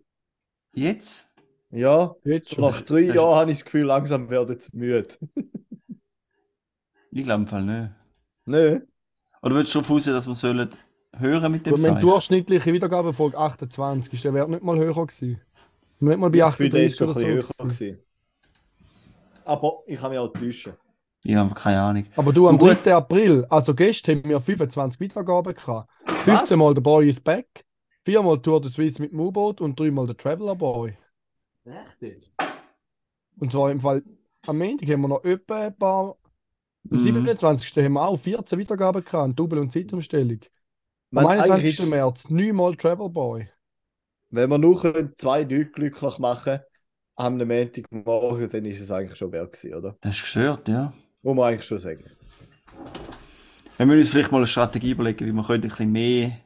Jetzt? 0.73 1.27
Ja, 1.71 2.15
Jetzt 2.23 2.53
schon. 2.53 2.63
nach 2.63 2.81
drei 2.81 3.07
das- 3.07 3.15
Jahren 3.15 3.35
habe 3.39 3.51
ich 3.51 3.57
das 3.57 3.65
Gefühl, 3.65 3.85
langsam 3.85 4.29
werden 4.29 4.59
sie 4.59 4.69
müde. 4.77 5.07
Ich 7.11 7.23
glaube 7.23 7.41
im 7.43 7.47
Fall 7.47 7.63
nicht. 7.63 7.91
Nö. 8.45 8.81
Oder 9.41 9.55
würdest 9.55 9.73
du 9.73 9.79
darauf 9.79 9.89
raus, 9.95 10.03
dass 10.05 10.27
wir 10.27 10.35
sollen 10.35 10.69
hören 11.17 11.51
mit 11.51 11.65
dem 11.65 11.73
wenn 11.73 11.79
Seich? 11.93 11.99
durchschnittliche 12.01 12.71
Wiedergabe 12.71 13.13
Folge 13.13 13.37
28 13.37 14.13
ist, 14.13 14.23
der 14.25 14.33
Wert 14.35 14.49
nicht 14.49 14.63
mal 14.63 14.77
höher 14.77 14.93
gewesen. 15.07 15.41
Nicht 15.99 16.19
mal 16.19 16.29
bei 16.29 16.37
Das 16.37 16.51
Gefühl, 16.51 16.69
der 16.69 16.85
38 16.85 16.91
ist 16.91 17.01
doch 17.01 17.09
oder 17.09 17.19
ein 17.19 17.41
so. 17.41 17.47
bisschen 17.47 17.55
höher 17.57 17.65
gewesen. 17.65 17.79
gewesen. 17.97 18.03
Aber 19.45 19.83
ich 19.87 19.99
kann 19.99 20.09
mich 20.11 20.19
auch 20.19 20.27
täuschen. 20.33 20.73
Ich 21.23 21.35
habe 21.35 21.53
keine 21.53 21.81
Ahnung. 21.81 22.05
Aber 22.15 22.31
du, 22.31 22.47
am 22.47 22.55
Und 22.55 22.59
gut. 22.59 22.77
3. 22.85 22.95
April, 22.95 23.45
also 23.49 23.75
gestern, 23.75 24.19
haben 24.19 24.29
wir 24.29 24.41
25 24.41 24.99
Wiedergaben 24.99 25.53
gehabt. 25.53 25.89
Was? 26.05 26.23
15 26.39 26.57
Mal 26.59 26.73
der 26.73 26.81
Boy 26.81 27.09
is 27.09 27.19
back, 27.19 27.65
4 28.05 28.21
Mal 28.23 28.41
Tour 28.41 28.61
de 28.61 28.69
Suisse 28.71 29.01
mit 29.01 29.11
dem 29.11 29.19
U-Boot 29.19 29.59
und 29.61 29.79
3 29.79 29.91
Mal 29.91 30.07
der 30.07 30.17
Traveler 30.17 30.55
Boy. 30.55 30.97
Echt? 31.65 32.39
Und 33.37 33.51
zwar 33.51 33.71
im 33.71 33.79
Fall, 33.79 34.03
am 34.47 34.57
Montag 34.57 34.89
haben 34.89 35.01
wir 35.01 35.07
noch 35.09 35.23
etwa 35.23 35.67
ein 35.67 35.77
paar. 35.77 36.15
Am 36.89 36.97
Mhm. 36.97 37.01
27. 37.01 37.83
haben 37.83 37.93
wir 37.93 38.01
auch 38.07 38.17
14 38.17 38.57
Wiedergaben 38.57 39.03
gehabt, 39.03 39.37
Double- 39.37 39.59
und 39.59 39.71
Zeitumstellung. 39.71 40.39
Am 41.11 41.25
eigentlich 41.27 41.51
21. 41.51 41.79
ist, 41.83 41.89
März 41.89 42.29
9 42.29 42.55
Mal 42.55 42.75
Travel 42.75 43.09
Boy. 43.09 43.49
wenn 44.31 44.49
wir 44.49 44.57
nur 44.57 44.79
können 44.81 45.13
zwei 45.17 45.41
Leute 45.41 45.65
glücklich 45.71 46.17
machen 46.19 46.59
am 47.15 47.37
Montagmorgen, 47.37 48.49
dann 48.49 48.63
ist 48.65 48.79
es 48.79 48.91
eigentlich 48.91 49.17
schon 49.17 49.31
wert 49.33 49.51
gewesen, 49.53 49.75
oder? 49.75 49.97
Das 49.99 50.15
ist 50.15 50.21
gestört, 50.21 50.67
ja. 50.69 50.93
Muss 51.21 51.35
man 51.35 51.45
eigentlich 51.53 51.65
schon 51.65 51.79
sagen. 51.79 52.05
Wir 53.77 53.85
müssen 53.85 53.99
uns 53.99 54.09
vielleicht 54.09 54.31
mal 54.31 54.37
eine 54.39 54.47
Strategie 54.47 54.91
überlegen, 54.91 55.25
wie 55.25 55.31
wir 55.31 55.43
könnte 55.43 55.67
ein 55.67 55.69
bisschen 55.69 55.91
mehr 55.91 56.39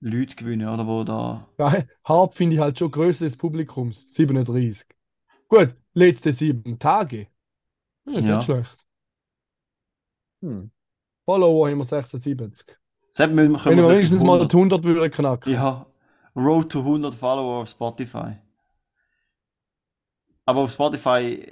Leute 0.00 0.36
gewinnen, 0.36 0.68
oder? 0.68 0.86
Wo 0.86 1.04
da. 1.04 1.48
Ja, 1.58 1.82
Harp 2.04 2.34
finde 2.34 2.56
ich 2.56 2.60
halt 2.60 2.78
schon 2.78 2.90
Größe 2.90 3.24
des 3.24 3.36
Publikums. 3.36 4.06
37. 4.08 4.86
Gut, 5.48 5.74
letzte 5.94 6.32
sieben 6.32 6.78
Tage. 6.78 7.28
Ja, 8.06 8.18
ist 8.18 8.24
Ja. 8.24 8.36
nicht 8.36 8.44
schlecht. 8.44 8.76
Hm. 10.42 10.70
Follower 11.24 11.68
haben 11.70 11.78
wir 11.78 11.84
76. 11.84 12.76
Selbst 13.10 13.34
müssen 13.34 13.52
wir, 13.52 13.64
Wenn 13.64 13.78
wir 13.78 13.88
wenigstens 13.88 14.22
vielleicht 14.22 14.26
mal 14.26 14.32
100 14.34 14.52
die 14.52 14.56
100 14.56 14.84
würden 14.84 15.10
knacken. 15.10 15.52
Ja, 15.52 15.86
Road 16.36 16.70
to 16.70 16.80
100 16.80 17.14
Follower 17.14 17.62
auf 17.62 17.68
Spotify. 17.68 18.36
Aber 20.46 20.60
auf 20.60 20.70
Spotify, 20.70 21.44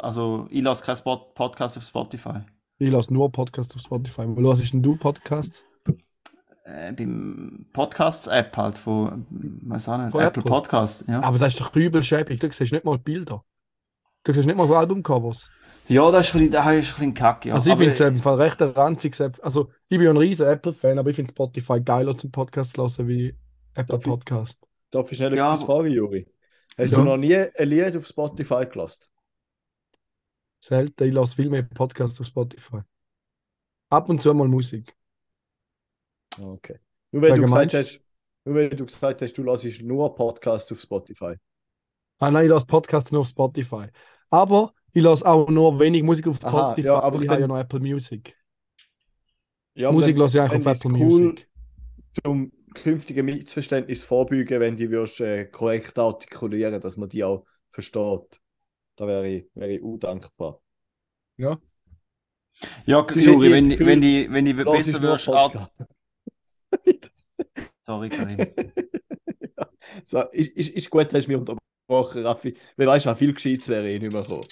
also 0.00 0.46
ich 0.50 0.62
lasse 0.62 0.84
keinen 0.84 0.96
Spot 0.96 1.16
Podcast 1.34 1.76
auf 1.76 1.84
Spotify. 1.84 2.40
Ich 2.78 2.90
lasse 2.90 3.12
nur 3.12 3.30
Podcasts 3.30 3.74
auf 3.74 3.82
Spotify. 3.82 4.22
Wo 4.26 4.40
hörst 4.42 4.72
denn 4.72 4.82
du 4.82 4.96
Podcasts? 4.96 5.64
Äh, 6.64 6.92
beim 6.92 7.66
Podcasts-App 7.72 8.56
halt 8.56 8.76
von, 8.78 9.26
weiß 9.30 9.88
auch 9.88 9.98
nicht, 9.98 10.10
Von 10.10 10.20
Apple 10.22 10.40
Apple? 10.40 10.50
Podcast. 10.50 11.04
Ja. 11.06 11.22
Aber 11.22 11.38
das 11.38 11.52
ist 11.54 11.60
doch 11.60 11.74
übel 11.76 12.02
schäbig. 12.02 12.40
Du 12.40 12.50
siehst 12.50 12.72
nicht 12.72 12.84
mal 12.84 12.98
Bilder. 12.98 13.44
Du 14.24 14.32
siehst 14.32 14.46
nicht 14.46 14.56
mal 14.58 14.70
Albumcovers. 14.74 15.48
ja, 15.86 16.10
das 16.10 16.26
ist 16.28 16.34
ein 16.34 16.38
bisschen, 16.40 16.50
das 16.52 16.66
ist 16.66 16.72
ein 16.72 16.80
bisschen 16.80 17.14
kacke. 17.14 17.48
Ja. 17.50 17.54
also 17.54 17.70
ich 17.70 17.76
finde 17.76 17.92
es 17.92 18.00
im 18.00 18.18
Fall 18.20 18.34
recht 18.40 18.60
ein 18.60 18.70
ranziges 18.70 19.20
App. 19.20 19.38
Also 19.42 19.70
ich 19.88 19.98
bin 19.98 20.06
ja 20.06 20.10
ein 20.10 20.16
riesen 20.16 20.46
Apple-Fan, 20.48 20.98
aber 20.98 21.10
ich 21.10 21.16
finde 21.16 21.30
Spotify 21.30 21.80
geiler 21.80 22.16
zum 22.16 22.32
Podcast 22.32 22.72
zu 22.72 22.82
hören 22.82 23.08
wie 23.08 23.34
Apple 23.74 23.92
Darf 23.96 24.00
ich- 24.00 24.06
Podcast. 24.08 24.58
Darf 24.90 25.12
ich 25.12 25.18
schnell 25.18 25.36
Ja, 25.36 25.52
etwas 25.54 25.64
aber- 25.64 25.76
fragen, 25.82 25.92
Juri? 25.92 26.26
Hast 26.78 26.90
Ja. 26.90 26.98
du 26.98 27.04
noch 27.04 27.16
nie 27.16 27.34
ein 27.36 27.68
Lied 27.68 27.96
auf 27.96 28.06
Spotify 28.06 28.66
gelassen? 28.66 29.04
Selten. 30.58 31.04
Ich 31.04 31.12
lasse 31.14 31.36
viel 31.36 31.48
mehr 31.48 31.62
Podcasts 31.62 32.20
auf 32.20 32.26
Spotify. 32.26 32.80
Ab 33.88 34.08
und 34.08 34.20
zu 34.20 34.34
mal 34.34 34.48
Musik. 34.48 34.94
Okay. 36.38 36.78
Nur 37.12 37.22
weil, 37.22 37.36
du 37.36 37.42
gesagt 37.42 37.72
hast, 37.74 38.00
nur 38.44 38.54
weil 38.56 38.68
du 38.70 38.84
gesagt 38.84 39.22
hast, 39.22 39.32
du 39.38 39.42
lässt 39.42 39.82
nur 39.82 40.14
Podcast 40.14 40.70
auf 40.72 40.80
Spotify. 40.80 41.34
Ah 42.18 42.30
nein, 42.30 42.44
ich 42.44 42.50
lasse 42.50 42.66
Podcasts 42.66 43.12
nur 43.12 43.22
auf 43.22 43.28
Spotify. 43.28 43.86
Aber 44.30 44.74
ich 44.92 45.02
lasse 45.02 45.26
auch 45.26 45.48
nur 45.48 45.78
wenig 45.78 46.02
Musik 46.02 46.26
auf 46.26 46.42
Aha, 46.44 46.72
Spotify, 46.72 46.86
ja, 46.88 47.00
aber 47.00 47.22
ich 47.22 47.28
habe 47.28 47.40
ja 47.42 47.46
noch 47.46 47.58
Apple 47.58 47.80
Music. 47.80 48.34
Ja, 49.74 49.92
Musik 49.92 50.16
lasse 50.16 50.38
ich 50.38 50.42
eigentlich 50.42 50.66
auf 50.66 50.76
Apple 50.76 50.92
cool, 50.98 51.22
Music. 51.22 51.48
zum 52.24 52.52
künftigen 52.76 53.26
Missverständnis 53.26 54.04
vorbeugen, 54.04 54.60
wenn 54.60 54.76
die 54.76 54.90
würdest, 54.90 55.20
äh, 55.20 55.46
korrekt 55.46 55.98
artikulieren, 55.98 56.80
dass 56.80 56.96
man 56.96 57.08
die 57.08 57.24
auch 57.24 57.44
versteht. 57.70 58.40
Da 58.96 59.06
wäre 59.06 59.28
ich, 59.28 59.46
wäre 59.54 59.72
ich 59.72 59.82
undankbar. 59.82 60.60
Ja. 61.36 61.58
Ja, 62.86 63.06
Juri, 63.14 63.50
wenn, 63.50 63.68
Gefühl, 63.68 63.86
wenn 63.86 64.00
die, 64.00 64.30
wenn 64.30 64.44
die 64.44 64.54
besser 64.54 65.02
wirst, 65.02 65.28
Art... 65.28 65.70
Sorry, 67.80 68.08
Karim. 68.08 68.38
So, 70.04 70.20
ist, 70.32 70.50
ist, 70.52 70.70
ist 70.70 70.90
gut, 70.90 71.12
hast 71.14 71.26
du 71.26 71.30
mich 71.30 71.38
unterbrochen, 71.38 72.26
Raffi. 72.26 72.56
Weil 72.76 72.86
weißt 72.86 73.06
du, 73.06 73.14
viel 73.14 73.32
Gescheites 73.32 73.68
wäre 73.68 73.88
ich 73.88 74.00
nicht 74.00 74.12
mehr 74.12 74.22
gekommen. 74.22 74.44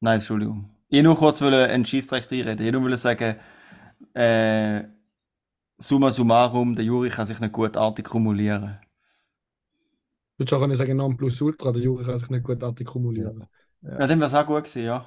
Nein, 0.00 0.14
Entschuldigung. 0.14 0.68
Ich 0.88 1.02
nur 1.02 1.16
kurz 1.16 1.40
wollte 1.40 1.68
einen 1.68 1.84
Schießrecht 1.84 2.30
reinreden. 2.32 2.66
Ich 2.66 2.72
nur 2.72 2.82
wollte 2.82 2.96
sagen, 2.96 3.36
äh, 4.14 4.82
summa 5.78 6.10
summarum, 6.10 6.74
der 6.74 6.84
Juri 6.84 7.08
kann 7.08 7.26
sich 7.26 7.40
nicht 7.40 7.52
gut 7.52 7.76
artikulieren. 7.76 8.78
Du 10.36 10.44
würdest 10.44 10.54
auch 10.54 10.76
sagen, 10.76 10.96
Nonplusultra, 10.96 11.72
der 11.72 11.82
Juri 11.82 12.04
kann 12.04 12.18
sich 12.18 12.30
nicht 12.30 12.44
gut 12.44 12.62
artikulieren. 12.62 13.46
Ja, 13.82 14.06
dann 14.06 14.18
wäre 14.20 14.28
es 14.28 14.34
auch 14.34 14.46
gut 14.46 14.64
gewesen, 14.64 14.84
ja. 14.84 15.06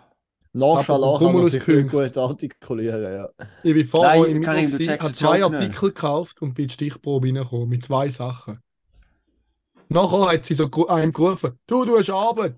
Nonchalant 0.53 1.19
kann 1.19 1.33
man 1.33 1.49
sich 1.49 1.67
nicht 1.67 1.91
gut 1.91 2.17
artikulieren, 2.17 3.13
ja. 3.13 3.29
Ich 3.63 3.73
bin 3.73 3.87
vorher 3.87 4.25
im 4.27 4.41
Karim, 4.41 4.67
du 4.67 4.73
gewesen, 4.73 4.85
checkst 4.85 5.03
habe 5.03 5.13
zwei 5.13 5.39
Joke 5.39 5.55
nicht. 5.55 5.65
Artikel 5.65 5.89
gekauft 5.89 6.41
und 6.41 6.53
bin 6.53 6.63
in 6.63 6.67
die 6.69 6.73
Stichprobe 6.73 7.27
reingekommen 7.27 7.67
mit 7.67 7.83
zwei 7.83 8.09
Sachen. 8.09 8.59
Nachher 9.89 10.31
hat 10.31 10.45
sie 10.45 10.53
so 10.53 10.69
einem 10.87 11.11
gerufen, 11.11 11.59
du, 11.67 11.85
du 11.85 11.97
hast 11.97 12.09
Arbeit. 12.09 12.55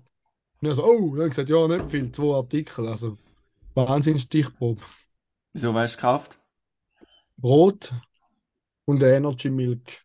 Und 0.60 0.68
ich 0.68 0.74
so, 0.74 0.84
oh, 0.84 1.10
dann 1.10 1.10
habe 1.10 1.24
ich 1.24 1.30
gesagt, 1.30 1.48
ja, 1.48 1.68
nicht 1.68 1.90
viel, 1.90 2.10
zwei 2.12 2.34
Artikel. 2.34 2.88
Also, 2.88 3.16
Wahnsinn 3.74 4.18
Stichprobe. 4.18 4.82
Wieso 5.52 5.74
weißt 5.74 5.94
du 5.94 5.96
gekauft? 5.98 6.38
Brot 7.38 7.92
und 8.86 9.02
Energy 9.02 9.50
Milk. 9.50 10.04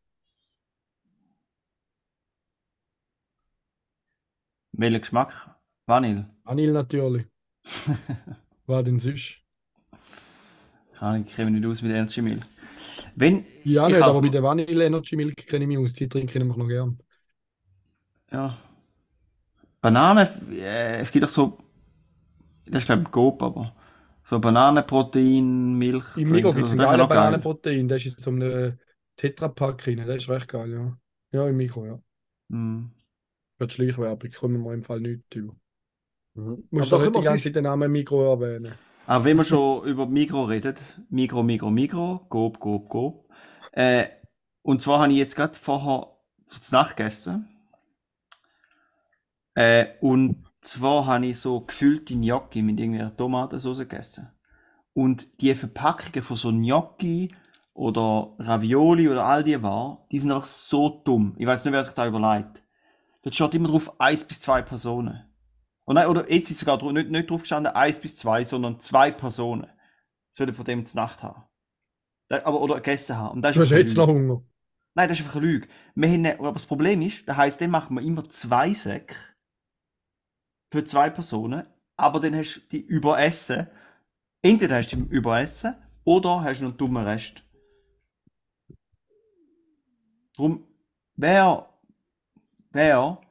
Welcher 4.73 4.99
Geschmack? 4.99 5.55
Vanille. 5.87 6.29
Anil 6.45 6.71
natürlich. 6.71 7.25
Was 8.67 8.83
denn 8.83 8.99
sonst? 8.99 9.41
Kann 10.97 11.23
ich 11.25 11.35
kenne 11.35 11.51
mich 11.51 11.59
nicht 11.61 11.69
aus 11.69 11.81
mit 11.81 11.91
Energy 11.91 12.21
Milk. 12.21 12.43
Wenn, 13.15 13.45
Ja, 13.63 13.87
Ich 13.87 13.93
nicht, 13.93 14.01
aber 14.03 14.13
bei 14.15 14.21
mir- 14.21 14.31
der 14.31 14.43
Vanille 14.43 14.85
Energy 14.85 15.15
Milk 15.15 15.37
kenne 15.47 15.63
ich 15.65 15.67
mich 15.67 15.77
aus. 15.77 15.93
Die 15.93 16.07
trinke 16.09 16.33
ich 16.33 16.39
nämlich 16.39 16.57
noch 16.57 16.67
gern. 16.67 16.99
ja. 18.31 18.57
Banane, 19.81 20.29
äh, 20.51 20.99
es 21.01 21.11
gibt 21.11 21.25
auch 21.25 21.29
so, 21.29 21.57
das 22.65 22.81
ist 22.83 22.85
glaube 22.85 23.03
ich 23.03 23.11
Coop, 23.11 23.41
aber 23.41 23.73
so 24.23 24.39
Bananenprotein, 24.39 25.73
Milch. 25.73 26.05
Im 26.17 26.29
Mikro 26.29 26.51
Drink 26.51 26.55
gibt 26.55 26.67
es 26.67 26.73
oder 26.73 26.89
einen 26.89 26.91
so, 26.91 26.97
das 26.97 27.09
ist 27.09 27.09
geilen. 27.09 27.09
Bananenprotein. 27.09 27.87
Der 27.87 27.97
ist 27.97 28.05
in 28.05 28.17
so 28.17 28.29
einem 28.29 28.79
Tetrapack 29.15 29.87
rein. 29.87 29.97
Der 29.97 30.15
ist 30.15 30.29
recht 30.29 30.47
geil, 30.47 30.71
ja. 30.71 30.97
Ja, 31.31 31.47
im 31.47 31.57
Mikro, 31.57 31.85
ja. 31.85 31.99
Mm. 32.49 32.91
Für 33.57 33.67
die 33.67 33.73
Schleichwerbung 33.73 34.31
kommen 34.31 34.63
wir 34.63 34.73
im 34.73 34.83
Fall 34.83 34.99
nicht 34.99 35.33
über. 35.35 35.55
Mhm. 36.35 36.67
Musst 36.71 36.93
Aber 36.93 37.03
du 37.03 37.09
nicht 37.11 37.19
die 37.19 37.27
ganze 37.27 37.43
Zeit 37.43 37.55
den 37.55 37.63
Namen 37.63 37.91
Mikro 37.91 38.31
erwähnen. 38.31 38.73
Aber 39.05 39.25
wenn 39.25 39.37
wir 39.37 39.43
schon 39.43 39.83
über 39.87 40.05
Mikro 40.05 40.45
redet, 40.45 40.81
Mikro, 41.09 41.43
Mikro, 41.43 41.69
Mikro, 41.69 42.25
Coop, 42.29 42.59
Coop, 42.59 42.89
Coop. 42.89 43.29
Äh, 43.71 44.07
und 44.61 44.81
zwar 44.81 44.99
habe 44.99 45.11
ich 45.11 45.19
jetzt 45.19 45.35
gerade 45.35 45.57
vorher 45.57 46.15
zu 46.45 46.73
Nacht 46.73 46.97
gegessen. 46.97 47.47
Äh, 49.55 49.87
und 50.01 50.43
zwar 50.63 51.05
habe 51.05 51.27
ich 51.27 51.39
so 51.39 51.61
gefüllte 51.61 52.15
Gnocchi 52.15 52.61
mit 52.61 52.79
irgendeiner 52.79 53.15
Tomatensauce 53.15 53.79
gegessen. 53.79 54.29
Und 54.93 55.41
die 55.41 55.53
Verpackungen 55.55 56.21
von 56.21 56.37
so 56.37 56.51
Gnocchi 56.51 57.33
oder 57.73 58.35
Ravioli 58.39 59.09
oder 59.09 59.25
all 59.25 59.43
die 59.43 59.61
war, 59.61 60.05
die 60.11 60.19
sind 60.19 60.31
einfach 60.31 60.45
so 60.45 61.01
dumm. 61.03 61.35
Ich 61.37 61.47
weiß 61.47 61.65
nicht, 61.65 61.73
wer 61.73 61.83
sich 61.83 61.93
da 61.93 62.07
überlegt. 62.07 62.63
Dort 63.23 63.35
steht 63.35 63.55
immer 63.55 63.69
drauf, 63.69 63.99
eins 63.99 64.23
bis 64.23 64.41
zwei 64.41 64.61
Personen. 64.61 65.23
Und 65.85 65.95
nein, 65.95 66.07
oder 66.07 66.31
jetzt 66.31 66.51
ist 66.51 66.59
sogar 66.59 66.81
nicht, 66.91 67.09
nicht 67.09 67.29
drauf 67.29 67.41
gestanden, 67.41 67.73
eins 67.73 67.99
bis 67.99 68.17
zwei, 68.17 68.43
sondern 68.43 68.79
zwei 68.79 69.11
Personen. 69.11 69.67
Sollen 70.31 70.53
von 70.53 70.65
dem 70.65 70.85
zu 70.85 70.95
Nacht 70.95 71.23
haben. 71.23 71.43
Da, 72.27 72.43
aber, 72.45 72.61
oder 72.61 72.75
gegessen 72.75 73.17
haben. 73.17 73.35
Und 73.35 73.41
das 73.41 73.55
Du 73.55 73.61
ist 73.61 73.67
hast 73.67 73.73
einfach 73.73 73.87
jetzt 73.87 73.97
noch. 73.97 74.07
Hunger. 74.07 74.41
Nein, 74.95 75.09
das 75.09 75.19
ist 75.19 75.25
einfach 75.25 75.39
eine 75.39 75.47
Lüge. 75.47 75.67
Wir 75.95 76.09
haben, 76.09 76.25
aber 76.25 76.53
das 76.53 76.65
Problem 76.65 77.01
ist, 77.01 77.27
das 77.27 77.37
heisst, 77.37 77.61
dann 77.61 77.71
machen 77.71 77.95
wir 77.95 78.03
immer 78.03 78.23
zwei 78.25 78.73
Säcke 78.73 79.15
für 80.73 80.83
zwei 80.83 81.11
Personen, 81.11 81.67
aber 81.97 82.19
dann 82.19 82.35
hast 82.35 82.55
du 82.55 82.61
die 82.71 82.81
überessen. 82.81 83.67
Entweder 84.41 84.77
hast 84.77 84.91
du 84.91 84.95
die 84.95 85.03
überessen 85.03 85.75
oder 86.03 86.41
hast 86.41 86.61
du 86.61 86.65
einen 86.65 86.77
dummen 86.77 87.05
Rest. 87.05 87.43
Darum, 90.35 90.65
wer, 91.15 91.69
wer 92.71 93.21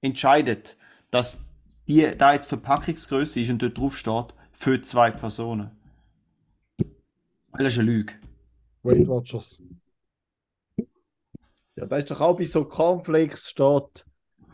entscheidet, 0.00 0.78
dass 1.10 1.38
die, 1.86 2.16
da 2.16 2.32
jetzt 2.32 2.46
Verpackungsgröße 2.46 3.40
ist 3.40 3.50
und 3.50 3.60
dort 3.60 3.76
drauf 3.76 3.94
steht, 3.94 4.32
für 4.52 4.80
zwei 4.80 5.10
Personen? 5.10 5.72
Weil 7.50 7.64
das 7.64 7.74
ist 7.74 7.78
eine 7.78 7.90
Lüge. 7.90 8.14
Weight 8.82 9.06
Watchers. 9.06 9.60
Ja, 11.76 11.84
da 11.84 11.96
ist 11.98 12.10
doch 12.10 12.22
auch 12.22 12.38
bei 12.38 12.46
so 12.46 12.64
Cornflakes 12.64 13.50
steht 13.50 14.06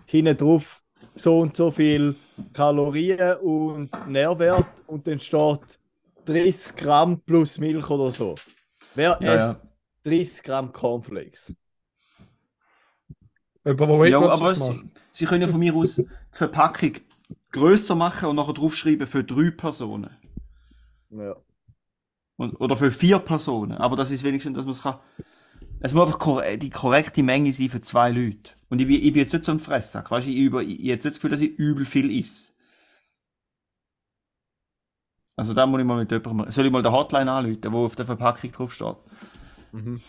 hinten 0.07 0.37
drauf 0.37 0.82
so 1.15 1.41
und 1.41 1.57
so 1.57 1.71
viel 1.71 2.15
Kalorien 2.53 3.37
und 3.39 3.91
Nährwert 4.09 4.83
und 4.87 5.07
dann 5.07 5.21
steht 5.21 5.79
30 6.25 6.77
Gramm 6.77 7.21
plus 7.21 7.59
Milch 7.59 7.89
oder 7.91 8.11
so. 8.11 8.35
Wer 8.95 9.21
Ja, 9.21 9.35
isst 9.37 9.61
30 10.05 10.43
Gramm 10.43 10.73
Cornflakes? 10.73 11.55
Jemand, 13.65 14.09
Ja, 14.09 14.21
aber 14.29 14.55
sie, 14.55 14.81
sie 15.11 15.25
können 15.25 15.43
ja 15.43 15.49
von 15.49 15.61
mir 15.61 15.75
aus 15.75 15.97
die 15.97 16.09
Verpackung 16.31 16.95
grösser 17.53 17.95
machen 17.95 18.29
und 18.29 18.37
nachher 18.37 18.55
draufschreiben 18.55 19.07
für 19.07 19.25
drei 19.25 19.51
Personen. 19.51 20.11
Ja. 21.11 21.37
Und, 22.37 22.55
oder 22.61 22.77
für 22.77 22.91
vier 22.91 23.19
Personen. 23.19 23.73
Aber 23.79 23.97
das 23.97 24.11
ist 24.11 24.25
wenigstens, 24.25 24.57
dass 24.57 24.65
man 24.65 24.73
es 24.73 24.83
kann. 24.83 24.99
Es 25.81 25.95
muss 25.95 26.07
einfach 26.07 26.19
kor 26.21 26.43
die 26.57 26.71
korrekte 26.71 27.23
Menge 27.23 27.53
sein 27.53 27.71
für 27.71 27.81
zwei 27.81 28.11
Leute. 28.11 28.53
Und 28.73 28.81
ich, 28.81 28.87
bin- 28.87 29.03
ich 29.03 29.13
bin 29.13 29.21
jetzt 29.21 29.35
nicht 29.35 29.45
so 29.45 29.53
ein 29.53 29.59
Fresssack. 29.59 30.11
Weißt 30.11 30.27
du, 30.27 30.31
ich, 30.31 30.39
über, 30.39 30.63
ich, 30.63 30.81
ich 30.81 30.87
jetzt 30.87 31.05
nicht 31.05 31.13
das 31.13 31.21
Gefühl, 31.21 31.31
dass 31.31 31.43
ich 31.43 31.59
übel 31.59 31.85
viel 31.85 32.11
isse. 32.11 32.53
Also 35.37 35.53
da 35.53 35.67
muss 35.67 35.79
ich 35.81 35.85
mal 35.87 35.99
mit 35.99 36.11
jemandem. 36.11 36.51
Soll 36.51 36.65
ich 36.65 36.73
mal 36.73 36.81
der 36.81 36.93
Hotline 36.93 37.31
anrufen, 37.31 37.71
wo 37.71 37.85
auf 37.85 37.97
der 37.97 38.07
Verpackung 38.07 38.51
drauf 38.51 38.73
steht? 38.73 38.97
Mhm. 39.73 40.01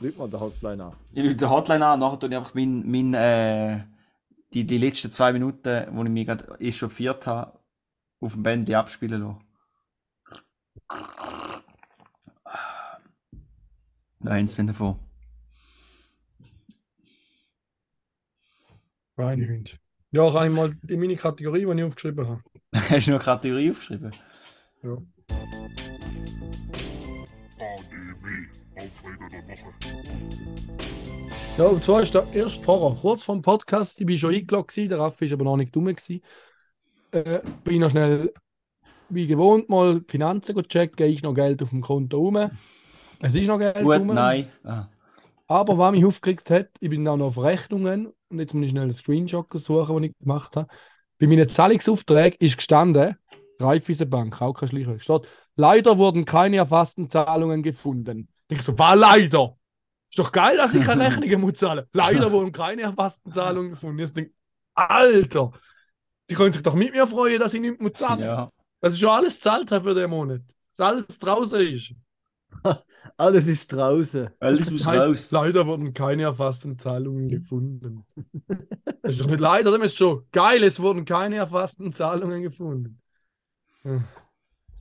Lügt 0.00 0.16
mal 0.16 0.30
der 0.30 0.40
Hotline 0.40 0.84
an. 0.84 0.92
Ich 1.12 1.22
rufe 1.22 1.34
die 1.34 1.44
Hotline 1.44 1.84
an, 1.84 2.00
nachher 2.00 2.18
tue 2.18 2.30
ich 2.30 2.34
einfach 2.36 2.54
mein, 2.54 2.90
mein, 2.90 3.12
äh, 3.12 3.84
die, 4.54 4.64
die 4.64 4.78
letzten 4.78 5.12
zwei 5.12 5.34
Minuten, 5.34 5.88
wo 5.94 6.02
ich 6.02 6.08
mich 6.08 6.26
gerade 6.26 6.58
echauffiert 6.60 7.26
habe, 7.26 7.58
auf 8.20 8.32
dem 8.32 8.42
Band 8.42 8.70
abspielen 8.72 9.20
lassen. 9.20 9.44
Nein, 14.20 14.46
nicht 14.46 14.58
davon. 14.58 15.05
Schweinehund. 19.16 19.78
Ja, 20.12 20.30
kann 20.30 20.50
ich 20.50 20.54
mal 20.54 20.74
in 20.88 21.00
meine 21.00 21.16
Kategorie, 21.16 21.64
die 21.64 21.78
ich 21.80 21.84
aufgeschrieben 21.84 22.28
habe. 22.28 22.42
Hast 22.74 23.06
du 23.06 23.12
noch 23.12 23.18
eine 23.18 23.24
Kategorie 23.24 23.70
aufgeschrieben? 23.70 24.10
Ja. 24.82 24.98
Ja, 31.56 31.64
und 31.64 31.82
zwar 31.82 32.02
ist 32.02 32.14
der 32.14 32.26
erste 32.34 32.62
vorher, 32.62 32.98
kurz 33.00 33.22
vor 33.22 33.34
dem 33.34 33.40
Podcast, 33.40 33.98
ich 33.98 34.06
bin 34.06 34.18
schon 34.18 34.34
eingeloggt, 34.34 34.76
der 34.76 34.98
Raffi 34.98 35.24
ist 35.24 35.32
aber 35.32 35.44
noch 35.44 35.56
nicht 35.56 35.74
dumm. 35.74 35.86
Gewesen. 35.86 36.20
Äh, 37.12 37.40
bin 37.64 37.80
noch 37.80 37.90
schnell, 37.90 38.34
wie 39.08 39.26
gewohnt, 39.26 39.70
mal 39.70 40.00
die 40.00 40.10
Finanzen 40.10 40.62
checken, 40.68 41.10
ist 41.10 41.24
noch 41.24 41.32
Geld 41.32 41.62
auf 41.62 41.70
dem 41.70 41.80
Konto 41.80 42.18
rum. 42.18 42.50
Es 43.20 43.34
ist 43.34 43.46
noch 43.46 43.58
Geld 43.58 43.82
Gut, 43.82 43.98
rum. 43.98 44.08
nein. 44.08 44.50
Ah. 44.62 44.88
Aber 45.46 45.78
was 45.78 45.92
mich 45.92 46.04
aufgeregt 46.04 46.50
hat, 46.50 46.68
ich 46.80 46.90
bin 46.90 47.04
dann 47.04 47.20
noch 47.20 47.28
auf 47.28 47.38
Rechnungen 47.38 48.12
und 48.28 48.38
jetzt 48.38 48.54
muss 48.54 48.64
ich 48.64 48.70
schnell 48.70 48.84
einen 48.84 48.92
Screenshot 48.92 49.46
suchen, 49.52 49.96
den 49.96 50.04
ich 50.10 50.18
gemacht 50.18 50.56
habe. 50.56 50.68
Bei 51.18 51.26
meinen 51.26 51.48
Zahlungsaufträgen 51.48 52.38
ist 52.40 52.56
gestanden, 52.56 53.16
Raiffeisenbank, 53.58 54.40
auch 54.42 54.52
kein 54.52 54.68
Schleichweg, 54.68 55.02
steht, 55.02 55.28
leider 55.54 55.96
wurden 55.98 56.24
keine 56.24 56.56
erfassten 56.56 57.08
Zahlungen 57.08 57.62
gefunden. 57.62 58.28
Ich 58.48 58.62
so, 58.62 58.78
war 58.78 58.96
leider? 58.96 59.56
Ist 60.08 60.18
doch 60.18 60.30
geil, 60.30 60.56
dass 60.56 60.74
ich 60.74 60.84
keine 60.84 61.04
Rechnungen 61.06 61.40
muss 61.40 61.54
zahlen. 61.54 61.86
Leider 61.92 62.30
wurden 62.30 62.52
keine 62.52 62.82
erfassten 62.82 63.32
Zahlungen 63.32 63.70
gefunden. 63.70 63.98
Jetzt 63.98 64.16
denk, 64.16 64.32
Alter, 64.74 65.52
die 66.28 66.34
können 66.34 66.52
sich 66.52 66.62
doch 66.62 66.74
mit 66.74 66.92
mir 66.92 67.06
freuen, 67.06 67.40
dass 67.40 67.54
ich 67.54 67.60
nicht 67.60 67.80
muss 67.80 67.94
zahlen. 67.94 68.20
Ja. 68.20 68.48
Dass 68.80 68.94
ich 68.94 69.00
schon 69.00 69.10
alles 69.10 69.36
gezahlt 69.36 69.70
habe 69.72 69.88
für 69.88 69.94
den 69.94 70.10
Monat. 70.10 70.42
Dass 70.76 70.86
alles 70.86 71.06
draußen 71.18 71.60
ist. 71.60 71.94
Alles 73.16 73.46
ist 73.46 73.72
draußen. 73.72 74.30
Alles 74.40 74.70
muss 74.70 74.86
raus. 74.86 75.30
Leider 75.30 75.66
wurden 75.66 75.94
keine 75.94 76.24
erfassten 76.24 76.78
Zahlungen 76.78 77.28
gefunden. 77.28 78.04
Das 79.02 79.14
ist 79.14 79.20
doch 79.20 79.30
nicht 79.30 79.38
leider, 79.38 79.70
das 79.70 79.92
ist 79.92 79.98
schon 79.98 80.24
geil, 80.32 80.64
es 80.64 80.80
wurden 80.80 81.04
keine 81.04 81.36
erfassten 81.36 81.92
Zahlungen 81.92 82.42
gefunden. 82.42 83.00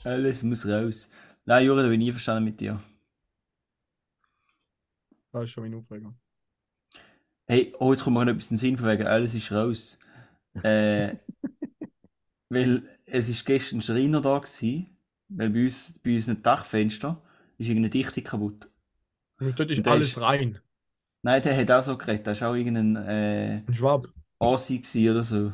Alles 0.03 0.41
muss 0.41 0.67
raus. 0.67 1.07
Nein, 1.45 1.67
Juri, 1.67 1.83
da 1.83 1.89
bin 1.89 2.01
ich 2.01 2.07
nie 2.07 2.11
verstanden 2.11 2.45
mit 2.45 2.59
dir. 2.59 2.81
Das 5.31 5.43
ist 5.43 5.51
schon 5.51 5.63
meine 5.63 5.77
Aufregung. 5.77 6.15
Hey, 7.45 7.71
oh, 7.77 7.91
jetzt 7.91 8.03
kommt 8.03 8.15
mir 8.15 8.25
noch 8.25 8.31
etwas 8.31 8.49
in 8.49 8.55
den 8.55 8.59
Sinn 8.59 8.77
von 8.77 8.87
wegen, 8.87 9.05
alles 9.05 9.33
ist 9.33 9.51
raus. 9.51 9.99
Äh, 10.63 11.17
weil 12.47 12.83
es 13.05 13.27
ist 13.27 13.45
gestern 13.45 13.79
ein 13.79 13.81
Schreiner 13.81 14.21
da 14.21 14.39
gewesen, 14.39 14.97
weil 15.27 15.49
bei 15.49 15.63
uns, 15.65 15.99
bei 16.01 16.15
unseren 16.15 16.41
Dachfenster 16.41 17.21
ist 17.57 17.67
irgendeine 17.67 17.89
Dichtung 17.89 18.23
kaputt. 18.23 18.67
Und 19.39 19.59
dort 19.59 19.71
ist 19.71 19.79
Und 19.79 19.87
alles 19.87 20.09
ist- 20.09 20.21
rein. 20.21 20.59
Nein, 21.23 21.41
der 21.41 21.57
hat 21.57 21.71
auch 21.71 21.83
so 21.83 21.97
geredet, 21.97 22.27
der 22.27 22.39
war 22.39 22.51
auch 22.51 22.55
irgendein 22.55 22.95
äh, 22.97 23.63
Ein 23.67 23.73
Schwab. 23.73 24.07
Gewesen 24.39 25.09
oder 25.09 25.23
so. 25.23 25.53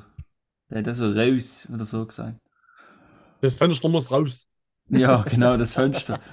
Der 0.70 0.80
hat 0.80 0.90
auch 0.90 0.94
so 0.96 1.12
raus 1.12 1.68
oder 1.74 1.86
so 1.86 2.06
gesagt. 2.06 2.38
Das 3.42 3.56
Fenster 3.56 3.88
muss 3.90 4.12
raus. 4.12 4.48
Ja, 4.90 5.22
genau, 5.24 5.56
das 5.58 5.74
Fenster. 5.74 6.20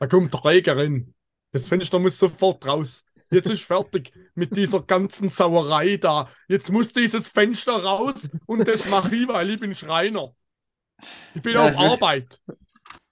Da 0.00 0.06
kommt 0.08 0.34
der 0.34 0.44
Regen 0.44 0.78
rein. 0.78 1.14
Das 1.52 1.66
Fenster 1.68 1.98
muss 1.98 2.18
sofort 2.18 2.66
raus. 2.66 3.04
Jetzt 3.30 3.48
ist 3.48 3.62
fertig 3.62 4.12
mit 4.34 4.54
dieser 4.56 4.82
ganzen 4.82 5.28
Sauerei 5.28 5.96
da. 5.96 6.28
Jetzt 6.48 6.70
muss 6.70 6.88
dieses 6.88 7.28
Fenster 7.28 7.72
raus 7.82 8.28
und 8.46 8.66
das 8.68 8.88
mache 8.90 9.14
ich, 9.14 9.26
weil 9.28 9.50
ich 9.50 9.60
bin 9.60 9.74
Schreiner. 9.74 10.34
Ich 11.34 11.40
bin 11.42 11.54
Ja, 11.54 11.64
auf 11.66 11.70
ist- 11.70 11.78
Arbeit. 11.78 12.40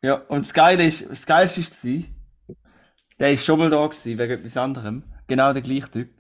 Ja, 0.03 0.15
und 0.15 0.47
das 0.47 0.53
Geile 0.53 0.85
ist, 0.85 1.09
das 1.09 1.25
Geilste 1.27 1.61
war, 1.61 2.03
der 3.21 3.33
ist 3.33 3.45
schon 3.45 3.59
mal 3.59 3.71
da 3.71 3.87
gewesen, 3.87 4.19
wegen 4.19 4.33
etwas 4.33 4.57
anderem. 4.57 5.05
Genau 5.29 5.53
der 5.53 5.63
gleiche 5.63 5.91
Typ. 5.91 6.11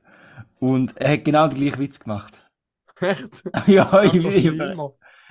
Und 0.60 0.96
er 0.96 1.12
hat 1.12 1.24
genau 1.24 1.48
den 1.48 1.58
gleichen 1.58 1.80
Witz 1.80 1.98
gemacht. 1.98 2.48
Echt? 3.00 3.42
ja, 3.66 4.02
ich, 4.04 4.14
Einfach 4.14 4.30
ich, 4.30 4.46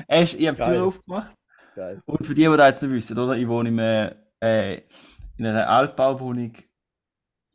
er 0.08 0.24
ist, 0.24 0.34
ich 0.34 0.48
habe 0.48 0.58
die. 0.58 0.64
Tür 0.64 0.84
aufgemacht. 0.84 1.34
Geil. 1.76 2.02
Und 2.06 2.26
für 2.26 2.34
die, 2.34 2.42
die 2.42 2.58
das 2.58 2.68
jetzt 2.68 2.84
nicht 2.84 2.92
wissen, 2.92 3.18
oder? 3.18 3.38
Ich 3.38 3.48
wohne 3.48 3.70
im, 3.70 3.80
äh, 3.80 4.14
äh, 4.42 4.82
in 5.38 5.46
einer 5.46 5.70
Altbauwohnung 5.70 6.54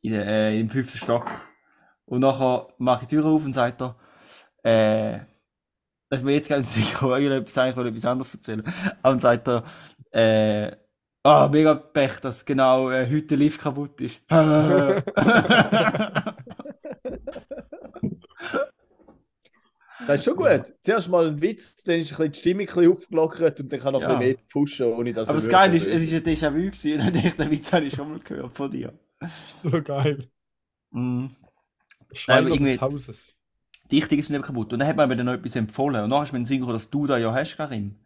in 0.00 0.12
der, 0.12 0.26
äh, 0.26 0.58
im 0.58 0.70
fünften 0.70 0.98
Stock. 0.98 1.30
Und 2.06 2.20
nachher 2.20 2.68
mache 2.78 3.02
ich 3.02 3.08
die 3.08 3.16
Tür 3.16 3.26
auf 3.26 3.44
und 3.44 3.52
sagt 3.52 3.82
er, 3.82 3.96
äh, 4.62 5.20
das 6.08 6.20
ist 6.20 6.24
mir 6.24 6.32
jetzt 6.34 6.48
nicht 6.48 6.70
sicher, 6.70 6.96
ich 6.96 7.02
wollte 7.02 7.34
etwas, 7.34 7.58
eigentlich 7.58 7.86
etwas 7.86 8.04
anderes 8.06 8.32
erzählen. 8.32 8.62
Aber 9.02 9.16
dann 9.16 9.20
sagt 9.20 9.48
er, 9.48 9.64
äh, 10.12 10.76
ah, 11.26 11.48
mega 11.48 11.74
Pech, 11.74 12.20
dass 12.20 12.44
genau 12.44 12.90
äh, 12.90 13.06
heute 13.06 13.22
der 13.22 13.38
Lift 13.38 13.60
kaputt 13.60 14.00
ist. 14.00 14.20
Das 20.06 20.18
ist 20.18 20.24
schon 20.24 20.36
gut. 20.36 20.74
Zuerst 20.82 21.08
mal 21.08 21.26
ein 21.26 21.40
Witz, 21.40 21.82
dann 21.84 21.98
ist 22.00 22.12
ein 22.12 22.16
bisschen 22.16 22.32
die 22.32 22.38
Stimmung 22.38 22.60
ein 22.60 22.66
bisschen 22.66 22.92
aufgelockert 22.92 23.60
und 23.60 23.72
dann 23.72 23.80
kann 23.80 23.92
noch 23.94 24.02
Ja. 24.02 24.08
ein 24.10 24.18
bisschen 24.18 24.34
mehr 24.36 24.44
pushen, 24.52 24.86
ohne 24.92 25.12
dass 25.12 25.28
Aber 25.30 25.38
er 25.38 25.40
das 25.40 25.48
Geile 25.50 25.76
ist, 25.76 25.86
es 25.86 26.02
ist 26.02 26.12
ein 26.12 26.22
Déjà-vu 26.22 26.70
gewesen. 26.70 27.00
Und 27.00 27.16
ich, 27.16 27.34
den 27.34 27.50
Witz 27.50 27.72
habe 27.72 27.86
ich 27.86 27.94
schon 27.94 28.10
mal 28.10 28.18
gehört 28.20 28.54
von 28.56 28.70
dir. 28.70 28.92
So 29.62 29.82
geil. 29.82 30.28
Mhm. 30.90 31.30
Schreiner 32.12 32.48
irgendwie- 32.48 32.72
des 32.72 32.80
Hauses. 32.82 33.34
Die 33.90 33.96
Dichtung 33.96 34.18
ist 34.18 34.28
nicht 34.30 34.42
kaputt. 34.42 34.72
Und 34.72 34.80
dann 34.80 34.88
hat 34.88 34.96
man 34.96 35.08
mir 35.08 35.16
dann 35.16 35.26
noch 35.26 35.32
etwas 35.34 35.56
empfohlen. 35.56 36.04
Und 36.04 36.10
dann 36.10 36.20
hast 36.20 36.30
du 36.30 36.34
mir 36.36 36.40
den 36.40 36.46
Sinn 36.46 36.58
gekommen, 36.58 36.76
dass 36.76 36.90
du 36.90 37.06
da 37.06 37.16
ja 37.18 37.32
hast, 37.32 37.56
Karim. 37.56 37.96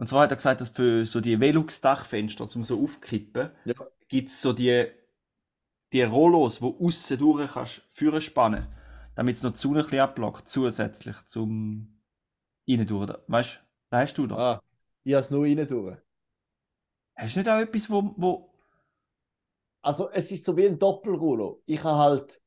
Und 0.00 0.08
zwar 0.08 0.22
hat 0.22 0.32
er 0.32 0.36
gesagt, 0.36 0.62
dass 0.62 0.70
für 0.70 1.04
so 1.04 1.20
die 1.20 1.38
Velux-Dachfenster, 1.38 2.48
zum 2.48 2.64
so 2.64 2.82
aufkippen, 2.82 3.50
Ja. 3.66 3.74
gibt 4.08 4.30
es 4.30 4.40
so 4.40 4.54
die, 4.54 4.86
die 5.92 6.02
Rollos, 6.02 6.62
wo 6.62 6.74
außen 6.80 7.18
durch 7.18 7.52
kannst 7.52 7.82
führen 7.92 8.22
spannen, 8.22 8.66
damit 9.14 9.36
es 9.36 9.42
noch 9.42 9.52
die 9.52 9.58
Sonne 9.58 9.80
ein 9.80 9.84
bisschen 9.84 10.00
abblockt, 10.00 10.48
zusätzlich 10.48 11.16
zum 11.26 12.00
innen 12.64 12.86
durch. 12.86 13.12
Weißt 13.26 13.56
du, 13.56 13.58
da 13.90 13.98
hast 13.98 14.14
du 14.14 14.26
da. 14.26 14.36
Ah, 14.36 14.62
ich 15.04 15.12
habe 15.12 15.20
es 15.20 15.30
nur 15.30 15.44
rein 15.44 15.68
durch. 15.68 15.98
Hast 17.16 17.36
du 17.36 17.40
nicht 17.40 17.50
auch 17.50 17.60
etwas, 17.60 17.90
wo, 17.90 18.14
wo 18.16 18.50
Also 19.82 20.08
es 20.10 20.32
ist 20.32 20.46
so 20.46 20.56
wie 20.56 20.66
ein 20.66 20.78
Doppelrollo. 20.78 21.62
Ich 21.66 21.84
habe 21.84 21.98
halt 21.98 22.40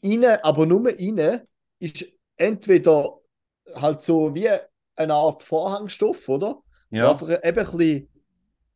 innen, 0.00 0.38
aber 0.42 0.66
nur 0.66 0.90
innen, 0.98 1.42
ist 1.78 2.06
entweder 2.36 3.20
halt 3.76 4.02
so 4.02 4.34
wie 4.34 4.48
eine 4.96 5.14
Art 5.14 5.42
Vorhangstoff, 5.42 6.28
oder? 6.28 6.62
ja, 6.90 7.10
Einfach 7.10 7.28
eben 7.30 7.42
ein 7.44 7.76
bisschen, 7.76 8.08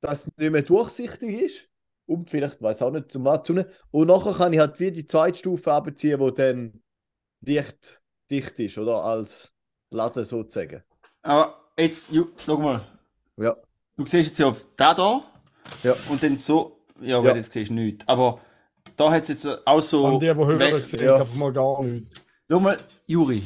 dass 0.00 0.26
es 0.26 0.36
nicht 0.36 0.50
mehr 0.52 0.62
durchsichtig 0.62 1.40
ist. 1.42 1.68
Und 2.06 2.28
vielleicht, 2.28 2.60
weiß 2.60 2.82
auch 2.82 2.90
nicht, 2.90 3.10
zum 3.10 3.26
Anzunehmen. 3.26 3.70
Und 3.90 4.08
nachher 4.08 4.34
kann 4.34 4.52
ich 4.52 4.58
halt 4.58 4.78
wie 4.78 4.90
die 4.92 5.06
zweite 5.06 5.38
Stufe 5.38 5.72
abziehen, 5.72 6.20
wo 6.20 6.30
dann 6.30 6.82
dicht, 7.40 8.00
dicht 8.30 8.58
ist, 8.58 8.76
oder? 8.78 9.02
Als 9.04 9.54
Laden 9.90 10.24
sozusagen. 10.24 10.82
aber 11.22 11.56
jetzt, 11.78 12.10
ju, 12.12 12.26
schau 12.36 12.58
mal, 12.58 12.82
Ja. 13.38 13.56
du 13.96 14.04
siehst 14.06 14.28
jetzt 14.30 14.38
ja 14.38 14.46
auf 14.48 14.64
da 14.76 14.92
da 14.94 15.22
Ja. 15.82 15.94
und 16.10 16.22
dann 16.22 16.36
so, 16.36 16.84
ja, 17.00 17.16
Ja. 17.18 17.24
weil 17.24 17.36
jetzt 17.36 17.52
siehst 17.52 17.70
du 17.70 17.74
nichts. 17.74 18.06
Aber 18.06 18.38
da 18.96 19.10
hat 19.10 19.22
es 19.22 19.28
jetzt 19.28 19.66
auch 19.66 19.80
so. 19.80 20.04
An 20.06 20.18
die, 20.18 20.26
die 20.26 20.34
hören, 20.34 20.58
We- 20.58 20.80
sehe 20.80 21.00
ich 21.00 21.06
ja. 21.06 21.16
einfach 21.16 21.34
mal 21.34 21.52
gar 21.52 21.82
nicht. 21.82 22.06
Schau 22.50 22.60
mal, 22.60 22.76
Juri. 23.06 23.42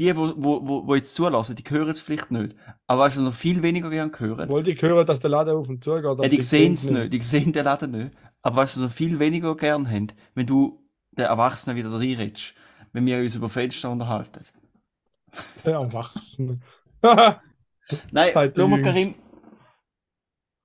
Die, 0.00 0.16
wo, 0.16 0.32
wo, 0.34 0.66
wo, 0.66 0.86
wo 0.86 0.94
jetzt 0.94 1.14
zulassen, 1.14 1.54
die 1.56 1.62
hören 1.68 1.90
es 1.90 2.00
vielleicht 2.00 2.30
nicht. 2.30 2.56
Aber 2.86 3.02
weißt 3.02 3.18
du, 3.18 3.20
noch 3.20 3.34
viel 3.34 3.62
weniger 3.62 3.90
gern 3.90 4.10
hören. 4.16 4.48
Wollte 4.48 4.70
ich 4.70 4.80
hören, 4.80 5.04
dass 5.06 5.20
der 5.20 5.28
Laden 5.28 5.54
auf 5.54 5.68
und 5.68 5.84
zu 5.84 5.94
geht. 5.94 6.04
Ja, 6.04 6.28
die 6.28 6.40
sehen 6.40 6.72
es 6.72 6.88
nicht, 6.88 7.12
die 7.12 7.20
sehen 7.20 7.52
den 7.52 7.66
Laden 7.66 7.90
nicht. 7.90 8.16
Aber 8.40 8.56
weißt 8.56 8.76
du, 8.76 8.80
noch 8.80 8.90
viel 8.90 9.18
weniger 9.18 9.54
gern 9.54 9.90
haben, 9.90 10.06
wenn 10.34 10.46
du 10.46 10.82
den 11.12 11.26
Erwachsenen 11.26 11.76
wieder 11.76 11.92
reinredest, 11.92 12.54
wenn 12.94 13.04
wir 13.04 13.18
uns 13.18 13.34
über 13.34 13.50
Fenster 13.50 13.90
unterhalten. 13.90 14.42
Der 15.66 15.74
Erwachsene. 15.74 16.60
Nein, 18.10 18.32
ihr 18.34 18.52
schau 18.56 18.68
mal. 18.68 18.80
Karim. 18.80 19.14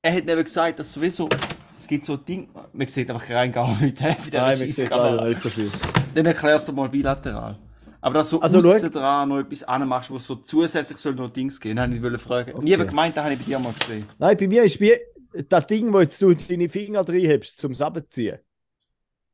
Er 0.01 0.13
hat 0.13 0.29
eben 0.29 0.43
gesagt, 0.43 0.79
dass 0.79 0.93
sowieso 0.93 1.27
es 1.77 1.87
gibt 1.87 2.05
so 2.05 2.15
Dinge, 2.15 2.47
man 2.71 2.87
sieht 2.87 3.11
einfach 3.11 3.29
rein 3.31 3.51
gar 3.51 3.67
nicht 3.81 3.99
hä, 3.99 4.15
bei 4.17 4.29
dieser 4.29 4.37
Nein, 4.37 4.59
man 4.59 4.69
sieht 4.69 4.89
leider 4.89 5.27
nicht 5.27 5.41
so 5.41 5.49
viel. 5.49 5.69
Dann 6.13 6.25
erklärst 6.25 6.69
du 6.69 6.71
mal 6.71 6.87
bilateral. 6.87 7.59
Aber 8.05 8.13
dass 8.13 8.29
du 8.29 8.39
Also, 8.39 8.59
aussen 8.59 8.91
dran 8.91 9.29
noch 9.29 9.39
etwas 9.39 9.63
anmachst, 9.63 10.11
wo 10.11 10.19
so 10.19 10.35
zusätzlich 10.35 10.97
soll 10.99 11.15
noch 11.15 11.31
Dings 11.31 11.59
gehen, 11.59 11.79
habe 11.79 11.95
ich 11.95 12.01
wollte 12.03 12.19
fragen. 12.19 12.53
Okay. 12.53 12.63
Nie 12.63 12.73
habe 12.73 12.85
gemeint, 12.85 13.17
das 13.17 13.23
habe 13.23 13.33
ich 13.33 13.39
bei 13.39 13.45
dir 13.45 13.57
mal 13.57 13.73
gesehen. 13.73 14.07
Nein, 14.19 14.37
bei 14.37 14.47
mir 14.47 14.63
ist 14.63 14.79
wie 14.79 14.93
das 15.49 15.65
Ding, 15.65 15.91
wo 15.91 15.99
jetzt 15.99 16.21
du 16.21 16.31
deine 16.35 16.69
Finger 16.69 17.03
drin 17.03 17.27
hast, 17.41 17.57
zum 17.57 17.73
Abziehen. 17.73 18.37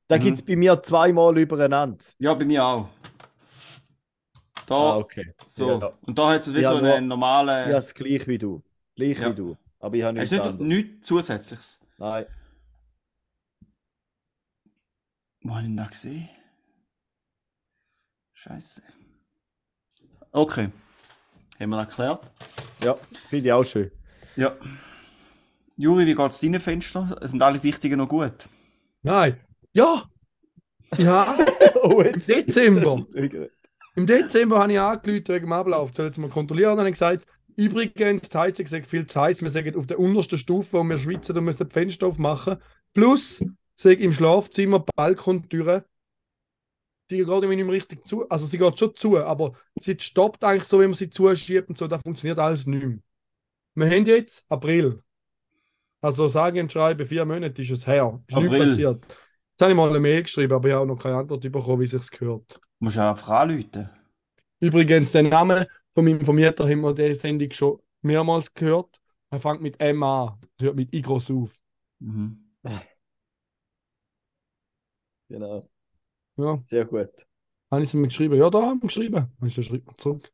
Da 0.07 0.15
Mhm. 0.15 0.21
gibt 0.21 0.37
es 0.37 0.41
bei 0.45 0.55
mir 0.55 0.81
zweimal 0.81 1.37
übereinander. 1.37 1.97
Ja, 2.17 2.33
bei 2.33 2.45
mir 2.45 2.63
auch. 2.63 2.87
Da, 4.67 4.75
Ah, 4.75 4.97
okay. 4.99 5.33
so. 5.49 5.67
Ja. 5.81 5.91
Und 6.03 6.17
da 6.17 6.29
hat 6.29 6.39
es 6.39 6.53
wie 6.53 6.63
so 6.63 6.79
nur- 6.79 6.93
einen 6.93 7.07
normalen. 7.09 7.69
Ja, 7.71 7.75
das 7.75 7.93
gleich 7.93 8.25
wie 8.25 8.37
du. 8.37 8.63
Gleich 8.95 9.19
Ja. 9.19 9.31
wie 9.31 9.35
du. 9.35 9.57
Aber 9.81 9.95
ich 9.97 10.03
habe 10.03 10.17
Hast 10.17 10.31
nichts 10.31 10.47
du 10.47 10.63
nicht, 10.63 10.85
nichts 10.85 11.07
Zusätzliches? 11.07 11.77
Nein. 11.97 12.25
Wo 15.41 15.49
habe 15.55 15.61
ich 15.63 15.67
ihn 15.67 15.75
da 15.75 15.87
gesehen? 15.87 16.29
Scheiße. 18.43 18.81
Okay. 20.31 20.69
Haben 21.59 21.69
wir 21.69 21.77
das 21.77 21.89
erklärt? 21.89 22.21
Ja, 22.83 22.97
finde 23.29 23.45
ich 23.45 23.53
auch 23.53 23.63
schön. 23.63 23.91
Ja. 24.35 24.55
Juri, 25.77 26.07
wie 26.07 26.15
geht 26.15 26.31
es 26.31 26.39
deinen 26.39 26.59
Fenster? 26.59 27.19
Sind 27.21 27.39
alle 27.43 27.59
Dichtungen 27.59 27.99
noch 27.99 28.09
gut? 28.09 28.33
Nein. 29.03 29.39
Ja. 29.73 30.09
Ja. 30.97 31.37
oh, 31.83 32.01
jetzt, 32.01 32.27
Dezember. 32.29 33.05
Im 33.95 34.07
Dezember 34.07 34.57
habe 34.57 34.73
ich 34.73 34.79
angerufen 34.79 35.27
wegen 35.27 35.45
dem 35.45 35.53
Ablauf. 35.53 35.93
Soll 35.93 36.07
jetzt 36.07 36.17
mal 36.17 36.27
kontrollieren? 36.27 36.71
Dann 36.71 36.79
habe 36.79 36.89
ich 36.89 36.95
gesagt, 36.95 37.27
übrigens, 37.55 38.27
die 38.27 38.37
Heizung 38.39 38.65
sagt 38.65 38.87
viel 38.87 39.05
zu 39.05 39.21
heiß. 39.21 39.43
Wir 39.43 39.51
sagen 39.51 39.75
auf 39.75 39.85
der 39.85 39.99
untersten 39.99 40.39
Stufe, 40.39 40.79
wo 40.79 40.83
wir 40.83 40.97
schwitzen, 40.97 41.35
da 41.35 41.41
müssen 41.41 41.69
die 41.69 41.73
Fenster 41.73 42.07
aufmachen. 42.07 42.57
Plus, 42.95 43.43
sag 43.75 43.99
im 43.99 44.13
Schlafzimmer 44.13 44.83
Balkontüre. 44.95 45.85
Die 47.11 47.17
geht 47.17 47.27
irgendwie 47.27 47.57
nicht 47.57 47.65
mehr 47.65 47.75
richtig 47.75 48.07
zu. 48.07 48.27
Also 48.29 48.45
sie 48.45 48.57
geht 48.57 48.79
schon 48.79 48.95
zu, 48.95 49.19
aber 49.19 49.53
sie 49.75 49.97
stoppt 49.99 50.43
eigentlich 50.45 50.63
so, 50.63 50.79
wenn 50.79 50.91
man 50.91 50.97
sie 50.97 51.09
zuschiebt 51.09 51.67
und 51.67 51.77
so. 51.77 51.87
Da 51.87 51.99
funktioniert 51.99 52.39
alles 52.39 52.65
nicht 52.65 52.83
mehr. 52.83 52.97
Wir 53.75 53.89
haben 53.89 54.05
jetzt 54.05 54.45
April. 54.49 55.03
Also 55.99 56.29
sagen 56.29 56.61
und 56.61 56.71
schreiben, 56.71 57.05
vier 57.05 57.25
Monate 57.25 57.61
ist 57.61 57.69
es 57.69 57.85
her. 57.85 58.21
Ist 58.27 58.35
April. 58.35 58.49
nichts 58.49 58.69
passiert. 58.69 59.05
Jetzt 59.05 59.61
habe 59.61 59.71
ich 59.71 59.77
mal 59.77 59.89
eine 59.89 59.99
Mail 59.99 60.23
geschrieben, 60.23 60.53
aber 60.53 60.67
ich 60.69 60.73
habe 60.73 60.83
auch 60.83 60.87
noch 60.87 61.01
keine 61.01 61.17
Antwort 61.17 61.41
bekommen, 61.43 61.81
wie 61.81 61.85
es 61.85 61.91
sich 61.91 62.11
gehört. 62.11 62.55
Du 62.55 62.85
musst 62.85 62.95
ja 62.95 63.11
einfach 63.11 63.29
anrufen. 63.29 63.89
Übrigens, 64.59 65.11
den 65.11 65.29
Namen 65.29 65.65
von 65.93 66.05
meinem 66.05 66.21
Vermieter 66.21 66.63
haben 66.63 66.81
wir 66.81 66.93
der 66.93 67.13
Sendung 67.15 67.51
schon 67.51 67.79
mehrmals 68.01 68.53
gehört. 68.53 69.01
Er 69.29 69.39
fängt 69.39 69.61
mit 69.61 69.79
M 69.81 70.01
an, 70.01 70.39
hört 70.59 70.75
mit 70.75 70.93
I 70.93 71.01
groß 71.01 71.31
auf. 71.31 71.59
Mhm. 71.99 72.51
Genau. 75.29 75.70
Ja, 76.37 76.63
Sehr 76.65 76.85
gut. 76.85 77.27
habe 77.71 77.81
ich 77.83 77.89
es 77.89 77.93
ihm 77.93 78.03
geschrieben? 78.03 78.35
Ja, 78.35 78.49
da 78.49 78.61
haben 78.61 78.81
wir 78.81 78.87
geschrieben. 78.87 79.27
Dann 79.39 79.47
ist 79.47 79.57
er 79.57 79.63
schreibt 79.63 79.87
mir 79.87 79.95
zurück. 79.97 80.31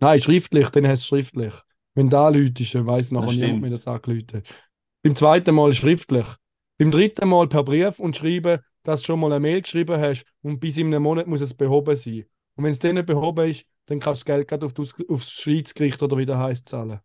Nein, 0.00 0.20
schriftlich, 0.20 0.68
dann 0.70 0.86
heißt 0.86 1.02
es 1.02 1.08
schriftlich. 1.08 1.54
Wenn 1.94 2.08
da 2.10 2.28
Leute 2.28 2.62
ist, 2.62 2.74
dann 2.74 2.86
weiss 2.86 3.10
nachher 3.10 3.26
Das 3.26 3.36
niemand 3.36 3.62
mehr, 3.62 3.70
dass 3.70 3.86
angeläutet 3.86 4.34
hat. 4.48 4.54
Beim 5.02 5.16
zweiten 5.16 5.54
Mal 5.54 5.72
schriftlich. 5.72 6.26
Beim 6.78 6.90
dritten 6.90 7.28
Mal 7.28 7.48
per 7.48 7.64
Brief 7.64 7.98
und 7.98 8.16
schreiben, 8.16 8.60
dass 8.84 9.00
du 9.00 9.06
schon 9.06 9.20
mal 9.20 9.32
eine 9.32 9.40
Mail 9.40 9.62
geschrieben 9.62 10.00
hast 10.00 10.24
und 10.42 10.60
bis 10.60 10.78
in 10.78 10.86
einem 10.88 11.02
Monat 11.02 11.26
muss 11.26 11.40
es 11.40 11.54
behoben 11.54 11.96
sein. 11.96 12.24
Und 12.54 12.64
wenn 12.64 12.72
es 12.72 12.78
dann 12.78 12.94
nicht 12.94 13.06
behoben 13.06 13.50
ist, 13.50 13.64
dann 13.86 13.98
kannst 14.00 14.22
du 14.22 14.24
das 14.26 14.36
Geld 14.36 14.48
gerade 14.48 14.66
auf 14.66 14.72
das, 14.74 14.94
aufs 15.08 15.32
Schweizgericht 15.32 16.02
oder 16.02 16.16
wie 16.16 16.26
das 16.26 16.36
heisst 16.38 16.68
zahlen. 16.68 17.00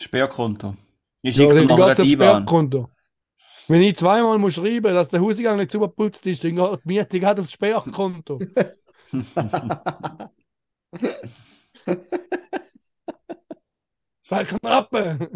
Sperrkonto. 0.00 0.76
Ich 1.22 1.36
Ja, 1.36 1.44
schicke 1.48 1.54
dir 1.54 1.66
dann 1.66 1.78
noch 1.78 1.98
IBAN. 1.98 2.46
Sperrkonto. 2.46 2.90
Wenn 3.68 3.82
ich 3.82 3.96
zweimal 3.96 4.38
muss 4.38 4.54
schreiben, 4.54 4.94
dass 4.94 5.08
der 5.08 5.20
Hauseingang 5.20 5.58
nicht 5.58 5.70
super 5.70 5.88
geputzt 5.88 6.26
ist, 6.26 6.42
dann 6.44 6.56
geht 6.56 6.80
die 6.84 6.88
Miete 6.88 7.20
geht 7.20 7.40
aufs 7.40 7.52
Sperrkonto. 7.52 8.38
Sei 14.24 14.44
knappe! 14.44 15.30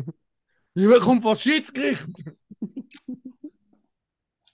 Ich 0.75 0.87
bekomme 0.87 1.23
vor 1.23 1.33
das 1.33 1.43
Schiedsgericht! 1.43 2.07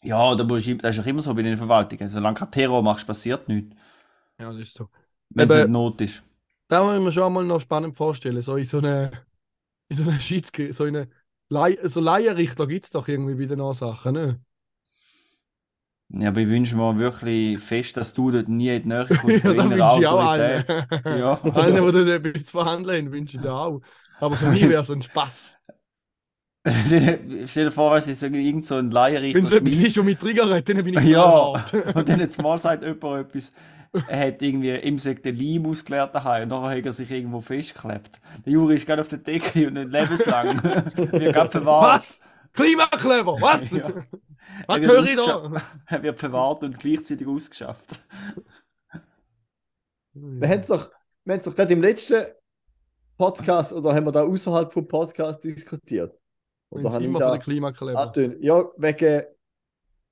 ja, 0.02 0.34
musst 0.34 0.66
du, 0.66 0.74
das 0.76 0.96
ist 0.96 1.02
auch 1.02 1.06
immer 1.06 1.22
so 1.22 1.34
bei 1.34 1.42
den 1.42 1.56
Verwaltungen. 1.56 2.10
Solange 2.10 2.38
kein 2.38 2.50
Terror 2.50 2.82
machst, 2.82 3.06
passiert 3.06 3.48
nichts. 3.48 3.74
Ja, 4.38 4.50
das 4.50 4.60
ist 4.60 4.74
so. 4.74 4.88
Wenn 5.30 5.48
es 5.48 5.54
nicht 5.54 5.68
Not 5.68 6.00
ist. 6.00 6.22
Da 6.68 6.82
muss 6.82 6.96
ich 6.96 7.02
mir 7.02 7.12
schon 7.12 7.32
mal 7.32 7.44
noch 7.44 7.60
spannend 7.60 7.96
vorstellen. 7.96 8.40
So 8.42 8.56
in 8.56 8.64
so 8.64 8.78
einer 8.78 9.12
in 9.88 9.96
so 9.96 10.02
einer 10.04 10.18
Schiedsgericht, 10.20 10.74
so 10.74 10.84
in 10.84 10.96
einer 10.96 11.06
Lei 11.52 11.78
so 11.82 12.00
Laienrichter 12.00 12.66
gibt 12.66 12.86
es 12.86 12.90
doch 12.90 13.08
irgendwie 13.08 13.34
bei 13.34 13.46
den 13.54 13.74
Sachen, 13.74 14.14
ne? 14.14 14.40
Ja, 16.14 16.28
aber 16.28 16.40
ich 16.40 16.48
wünsche 16.48 16.76
mir 16.76 16.98
wirklich 16.98 17.58
fest, 17.58 17.96
dass 17.96 18.12
du 18.12 18.30
dort 18.30 18.48
nie 18.48 18.68
in 18.68 18.82
die 18.82 18.88
Nähe 18.88 19.06
kommst 19.20 19.44
Ja, 19.44 19.54
das 19.54 19.70
wünsche 19.70 20.00
ich 20.00 20.06
auch 20.06 20.20
allen. 20.20 20.64
Ja. 21.04 21.32
Allen, 21.54 21.74
die 21.74 21.92
dort 21.92 22.08
etwas 22.08 22.44
zu 22.44 22.50
verhandeln 22.52 23.06
haben, 23.06 23.12
wünsche 23.12 23.36
ich 23.36 23.42
dir 23.42 23.54
auch. 23.54 23.80
Aber 24.20 24.36
für 24.36 24.48
mich 24.50 24.62
wäre 24.68 24.82
es 24.82 24.90
ein 24.90 25.02
Spaß. 25.02 25.58
Stell 26.64 27.64
dir 27.64 27.72
vor, 27.72 27.90
weißt 27.90 28.06
du, 28.06 28.10
jetzt 28.12 28.22
irgend 28.22 28.64
so 28.66 28.76
ein 28.76 28.90
Laienrichter. 28.90 29.38
Wenn 29.38 29.46
es 29.46 29.52
etwas 29.52 29.84
ist, 29.84 29.96
was 29.96 30.04
mich 30.04 30.18
triggert, 30.18 30.68
dann 30.68 30.84
bin 30.84 30.98
ich 30.98 31.04
Ja, 31.10 31.64
und 31.94 32.08
dann 32.08 32.20
jetzt 32.20 32.40
mal 32.40 32.58
sagt 32.58 32.84
jemand 32.84 33.26
etwas, 33.28 33.52
er 34.08 34.28
hat 34.28 34.42
irgendwie 34.42 34.70
im 34.70 34.98
Sekt 34.98 35.24
den 35.26 35.36
Leim 35.36 35.66
ausgeleert 35.66 36.14
daheim 36.14 36.44
und 36.44 36.48
nachher 36.48 36.78
hat 36.78 36.86
er 36.86 36.92
sich 36.92 37.10
irgendwo 37.10 37.40
festgeklebt. 37.40 38.20
Der 38.44 38.52
Juri 38.52 38.76
ist 38.76 38.86
gerade 38.86 39.02
auf 39.02 39.08
der 39.08 39.18
Decke 39.18 39.68
und 39.68 39.74
nicht 39.74 39.90
lebenslang. 39.90 40.62
Wird 40.96 41.34
gerade 41.34 41.50
verwahrt. 41.50 41.94
Was? 41.94 42.20
Klimakleber, 42.52 43.36
was? 43.40 43.70
Ja. 43.70 43.88
Was 44.66 44.78
Er 44.78 44.86
höre 44.86 45.04
ich 45.04 45.16
da? 45.16 45.62
Er 45.86 46.02
wird 46.02 46.18
verwahrt 46.18 46.62
und 46.62 46.78
gleichzeitig 46.78 47.26
ausgeschafft. 47.26 48.00
Wir 50.14 50.48
haben 50.48 50.58
es 50.60 50.66
doch, 50.66 50.90
wir 51.24 51.38
doch 51.38 51.56
gerade 51.56 51.72
im 51.72 51.80
letzten 51.80 52.26
Podcast 53.16 53.72
oder 53.72 53.94
haben 53.94 54.04
wir 54.04 54.12
da 54.12 54.22
außerhalb 54.24 54.72
vom 54.72 54.86
Podcast 54.86 55.42
diskutiert? 55.44 56.18
Oder 56.70 56.84
es 56.84 56.92
habe 56.92 57.02
ich 57.02 57.08
immer 57.08 57.20
von 57.20 57.28
da 57.28 57.36
den 57.36 57.42
Klimakleber. 57.42 57.98
angetönt? 57.98 58.36
Ja, 58.42 58.64
wegen 58.76 59.24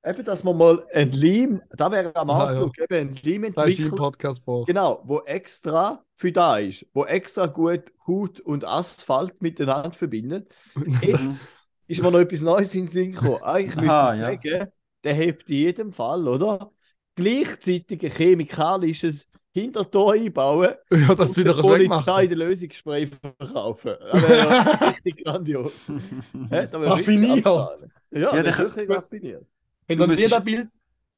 eben, 0.05 0.25
dass 0.25 0.45
man 0.45 0.57
mal 0.57 0.85
ein 0.93 1.13
Leim, 1.13 1.63
da 1.77 1.91
wäre 1.91 2.15
am 2.17 2.31
Ah, 2.31 2.47
Anfang 2.47 2.73
eben 2.79 2.95
ein 3.11 3.21
Leim 3.23 3.53
Das 3.55 3.67
entwickelt, 3.69 3.97
Podcast 3.97 4.43
-Bau. 4.47 4.65
genau, 4.67 5.03
wo 5.05 5.21
extra 5.21 6.05
für 6.17 6.33
da 6.33 6.59
ist, 6.59 6.87
wo 6.93 7.05
extra 7.05 7.47
gut 7.47 7.93
Haut 8.07 8.41
und 8.41 8.65
Asphalt 8.65 9.41
miteinander 9.43 9.93
verbindet. 9.93 10.55
Jetzt 11.03 11.49
ist 11.87 12.03
mir 12.03 12.11
noch 12.11 12.21
etwas 12.21 12.43
Neues 12.43 12.75
in 12.75 12.83
den 12.83 12.89
Sinn 12.89 13.13
gekommen. 13.13 13.43
Eigentlich 13.43 13.77
müsste 13.77 13.91
Aha, 13.93 14.15
ich 14.15 14.21
ja. 14.21 14.27
sagen, 14.59 14.73
der 15.05 15.15
hebt 15.15 15.49
in 15.51 15.57
jedem 15.57 15.93
Fall, 15.93 16.29
oder? 16.29 16.71
Gleichzeitig 17.17 18.05
ein 18.05 18.11
chemikalisches 18.13 19.29
Hintertor 19.53 20.13
einbauen 20.13 20.75
Ja, 20.91 21.15
dass 21.15 21.33
du 21.33 21.41
wieder 21.41 21.55
der 21.55 21.63
kannst 21.63 21.89
Polizei 22.07 22.27
den 22.29 22.39
Lösungsspray 22.39 23.07
verkaufen. 23.09 23.95
Das 24.13 24.23
wäre 24.23 24.39
ja 24.39 24.89
richtig 24.91 25.25
grandios. 25.25 25.89
Hä, 25.89 26.69
da 26.71 26.81
wärst 26.81 27.07
du 27.09 27.11
richtig 27.11 27.47
Raffiniert. 27.47 27.47
Ja, 27.47 27.71
Ja, 28.13 28.31
das 28.31 28.43
der- 28.43 28.51
ist 28.53 28.59
wirklich 28.59 28.91
raffiniert. 28.91 29.47
Wenn 29.90 29.98
Du 29.98 30.03
dann 30.03 30.11
müsstest- 30.11 30.31
jeder 30.33 30.40
Bild. 30.40 30.68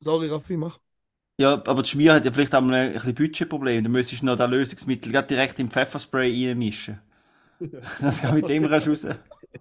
Sorry, 0.00 0.28
Raffi, 0.28 0.56
mach. 0.56 0.78
Ja, 1.38 1.54
aber 1.66 1.82
die 1.82 1.88
Schmier 1.88 2.14
hat 2.14 2.24
ja 2.24 2.32
vielleicht 2.32 2.54
auch 2.54 2.60
mal 2.60 2.74
ein 2.74 2.92
bisschen 2.92 3.14
Budgetproblem. 3.14 3.84
Du 3.84 3.90
müsstest 3.90 4.22
noch 4.22 4.36
das 4.36 4.50
Lösungsmittel 4.50 5.12
gerade 5.12 5.28
direkt 5.28 5.58
im 5.58 5.70
Pfefferspray 5.70 6.48
reinmischen. 6.48 7.00
Das 8.00 8.20
kann 8.20 8.34
mit 8.34 8.48
dem 8.48 8.64
raus. 8.64 8.88
raus. 8.88 9.06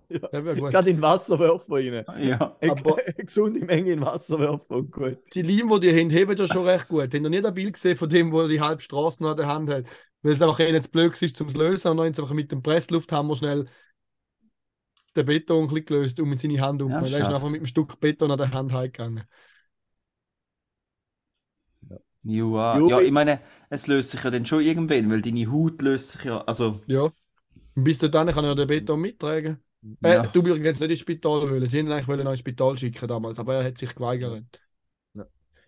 Ja, 0.10 0.39
gut. 0.39 0.71
Gerade 0.71 0.89
in 0.89 1.02
Wasser 1.02 1.38
werfen 1.38 1.71
rein. 1.74 2.04
Ja. 2.28 2.58
Eine, 2.62 2.71
Aber- 2.71 2.97
eine 3.06 3.13
gesunde 3.26 3.60
Menge 3.63 3.91
in 3.91 4.02
Wasser 4.02 4.39
werfen 4.39 4.65
und 4.76 4.91
gut. 4.91 5.17
Die 5.36 5.41
Leim, 5.43 5.69
die 5.69 5.80
die 5.82 6.00
haben, 6.00 6.10
heben 6.10 6.36
ja 6.38 6.47
schon 6.47 6.65
recht 6.65 6.88
gut. 6.88 7.04
Habt 7.04 7.13
ihr 7.13 7.19
nicht 7.30 7.45
ein 7.45 7.54
Bild 7.54 7.74
gesehen 7.74 7.97
von 7.97 8.10
dem, 8.10 8.32
wo 8.32 8.47
die 8.47 8.60
halbe 8.62 8.82
Straße 8.82 9.21
noch 9.21 9.32
an 9.32 9.38
der 9.38 9.47
Hand 9.47 9.69
hat? 9.69 9.86
Weil 10.24 10.34
es 10.34 10.41
einfach 10.41 10.60
eh 10.62 10.71
nicht 10.71 10.86
zu 10.86 10.91
blöd 10.91 11.21
ist, 11.21 11.36
zum 11.36 11.50
zu 11.50 11.58
lösen. 11.58 11.89
Und 11.91 11.97
dann 11.97 12.08
einfach 12.08 12.32
mit 12.32 12.52
dem 12.52 12.63
Presslufthammer 12.63 13.36
schnell 13.36 13.67
den 15.16 15.26
Beton 15.26 15.64
ein 15.64 15.68
bisschen 15.70 15.86
gelöst 15.86 16.20
und 16.20 16.30
mit 16.30 16.39
seiner 16.39 16.62
Hand 16.62 16.82
um. 16.82 16.91
Ja, 16.91 16.99
er 16.99 17.20
ist 17.20 17.30
einfach 17.32 17.49
mit 17.49 17.59
einem 17.59 17.68
Stück 17.68 17.99
Beton 17.99 18.32
an 18.32 18.38
der 18.38 18.51
Hand 18.51 18.72
heimgegangen. 18.74 19.24
Ja, 22.24 22.80
ja, 22.88 23.01
ich 23.01 23.12
meine, 23.12 23.39
es 23.70 23.88
löst 23.88 24.12
sich 24.12 24.24
ja 24.24 24.30
dann 24.30 24.45
schon 24.45 24.62
irgendwann, 24.64 25.09
weil 25.09 25.22
deine 25.22 25.51
Haut 25.51 25.82
löst 25.82 26.12
sich 26.12 26.24
ja. 26.26 26.41
Also, 26.41 26.80
Ja. 26.86 27.12
Und 27.76 27.84
bis 27.86 27.99
dahin 27.99 28.34
kann 28.34 28.45
er 28.45 28.55
den 28.55 28.68
Beton 28.68 29.01
mittragen. 29.01 29.64
Äh, 30.03 30.16
ja. 30.16 30.24
Du 30.24 30.39
übrigens 30.41 30.80
nicht 30.80 30.89
ins 30.91 30.99
Spital 30.99 31.49
wollen. 31.49 31.68
Sie 31.68 31.80
wollten 31.86 31.91
eigentlich 31.93 32.28
ins 32.32 32.39
Spital 32.39 32.78
schicken 32.78 33.07
damals, 33.07 33.39
aber 33.39 33.55
er 33.55 33.64
hat 33.66 33.78
sich 33.78 33.95
geweigert. 33.95 34.62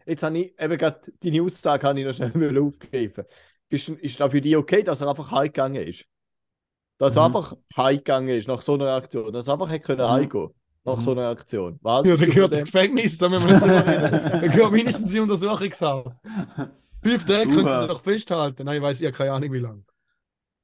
Jetzt 0.05 0.23
habe 0.23 0.37
ich 0.37 0.59
eben 0.59 0.77
gerade 0.77 1.11
deine 1.21 1.41
Aussage 1.43 1.87
habe 1.87 1.99
ich 1.99 2.05
noch 2.05 2.13
schnell. 2.13 2.31
Bist, 3.69 3.87
du- 3.87 3.93
ist 3.95 4.19
das 4.19 4.31
für 4.31 4.41
dich 4.41 4.55
okay, 4.57 4.83
dass 4.83 5.01
er 5.01 5.09
einfach 5.09 5.31
heimgegangen 5.31 5.81
ist? 5.87 6.05
Dass 6.99 7.15
er 7.17 7.27
Mhm. 7.29 7.35
einfach 7.35 7.53
heimgegangen 7.75 8.29
ist 8.29 8.47
nach 8.47 8.61
so 8.61 8.73
einer 8.75 8.89
Aktion. 8.89 9.31
Dass 9.33 9.47
er 9.47 9.53
einfach 9.53 9.69
hätte 9.69 9.85
können 9.85 10.01
Mhm. 10.05 10.09
heimgehen 10.11 10.49
nach 10.85 10.97
Mhm. 10.97 11.01
so 11.01 11.11
einer 11.11 11.27
Aktion. 11.29 11.79
Was 11.81 12.05
Ja, 12.05 12.15
dann 12.15 12.29
gehört 12.29 12.53
das 12.53 12.59
dem- 12.59 12.65
Gefängnis, 12.65 13.17
da 13.17 13.29
müssen 13.29 13.47
wir 13.47 13.53
nicht 13.53 13.63
drüber 13.63 13.85
reden. 13.87 14.41
Dann 14.41 14.51
gehört 14.51 14.71
mindestens 14.71 15.13
in 15.13 15.21
Untersuchungshaft. 15.21 16.07
Fünf 17.01 17.25
Tage 17.25 17.49
können 17.49 17.67
sie 17.81 17.87
doch 17.87 18.01
festhalten. 18.01 18.63
Nein, 18.65 18.77
ich 18.77 18.81
weiß, 18.83 19.01
ich 19.01 19.07
habe 19.07 19.17
keine 19.17 19.31
Ahnung, 19.33 19.51
wie 19.51 19.59
lange. 19.59 19.83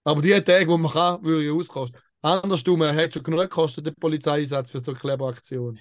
Aber 0.05 0.21
die 0.21 0.30
Tage, 0.41 0.65
die 0.65 0.77
man 0.77 0.91
kann, 0.91 1.23
würde 1.23 1.43
ich 1.45 1.51
auskosten. 1.51 1.99
Andersrum, 2.21 2.82
er 2.82 2.95
hat 2.95 3.13
schon 3.13 3.23
genug 3.23 3.41
gekostet, 3.41 3.86
der 3.86 3.91
Polizeieinsatz 3.91 4.71
für 4.71 4.80
so 4.80 4.91
eine 4.91 4.99
Kleberaktion. 4.99 5.80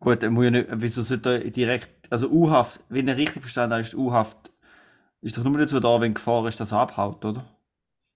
Gut, 0.00 0.22
dann 0.22 0.34
muss 0.34 0.44
ja 0.44 0.50
nicht, 0.50 0.68
wieso 0.72 1.02
sollte 1.02 1.42
er 1.44 1.50
direkt, 1.50 1.90
also 2.12 2.28
U-Haft, 2.28 2.80
wenn 2.88 3.08
er 3.08 3.16
richtig 3.16 3.42
verstanden 3.42 3.72
habe, 3.74 3.82
ist 3.82 3.92
die 3.92 3.96
U-Haft, 3.96 4.52
ist 5.22 5.36
doch 5.38 5.44
nur 5.44 5.58
dazu 5.58 5.80
da, 5.80 6.00
wenn 6.00 6.12
Gefahr 6.14 6.46
ist, 6.48 6.60
dass 6.60 6.72
er 6.72 6.80
abhaut, 6.80 7.24
oder? 7.24 7.44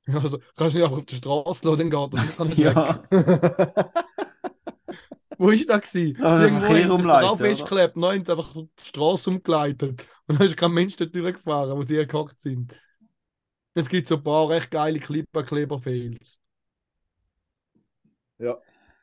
Also, 0.06 0.38
kannst 0.56 0.74
du 0.74 0.78
nicht 0.78 0.84
einfach 0.86 0.98
auf 0.98 1.04
die 1.06 1.14
Straße 1.16 1.66
lassen, 1.68 1.78
dann 1.78 1.90
geht 1.90 2.14
das 2.14 2.38
nicht 2.38 2.58
Ja. 2.74 3.02
weg. 3.10 3.10
Wo 5.38 5.50
ist 5.50 5.68
das 5.70 5.90
gewesen? 5.92 6.18
Der 6.20 6.40
Irgendwo 6.42 6.74
haben 6.74 6.96
sie 6.96 7.02
drauf 7.02 7.38
festgeklebt, 7.38 7.96
nein, 7.96 8.18
haben 8.18 8.24
sie 8.24 8.32
einfach 8.32 8.54
die 8.54 8.84
Straße 8.84 9.30
umgeleitet. 9.30 10.04
Und 10.26 10.38
dann 10.38 10.46
ist 10.46 10.56
kein 10.56 10.72
Mensch 10.72 10.96
dort 10.96 11.14
durchgefahren, 11.14 11.76
wo 11.76 11.82
sie 11.82 12.06
gehockt 12.06 12.40
sind. 12.40 12.78
Es 13.74 13.88
gibt 13.88 14.08
so 14.08 14.16
ein 14.16 14.22
paar 14.22 14.48
recht 14.48 14.70
geile 14.70 14.98
Clipper-Kleber-Fails. 15.00 16.38
Ja, 18.38 18.58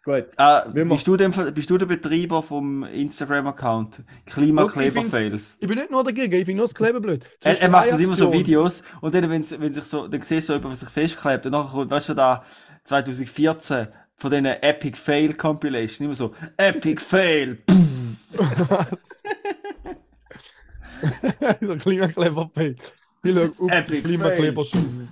gut. 0.07 0.25
Wie 0.73 0.85
bist, 0.85 1.07
du 1.07 1.17
dem, 1.17 1.31
bist 1.53 1.69
du 1.69 1.77
der 1.77 1.85
Betreiber 1.85 2.41
vom 2.41 2.83
Instagram-Account? 2.83 4.03
Klimakleber-Fails. 4.25 5.57
Ich 5.59 5.67
bin 5.67 5.77
nicht 5.77 5.91
nur 5.91 6.03
dagegen, 6.03 6.33
ich 6.33 6.45
finde 6.45 6.57
nur 6.57 6.67
das 6.67 6.73
Kleben 6.73 7.01
blöd. 7.01 7.25
Er, 7.43 7.61
er 7.61 7.69
macht 7.69 7.87
immer 7.87 8.15
so. 8.15 8.31
Videos 8.31 8.83
und 9.01 9.13
dann, 9.13 9.29
wenn, 9.29 9.45
wenn 9.59 9.73
sich 9.73 9.83
so, 9.83 10.07
dann 10.07 10.21
siehst 10.21 10.49
du 10.49 10.53
so 10.53 10.57
jemand, 10.57 10.73
was 10.73 10.79
sich 10.79 10.89
festklebt 10.89 11.45
und 11.45 11.51
nachher 11.51 11.71
kommt, 11.71 11.91
weißt 11.91 12.09
du, 12.09 12.13
da 12.13 12.43
2014 12.85 13.87
von 14.15 14.31
diesen 14.31 14.45
Epic 14.45 14.97
Fail 14.97 15.33
Compilation, 15.33 16.05
immer 16.05 16.15
so, 16.15 16.33
Epic 16.55 17.01
Fail! 17.01 17.59
so 21.61 21.71
ein 21.71 21.79
Klimakleber-Fail. 21.79 22.75
Ich 23.23 23.35
schaue 23.35 23.53
auf 23.59 23.71
Epic 23.71 24.01
Klimakleber 24.01 24.65
schon. 24.65 25.09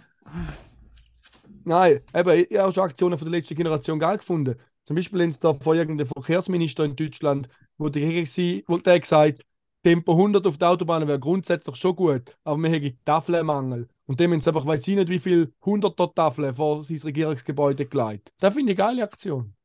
Nein, 1.66 2.00
eben, 2.14 2.46
ich 2.50 2.58
habe 2.58 2.72
schon 2.72 2.84
Aktionen 2.84 3.18
von 3.18 3.30
der 3.30 3.40
letzten 3.40 3.56
Generation 3.56 4.00
geil 4.00 4.18
gefunden. 4.18 4.56
Zum 4.86 4.96
Beispiel 4.96 5.22
haben 5.22 5.32
sie 5.32 5.40
da 5.40 5.52
irgendeinem 5.74 6.08
Verkehrsminister 6.08 6.86
in 6.86 6.96
Deutschland, 6.96 7.50
wo 7.78 7.90
dagegen 7.90 8.28
war, 8.28 8.64
wo 8.68 8.78
der 8.78 9.00
gesagt 9.00 9.44
Tempo 9.84 10.16
100 10.16 10.46
auf 10.48 10.58
der 10.58 10.70
Autobahn 10.70 11.08
wäre 11.08 11.20
grundsätzlich 11.20 11.76
schon 11.76 11.96
gut, 11.96 12.36
aber 12.44 12.58
wir 12.58 12.72
haben 12.72 13.00
Tafelmangel. 13.06 13.88
Und 14.08 14.20
dem 14.20 14.32
haben 14.34 14.42
sie 14.42 14.50
einfach, 14.50 14.66
weiß 14.66 14.88
ich 14.88 14.96
nicht, 14.96 15.10
wie 15.10 15.20
viel 15.20 15.54
100er 15.64 16.14
Tafeln 16.14 16.56
vor 16.56 16.84
sein 16.84 16.98
Regierungsgebäude 17.04 17.86
gelegt. 17.86 18.32
Das 18.40 18.54
finde 18.54 18.74
ich 18.74 18.80
eine 18.80 18.88
geile 18.90 19.04
Aktion. 19.04 19.56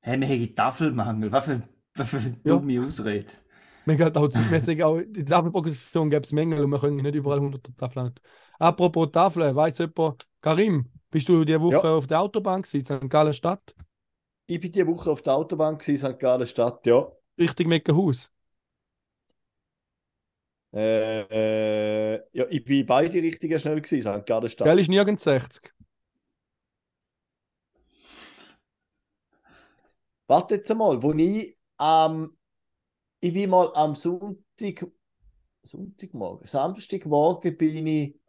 Hey, 0.00 0.20
wir 0.20 0.28
haben 0.28 0.54
Tafelmangel, 0.54 1.32
was 1.32 1.44
für, 1.44 1.62
was 1.94 2.08
für 2.08 2.18
eine 2.18 2.30
Ja. 2.44 2.56
dumme 2.56 2.80
Ausrede. 2.80 3.26
Wir 3.84 3.96
gehen 3.96 4.16
auch 4.16 4.28
zeitmäßig 4.28 4.82
auch, 4.82 4.96
in 4.96 5.12
der 5.12 5.26
Tafelprogression 5.26 6.10
gäbe 6.10 6.22
es 6.24 6.32
Mängel 6.32 6.64
und 6.64 6.70
wir 6.70 6.80
können 6.80 6.96
nicht 6.96 7.14
überall 7.14 7.40
100 7.40 7.76
Tafeln. 7.78 8.14
Apropos 8.58 9.12
Tafeln, 9.12 9.54
weiss 9.54 9.78
jemand, 9.78 10.26
Karim, 10.40 10.86
bist 11.10 11.28
du 11.28 11.44
diese 11.44 11.60
Woche 11.60 11.86
Ja. 11.86 11.94
auf 11.94 12.06
der 12.06 12.20
Autobahn 12.20 12.62
gewesen, 12.62 12.78
in 12.78 13.00
St. 13.02 13.08
Gallen 13.08 13.32
Stadt? 13.32 13.74
Ich 14.46 14.60
bin 14.60 14.70
diese 14.70 14.86
Woche 14.86 15.10
auf 15.10 15.22
der 15.22 15.34
Autobahn 15.34 15.76
gewesen, 15.76 16.12
St. 16.12 16.18
Gallen 16.18 16.46
Stadt, 16.46 16.86
ja. 16.86 17.10
Richtung 17.38 17.68
Meckenhaus. 17.68 18.30
Äh, 20.72 22.14
äh, 22.14 22.22
ja, 22.32 22.44
ich 22.50 22.64
bin 22.64 22.80
in 22.80 22.86
beide 22.86 23.14
Richtungen 23.22 23.58
schnell 23.58 23.80
gewesen, 23.80 24.20
St. 24.20 24.26
Gallen 24.26 24.48
Stadt. 24.48 24.66
Gell 24.66 24.78
ist 24.78 24.88
nirgends 24.88 25.24
60. 25.24 25.72
Warte 30.28 30.56
jetzt 30.56 30.70
einmal, 30.70 31.02
wo 31.02 31.12
ich 31.12 31.56
am, 31.76 32.36
ich 33.20 33.32
bin 33.32 33.50
mal 33.50 33.70
am 33.74 33.94
Sonntag, 33.94 34.86
Sonntagmorgen, 35.62 36.46
Samstagmorgen 36.46 37.56
bin 37.56 37.86
ich 37.86 38.20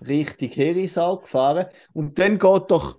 Richtung 0.00 0.48
Herisau 0.50 1.18
gefahren 1.18 1.66
und 1.92 2.18
dann 2.18 2.38
geht 2.38 2.70
doch, 2.70 2.98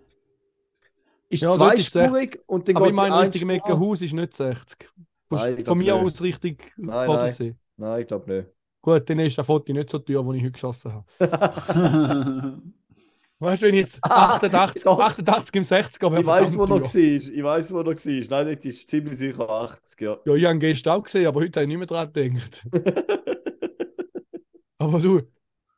ist 1.29 1.43
Ja, 1.43 1.53
zweispurig 1.53 2.39
und 2.45 2.67
dann 2.67 2.75
Aber 2.77 2.85
geht 2.85 2.91
ich 2.91 2.95
meine, 2.95 3.19
Richtung 3.21 3.41
Einspur- 3.41 3.45
Meckenhaus 3.47 4.01
ist 4.01 4.13
nicht 4.13 4.33
60. 4.33 4.89
Von, 5.29 5.37
Nein, 5.39 5.65
von 5.65 5.77
mir 5.77 5.93
nicht. 5.95 6.05
aus 6.05 6.21
Richtung 6.21 6.57
Nein, 6.77 7.05
Vordersee. 7.05 7.55
Nein, 7.75 8.01
ich 8.01 8.07
glaube 8.07 8.31
nicht. 8.33 8.47
Gut, 8.81 9.09
dann 9.09 9.19
ist 9.19 9.35
der 9.37 9.43
Foto 9.43 9.73
nicht 9.73 9.89
so 9.89 9.99
teuer, 9.99 10.25
wo 10.25 10.31
ich 10.33 10.41
heute 10.41 10.51
geschossen 10.53 10.93
habe. 10.93 11.05
Weißt 13.39 13.61
du, 13.61 13.67
wenn 13.67 13.75
ich 13.75 13.81
jetzt 13.81 13.99
Ah, 14.03 14.35
88, 14.37 14.83
doch. 14.83 14.99
88 14.99 15.55
im 15.55 15.63
60 15.65 16.03
aber 16.03 16.19
Ich 16.21 16.25
weiß, 16.25 16.57
wo 16.57 16.63
er 16.63 16.69
war. 16.69 16.83
Ich 16.95 17.43
weiß, 17.43 17.71
wo 17.73 17.79
er 17.81 17.85
war. 17.85 17.93
Nein, 18.43 18.55
das 18.55 18.65
ist 18.65 18.89
ziemlich 18.89 19.17
sicher 19.17 19.47
80, 19.49 20.01
ja. 20.01 20.17
Ja, 20.25 20.33
ich 20.33 20.45
habe 20.45 20.57
gestern 20.59 20.93
auch 20.97 21.03
gesehen, 21.03 21.27
aber 21.27 21.41
heute 21.41 21.59
habe 21.59 21.65
ich 21.71 21.77
nicht 21.77 21.77
mehr 21.77 21.85
dran 21.87 22.11
gedacht. 22.13 22.65
Aber 24.79 24.99
du, 24.99 25.21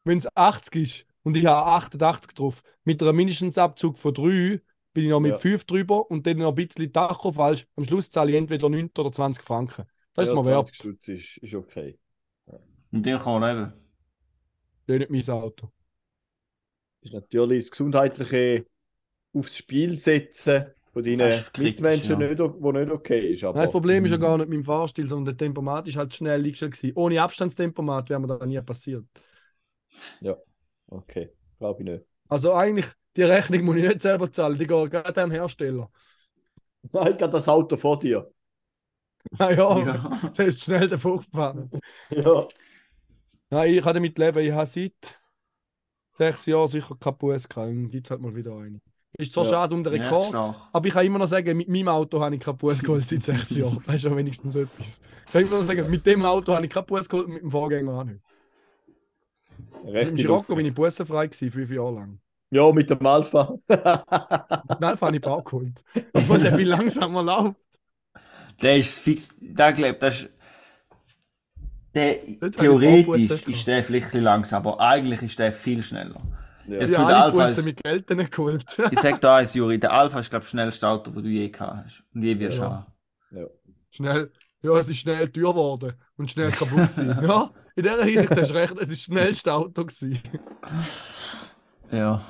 wenn 0.03 0.17
es 0.19 0.27
80 0.35 0.75
ist 0.75 1.05
und 1.23 1.35
ich 1.37 1.45
habe 1.45 1.65
88 1.71 2.33
drauf, 2.33 2.61
mit 2.83 3.01
einem 3.01 3.15
Mindestensabzug 3.15 3.97
von 3.97 4.13
3 4.13 4.61
bin 4.93 5.05
ich 5.05 5.09
noch 5.09 5.19
mit 5.19 5.31
Ja. 5.31 5.37
5 5.39 5.65
drüber 5.65 6.09
und 6.11 6.25
dann 6.27 6.37
noch 6.37 6.49
ein 6.49 6.55
bisschen 6.55 6.91
Tacho 6.93 7.31
falsch. 7.31 7.67
Am 7.75 7.85
Schluss 7.85 8.09
zahle 8.11 8.31
ich 8.31 8.37
entweder 8.37 8.69
9 8.69 8.89
oder 8.97 9.11
20 9.11 9.43
Franken. 9.43 9.85
Das 10.13 10.27
ist 10.29 10.33
ja, 10.33 10.35
mir 10.35 10.45
wert. 10.45 10.71
20 10.71 10.75
Stutz 10.75 11.07
ist, 11.07 11.37
ist 11.37 11.55
okay. 11.55 11.99
Und 12.91 13.03
den 13.05 13.17
kann 13.19 13.39
man 13.39 13.57
leben. 13.57 13.73
Das 14.87 14.95
ist 14.95 15.09
nicht 15.09 15.27
mein 15.27 15.35
Auto. 15.35 15.71
ist 17.01 17.13
natürlich 17.13 17.63
das 17.65 17.71
Gesundheitliche 17.71 18.65
aufs 19.33 19.57
Spiel 19.57 19.97
setzen 19.99 20.67
von 20.93 21.03
deinen 21.03 21.17
Das 21.19 21.39
ist 21.47 21.57
Mitmenschen, 21.57 22.19
ja. 22.19 22.19
nicht, 22.19 22.39
wo 22.39 22.71
nicht 22.71 22.91
okay 22.91 23.19
ist. 23.33 23.43
Aber 23.43 23.53
Nein, 23.55 23.63
das 23.63 23.71
Problem 23.71 24.05
ist 24.05 24.11
ja 24.11 24.17
Mhm. 24.17 24.21
gar 24.21 24.37
nicht 24.37 24.49
mein 24.49 24.63
Fahrstil, 24.63 25.07
sondern 25.09 25.35
der 25.37 25.37
Tempomat 25.47 25.87
ist 25.87 25.97
halt 25.97 26.13
schnell 26.13 26.43
eingestellt 26.43 26.73
gewesen. 26.73 26.95
Ohne 26.95 27.21
Abstandstempomat 27.21 28.09
wäre 28.09 28.19
mir 28.19 28.27
das 28.27 28.47
nie 28.47 28.61
passiert. 28.61 29.05
okay, 30.91 31.29
glaube 31.59 31.83
ich 31.83 31.89
nicht. 31.89 32.08
Also 32.29 32.53
eigentlich, 32.53 32.85
die 33.17 33.23
Rechnung 33.23 33.63
muss 33.63 33.75
ich 33.75 33.87
nicht 33.87 34.01
selber 34.01 34.31
zahlen, 34.31 34.57
die 34.57 34.67
geht 34.67 34.91
gerade 34.91 35.07
an 35.23 35.29
den 35.29 35.31
Hersteller. 35.31 35.89
Nein, 36.93 37.17
gerade 37.17 37.31
das 37.31 37.49
Auto 37.49 37.75
vor 37.77 37.99
dir. 37.99 38.31
Naja, 39.37 39.77
Ja. 39.79 40.29
der 40.37 40.45
ist 40.47 40.61
schnell 40.61 40.87
davon 40.87 41.19
gefahren. 41.19 41.69
Ja. 42.09 42.47
Nein, 43.49 43.73
ich 43.73 43.81
kann 43.83 43.93
damit 43.95 44.17
leben. 44.17 44.39
Ich 44.39 44.51
habe 44.51 44.65
seit 44.67 44.93
sechs 46.17 46.45
Jahren 46.45 46.67
sicher 46.69 46.95
keine 46.99 47.15
Busse 47.17 47.47
gehabt. 47.47 47.67
Dann 47.69 47.89
gibt 47.89 48.07
es 48.07 48.11
halt 48.11 48.21
mal 48.21 48.35
wieder 48.35 48.55
eine. 48.57 48.79
Ist 49.17 49.33
zwar 49.33 49.43
Ja. 49.45 49.49
schade 49.49 49.75
um 49.75 49.83
den 49.83 49.93
Echt 49.93 50.05
Rekord, 50.05 50.27
stark. 50.27 50.55
aber 50.71 50.87
ich 50.87 50.93
kann 50.93 51.05
immer 51.05 51.19
noch 51.19 51.27
sagen, 51.27 51.57
mit 51.57 51.67
meinem 51.67 51.87
Auto 51.89 52.21
habe 52.21 52.35
ich 52.35 52.41
keine 52.41 52.57
Busse 52.57 52.83
geholt 52.83 53.09
seit 53.09 53.23
sechs 53.23 53.49
Jahren. 53.49 53.81
Das 53.85 53.95
ist 53.95 54.03
ja 54.03 54.15
wenigstens 54.15 54.55
etwas. 54.55 55.01
Ich 55.25 55.31
kann 55.33 55.41
immer 55.45 55.57
noch 55.59 55.63
sagen, 55.67 55.89
mit 55.89 56.05
dem 56.05 56.23
Auto 56.25 56.53
habe 56.53 56.65
ich 56.65 56.71
keine 56.71 56.85
Busse 56.85 57.09
geholt, 57.09 57.27
mit 57.27 57.41
dem 57.41 57.51
Vorgänger 57.51 57.91
auch 57.93 58.03
nicht. 58.03 58.21
Im 59.83 59.89
Rechte 59.89 60.15
Scirocco 60.17 60.55
bin 60.55 60.65
ich 60.65 60.73
bussenfrei 60.73 61.27
gewesen, 61.27 61.51
fünf 61.51 61.71
Jahre 61.71 61.95
lang. 61.95 62.19
Ja, 62.51 62.71
mit 62.71 62.89
dem 62.89 63.05
Alpha. 63.05 63.53
Nein, 63.67 64.99
habe 64.99 65.17
ich 65.17 65.25
auch 65.25 65.43
geholt. 65.43 65.83
Obwohl 66.13 66.39
der 66.39 66.55
viel 66.55 66.67
langsamer 66.67 67.21
läuft. 67.23 67.55
Der 68.61 68.77
ist 68.77 68.99
fix, 68.99 69.37
der 69.39 69.73
glaubt, 69.73 70.01
das 70.03 70.21
ist. 70.21 70.29
Der, 71.95 72.19
Dort 72.39 72.55
theoretisch 72.55 73.47
ist 73.47 73.67
der 73.67 73.83
vielleicht 73.83 74.05
ein 74.05 74.11
bisschen 74.11 74.23
langsam, 74.23 74.65
aber 74.65 74.79
eigentlich 74.79 75.23
ist 75.23 75.39
der 75.39 75.51
viel 75.51 75.81
schneller. 75.81 76.21
ja. 76.67 76.79
Jetzt 76.81 76.95
habe 76.97 77.07
der 77.07 77.17
alle 77.23 77.33
Alpha 77.33 77.45
ist, 77.47 77.65
mit 77.65 77.81
Geld 77.81 78.09
nicht 78.11 78.31
geholt. 78.31 78.77
ich 78.91 78.99
sag 78.99 79.19
da 79.21 79.37
eins, 79.37 79.55
Juri, 79.55 79.79
der 79.79 79.91
Alpha 79.91 80.19
ist, 80.19 80.29
glaube 80.29 80.43
ich, 80.43 80.47
das 80.47 80.51
schnellste 80.51 80.87
Auto, 80.87 81.09
das 81.11 81.23
du 81.23 81.29
je 81.29 81.49
gehabt 81.49 81.85
hast. 81.85 82.03
Und 82.13 82.23
je 82.23 82.37
wirst 82.39 82.59
Ja. 82.59 82.85
haben. 83.31 83.45
Schnell. 83.91 84.31
Ja, 84.61 84.77
es 84.77 84.89
ist 84.89 84.97
schnell 84.99 85.29
teuer 85.29 85.51
geworden 85.53 85.93
und 86.17 86.29
schnell 86.29 86.51
kaputt 86.51 86.77
gewesen. 86.89 87.17
Ja, 87.23 87.49
in 87.79 87.83
dieser 87.83 88.03
Hinsicht 88.03 88.31
hast 88.31 88.49
du 88.49 88.53
recht, 88.55 88.73
es 88.73 88.81
ist 88.89 88.91
das 88.91 88.99
schnellste 89.01 89.53
Auto 89.53 89.85
gewesen. 89.85 90.19
Ja. 91.91 92.21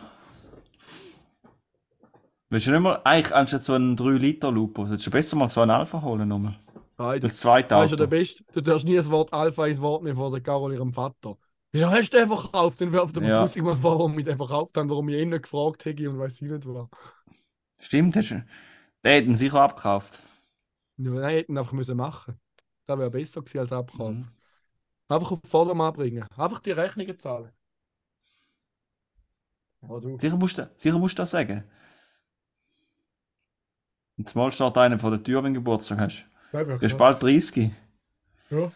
Willst 2.49 2.65
du 2.67 2.71
nicht 2.71 2.79
mal, 2.81 3.01
eigentlich 3.03 3.35
anstatt 3.35 3.63
so 3.63 3.73
einen 3.73 3.95
3-Liter-Lupo, 3.97 4.85
solltest 4.85 5.07
du 5.07 5.11
besser 5.11 5.35
mal 5.35 5.47
so 5.49 5.61
einen 5.61 5.71
Alpha 5.71 6.01
holen 6.01 6.27
nochmal. 6.29 6.57
Nein, 6.97 7.21
Das 7.21 7.37
zweite 7.37 7.69
Das 7.69 7.85
ist 7.85 7.91
ja 7.91 7.97
der 7.97 8.05
Auto. 8.05 8.09
Beste. 8.09 8.43
Du 8.53 8.61
darfst 8.61 8.87
nie 8.87 8.95
das 8.95 9.09
Wort 9.11 9.31
Alpha 9.33 9.67
ins 9.67 9.81
Wort 9.81 10.03
nehmen 10.03 10.15
von 10.15 10.31
der 10.31 10.41
Carol 10.41 10.73
ihrem 10.73 10.93
Vater. 10.93 11.35
Wieso 11.71 11.89
hast 11.89 12.09
du 12.13 12.17
den 12.17 12.27
verkauft? 12.27 12.81
Dann 12.81 12.91
wirft 12.91 13.17
er 13.17 13.23
Ja. 13.23 13.35
tausendmal 13.41 13.77
vor, 13.77 13.99
warum 13.99 14.17
ich 14.17 14.25
den 14.25 14.37
verkauft 14.37 14.75
habe, 14.77 14.89
warum 14.89 15.09
ich 15.09 15.21
ihn 15.21 15.29
nicht 15.29 15.43
gefragt 15.43 15.85
hätte 15.85 16.09
und 16.09 16.17
weiß 16.17 16.41
ich 16.41 16.49
nicht 16.51 16.65
was. 16.65 16.87
Stimmt, 17.77 18.15
hast 18.15 18.31
du, 18.31 18.43
der 19.03 19.17
hat 19.17 19.25
ihn 19.25 19.35
sicher 19.35 19.61
abgekauft. 19.61 20.19
Ja, 20.97 21.11
nein, 21.11 21.29
hätten 21.35 21.57
einfach 21.57 21.73
müssen 21.73 21.97
machen. 21.97 22.39
Das 22.87 22.97
wäre 22.97 23.11
besser 23.11 23.41
gewesen 23.41 23.59
als 23.59 23.71
Abkauf. 23.71 24.15
Mhm. 24.15 24.27
Einfach 25.10 25.32
auf 25.32 25.39
Vordermann 25.43 25.93
bringen. 25.93 26.26
Einfach 26.38 26.60
die 26.60 26.72
Rechnungen 26.72 27.18
zahlen. 27.18 27.51
Du. 29.82 30.18
Sicher 30.20 30.38
musst 30.38 30.57
du, 30.57 30.70
sicher 30.76 30.99
musst 30.99 31.18
du 31.18 31.22
das 31.24 31.32
sagen. 31.32 31.64
Und 34.18 34.28
zumal 34.28 34.51
steht 34.51 34.78
einer 34.78 34.99
vor 34.99 35.12
der 35.12 35.24
Tür, 35.24 35.43
wenn 35.43 35.53
du 35.53 35.62
Geburtstag 35.62 35.99
hast. 35.99 36.26
Ja, 36.51 36.64
Du 36.64 36.78
bist 36.78 36.97
bald 36.97 37.24
30. 37.24 37.72
Ja. 38.49 38.72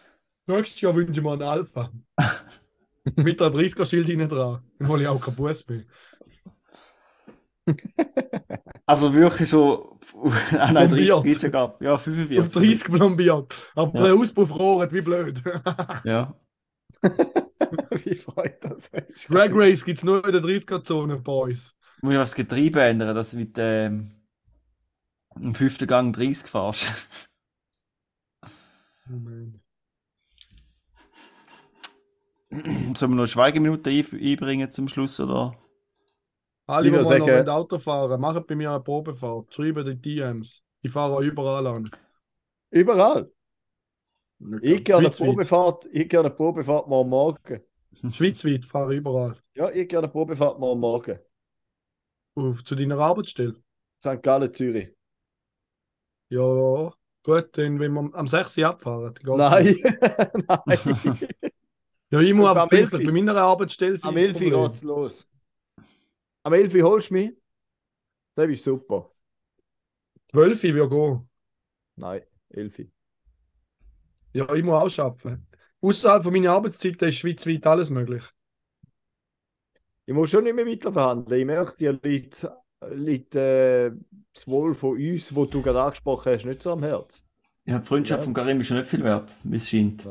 Nächstes 0.46 0.80
Jahr 0.80 0.94
wünsche 0.94 1.12
ich 1.12 1.22
mir 1.22 1.32
einen 1.32 1.42
Alpha. 1.42 1.92
Mit 3.16 3.40
einem 3.40 3.54
30er-Schild 3.54 4.06
hinten 4.06 4.28
dran. 4.28 4.62
Dann 4.78 4.88
hole 4.88 5.02
ich 5.02 5.08
auch 5.08 5.20
keinen 5.20 5.36
Bus 5.36 5.66
mehr. 5.68 5.84
Also 8.86 9.14
wirklich 9.14 9.48
so. 9.48 9.98
ah 10.58 10.72
nein, 10.72 10.90
30 10.90 11.06
Plombiert. 11.08 11.22
gibt 11.24 11.36
es 11.36 11.42
ja 11.42 11.48
gar. 11.48 11.76
Ja, 11.80 11.94
Auf 11.94 12.02
45. 12.02 12.52
30 12.52 12.84
plombiert. 12.84 13.54
Aber 13.74 13.98
Ja. 13.98 14.04
der 14.06 14.14
Auspuff 14.14 14.50
rohrt, 14.54 14.92
wie 14.92 15.00
blöd. 15.00 15.42
Ja. 16.04 16.34
Wie 18.04 18.14
freut 18.16 18.62
das? 18.62 18.90
Drag 19.28 19.50
Race 19.52 19.84
gibt 19.84 19.98
es 19.98 20.04
nur 20.04 20.24
in 20.24 20.32
der 20.32 20.40
30er-Zone 20.42 21.16
bei 21.22 21.32
uns. 21.32 21.74
Muss 22.02 22.12
ich 22.12 22.18
das 22.18 22.34
Getriebe 22.34 22.80
ändern, 22.82 23.14
dass 23.16 23.32
du 23.32 23.38
mit 23.38 23.54
ähm, 23.58 24.22
im 25.40 25.54
fünften 25.54 25.88
Gang 25.88 26.14
30 26.14 26.46
fährst. 26.46 26.92
Moment. 29.06 29.60
Sollen 32.50 33.12
wir 33.12 33.16
noch 33.16 33.26
Schweigeminuten 33.26 33.90
ein- 33.92 34.20
einbringen 34.20 34.70
zum 34.70 34.86
Schluss, 34.88 35.18
oder? 35.18 35.58
Alle, 36.66 36.88
Ich 36.88 36.94
die 36.94 37.18
mal 37.20 37.42
noch 37.44 37.52
Auto 37.52 37.78
fahren, 37.78 38.20
machen 38.20 38.44
bei 38.46 38.54
mir 38.54 38.70
eine 38.70 38.80
Probefahrt. 38.80 39.54
Schreiben 39.54 39.84
die 39.84 39.96
DMs. 39.96 40.62
Ich 40.82 40.90
fahre 40.90 41.16
auch 41.16 41.20
überall 41.20 41.66
an. 41.66 41.90
Überall. 42.70 43.30
Ich 44.62 44.84
gehe 44.84 44.96
eine. 44.96 45.10
Probefahrt, 45.10 45.86
ich 45.92 46.08
gehe 46.08 46.20
eine 46.20 46.30
Probefahrt 46.30 46.88
morgen 46.88 47.10
Morgen. 47.10 47.60
Schweizweit 48.10 48.64
fahre 48.64 48.94
ich 48.94 48.98
überall. 48.98 49.36
Ja, 49.54 49.70
ich 49.70 49.88
gehe 49.88 49.98
eine 49.98 50.08
Probefahrt 50.08 50.58
morgen 50.58 50.80
Morgen. 50.80 51.18
Auf, 52.34 52.64
zu 52.64 52.74
deiner 52.74 52.98
Arbeitsstelle. 52.98 53.54
St. 54.02 54.22
Gallen, 54.22 54.52
Zürich. 54.52 54.88
Ja, 56.30 56.92
gut, 57.22 57.56
dann 57.56 57.78
wenn 57.78 57.92
wir 57.92 58.10
am 58.14 58.26
6. 58.26 58.58
Uhr 58.58 58.66
abfahren. 58.68 59.14
Nein, 59.22 59.76
nein. 60.48 61.18
Ja, 62.10 62.20
ich 62.20 62.32
muss 62.32 62.48
aber 62.48 62.62
am 62.62 62.68
pünktlich 62.68 63.00
11. 63.00 63.06
bei 63.06 63.12
meiner 63.12 63.36
Arbeitsstelle 63.36 63.98
sein. 63.98 64.10
Am 64.10 64.16
ist 64.16 64.22
11. 64.22 64.32
das 64.32 64.42
Problem. 64.42 64.64
geht's 64.64 64.82
los. 64.82 65.30
Am 66.44 66.52
11. 66.52 66.82
holst 66.82 67.10
du 67.10 67.14
mich? 67.14 67.32
Das 68.36 68.48
ist 68.48 68.64
super. 68.64 69.10
12 70.30 70.64
Uhr 70.64 70.74
würde 70.74 70.88
gehen. 70.94 71.30
Nein, 71.96 72.22
11. 72.50 72.88
Ja, 74.32 74.52
ich 74.54 74.64
muss 74.64 74.98
auch 74.98 75.04
arbeiten. 75.06 75.46
Außerhalb 75.80 76.22
von 76.24 76.32
meiner 76.32 76.52
Arbeitszeit 76.52 77.00
ist 77.02 77.16
schweizweit 77.16 77.66
alles 77.66 77.90
möglich. 77.90 78.22
Ich 80.06 80.14
muss 80.14 80.30
schon 80.30 80.44
nicht 80.44 80.54
mehr 80.56 80.66
weiter 80.66 80.92
verhandeln. 80.92 81.40
Ich 81.40 81.46
merke, 81.46 81.76
dir 81.76 81.98
liegt, 82.02 82.46
liegt 82.90 83.34
äh, 83.34 83.90
das 84.34 84.46
Wohl 84.48 84.74
von 84.74 84.96
uns, 84.98 85.34
wo 85.34 85.46
du 85.46 85.62
gerade 85.62 85.82
angesprochen 85.82 86.32
hast, 86.32 86.44
nicht 86.44 86.62
so 86.62 86.72
am 86.72 86.82
Herz. 86.82 87.24
Ja, 87.66 87.78
die 87.78 87.86
Freundschaft 87.86 88.20
Ja. 88.20 88.24
von 88.24 88.34
Karim 88.34 88.60
ist 88.60 88.66
schon 88.68 88.78
nicht 88.78 88.90
viel 88.90 89.04
wert, 89.04 89.30
wie 89.42 89.56
es 89.56 89.68
scheint. 89.68 90.04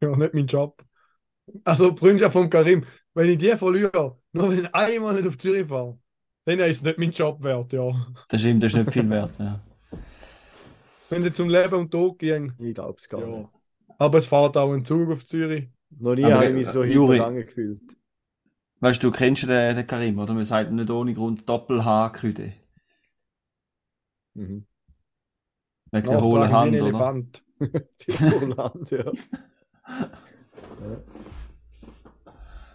Ja, 0.00 0.16
nicht 0.16 0.34
mein 0.34 0.46
Job. 0.46 0.82
Also, 1.64 1.90
die 1.90 1.98
Freundschaft 1.98 2.32
von 2.32 2.48
Karim, 2.50 2.84
wenn 3.14 3.28
ich 3.28 3.38
die 3.38 3.56
verliere, 3.56 4.18
nur 4.32 4.50
wenn 4.50 4.64
ich 4.64 4.74
einmal 4.74 5.14
nicht 5.14 5.26
auf 5.28 5.38
Zürich 5.38 5.66
fahre, 5.66 5.98
dann 6.44 6.58
ist 6.60 6.78
es 6.78 6.82
nicht 6.82 6.98
mein 6.98 7.10
Job 7.10 7.42
wert, 7.42 7.72
ja. 7.72 8.06
Das 8.28 8.40
stimmt, 8.40 8.62
das 8.62 8.72
ist 8.72 8.78
nicht 8.78 8.92
viel 8.92 9.08
wert. 9.10 9.38
Ja. 9.38 9.60
Wenn 11.08 11.22
sie 11.22 11.32
zum 11.32 11.48
Leben 11.48 11.74
und 11.74 11.90
Tod 11.90 12.18
gehen. 12.18 12.54
Ich 12.58 12.74
glaube 12.74 12.96
es 12.98 13.08
gar 13.08 13.20
Ja. 13.20 13.26
nicht. 13.26 13.48
Aber 13.98 14.18
es 14.18 14.26
fährt 14.26 14.56
auch 14.56 14.72
ein 14.72 14.84
Zug 14.84 15.10
auf 15.10 15.24
Zürich. 15.26 15.68
Noch 15.98 16.14
nie 16.14 16.24
habe 16.24 16.46
ich 16.46 16.54
mich 16.54 16.66
so 16.68 16.82
Juri- 16.82 17.18
gefühlt. 17.44 17.80
Weißt 18.78 19.02
du, 19.02 19.10
du 19.10 19.16
kennst 19.16 19.42
den, 19.42 19.76
den 19.76 19.86
Karim, 19.86 20.18
oder? 20.18 20.32
Man 20.32 20.44
sagt 20.44 20.70
nicht 20.72 20.88
ohne 20.88 21.12
Grund 21.12 21.46
Doppel-H-Küde. 21.48 22.54
Mhm. 24.34 24.64
Wegen 25.90 26.08
der 26.08 26.20
hohlen 26.22 26.48
wie 26.48 26.52
Hand, 26.52 26.74
ein 26.76 26.80
oder? 26.80 26.88
Elefant. 26.90 27.44
Die 27.60 28.12
Holland, 28.18 28.90
ja. 28.90 29.04
ja. 29.04 29.12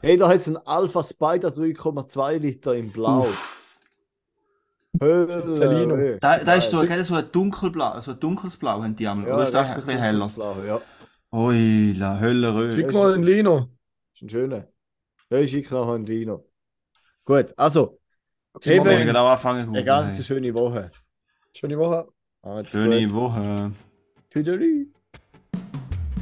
Hey, 0.05 0.17
da 0.17 0.27
hat 0.27 0.35
es 0.35 0.47
ein 0.47 0.57
Alpha 0.67 1.03
Spider 1.03 1.49
3,2 1.49 2.37
Liter 2.37 2.75
in 2.75 2.91
Blau. 2.91 3.25
Hölle, 5.01 5.59
Talino. 5.59 5.95
Höhe. 5.95 6.19
Da, 6.19 6.37
da 6.37 6.53
ist 6.53 6.69
so, 6.69 6.81
gell, 6.81 7.03
so 7.03 7.15
ein 7.15 7.31
dunkelblau, 7.31 7.99
so 8.01 8.11
ein 8.11 8.19
dunkles 8.19 8.55
Blau 8.55 8.83
haben 8.83 8.95
die 8.95 9.07
einmal. 9.07 9.27
Ja, 9.27 9.33
oder 9.33 9.43
ist 9.45 9.53
das 9.55 9.67
ein 9.67 9.75
bisschen 9.77 9.99
heller? 9.99 10.27
Blau, 10.27 10.57
Ja, 10.63 10.81
Ui, 11.31 11.93
la 11.93 12.19
Hölle, 12.19 12.53
Röhe. 12.53 12.73
Schick 12.73 12.93
mal 12.93 13.15
einen 13.15 13.23
Lino. 13.23 13.67
ist 14.13 14.21
ein 14.21 14.29
schöner. 14.29 14.67
Ja, 15.31 15.39
ich 15.39 15.49
schicke 15.49 15.73
nachher 15.73 15.93
einen 15.95 16.05
Dino. 16.05 16.45
Gut, 17.25 17.47
also, 17.57 17.97
Wir 18.53 18.61
Themen, 18.61 18.85
können 18.85 19.17
auch 19.17 19.31
anfangen. 19.31 19.69
eine 19.69 19.83
ganz 19.83 20.23
schöne 20.23 20.53
Woche. 20.53 20.91
Schöne 21.51 21.79
Woche. 21.79 22.07
Schöne 22.65 23.07
gut. 23.07 23.15
Woche. 23.15 23.71
Tüdelü. 24.29 24.85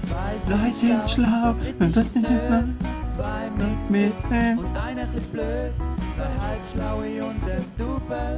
Zwei 0.08 0.72
sind 0.72 1.10
schlau, 1.10 1.54
dritt 1.60 1.98
ist 1.98 2.16
nö. 2.16 3.03
Zwei 3.14 3.48
mit 3.52 3.92
mit 3.92 4.12
Witz 4.32 4.60
und 4.60 4.76
einer 4.76 5.06
chli 5.06 5.20
blöd. 5.32 5.72
Zwei 6.16 6.34
halbschlaue 6.46 7.24
und 7.24 7.44
ein 7.44 7.64
Double. 7.78 8.38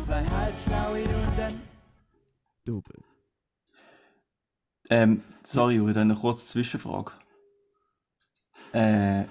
Zwei 0.00 0.24
halbschlaue 0.24 1.02
und 1.02 1.38
ein 1.38 1.60
Double. 2.64 3.04
Ähm, 4.88 5.22
sorry, 5.42 5.74
Juri, 5.74 5.92
dann 5.92 6.10
eine 6.10 6.18
kurze 6.18 6.46
Zwischenfrage. 6.46 7.12
Äh, 8.72 9.24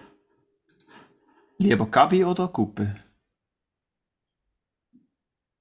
lieber 1.57 1.87
Gabi 1.87 2.23
oder 2.23 2.47
Kuppe? 2.47 2.95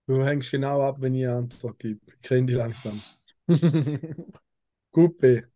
Du 0.06 0.22
hängst 0.22 0.50
genau 0.50 0.82
ab, 0.82 0.96
wenn 1.00 1.14
ich 1.14 1.26
eine 1.26 1.38
Antwort 1.38 1.78
gebe. 1.78 2.00
Ich 2.08 2.20
kenne 2.20 2.44
dich 2.44 2.56
langsam. 2.56 3.00
Guppe. 4.92 5.50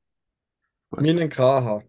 Meinen 0.88 1.28
KH. 1.28 1.82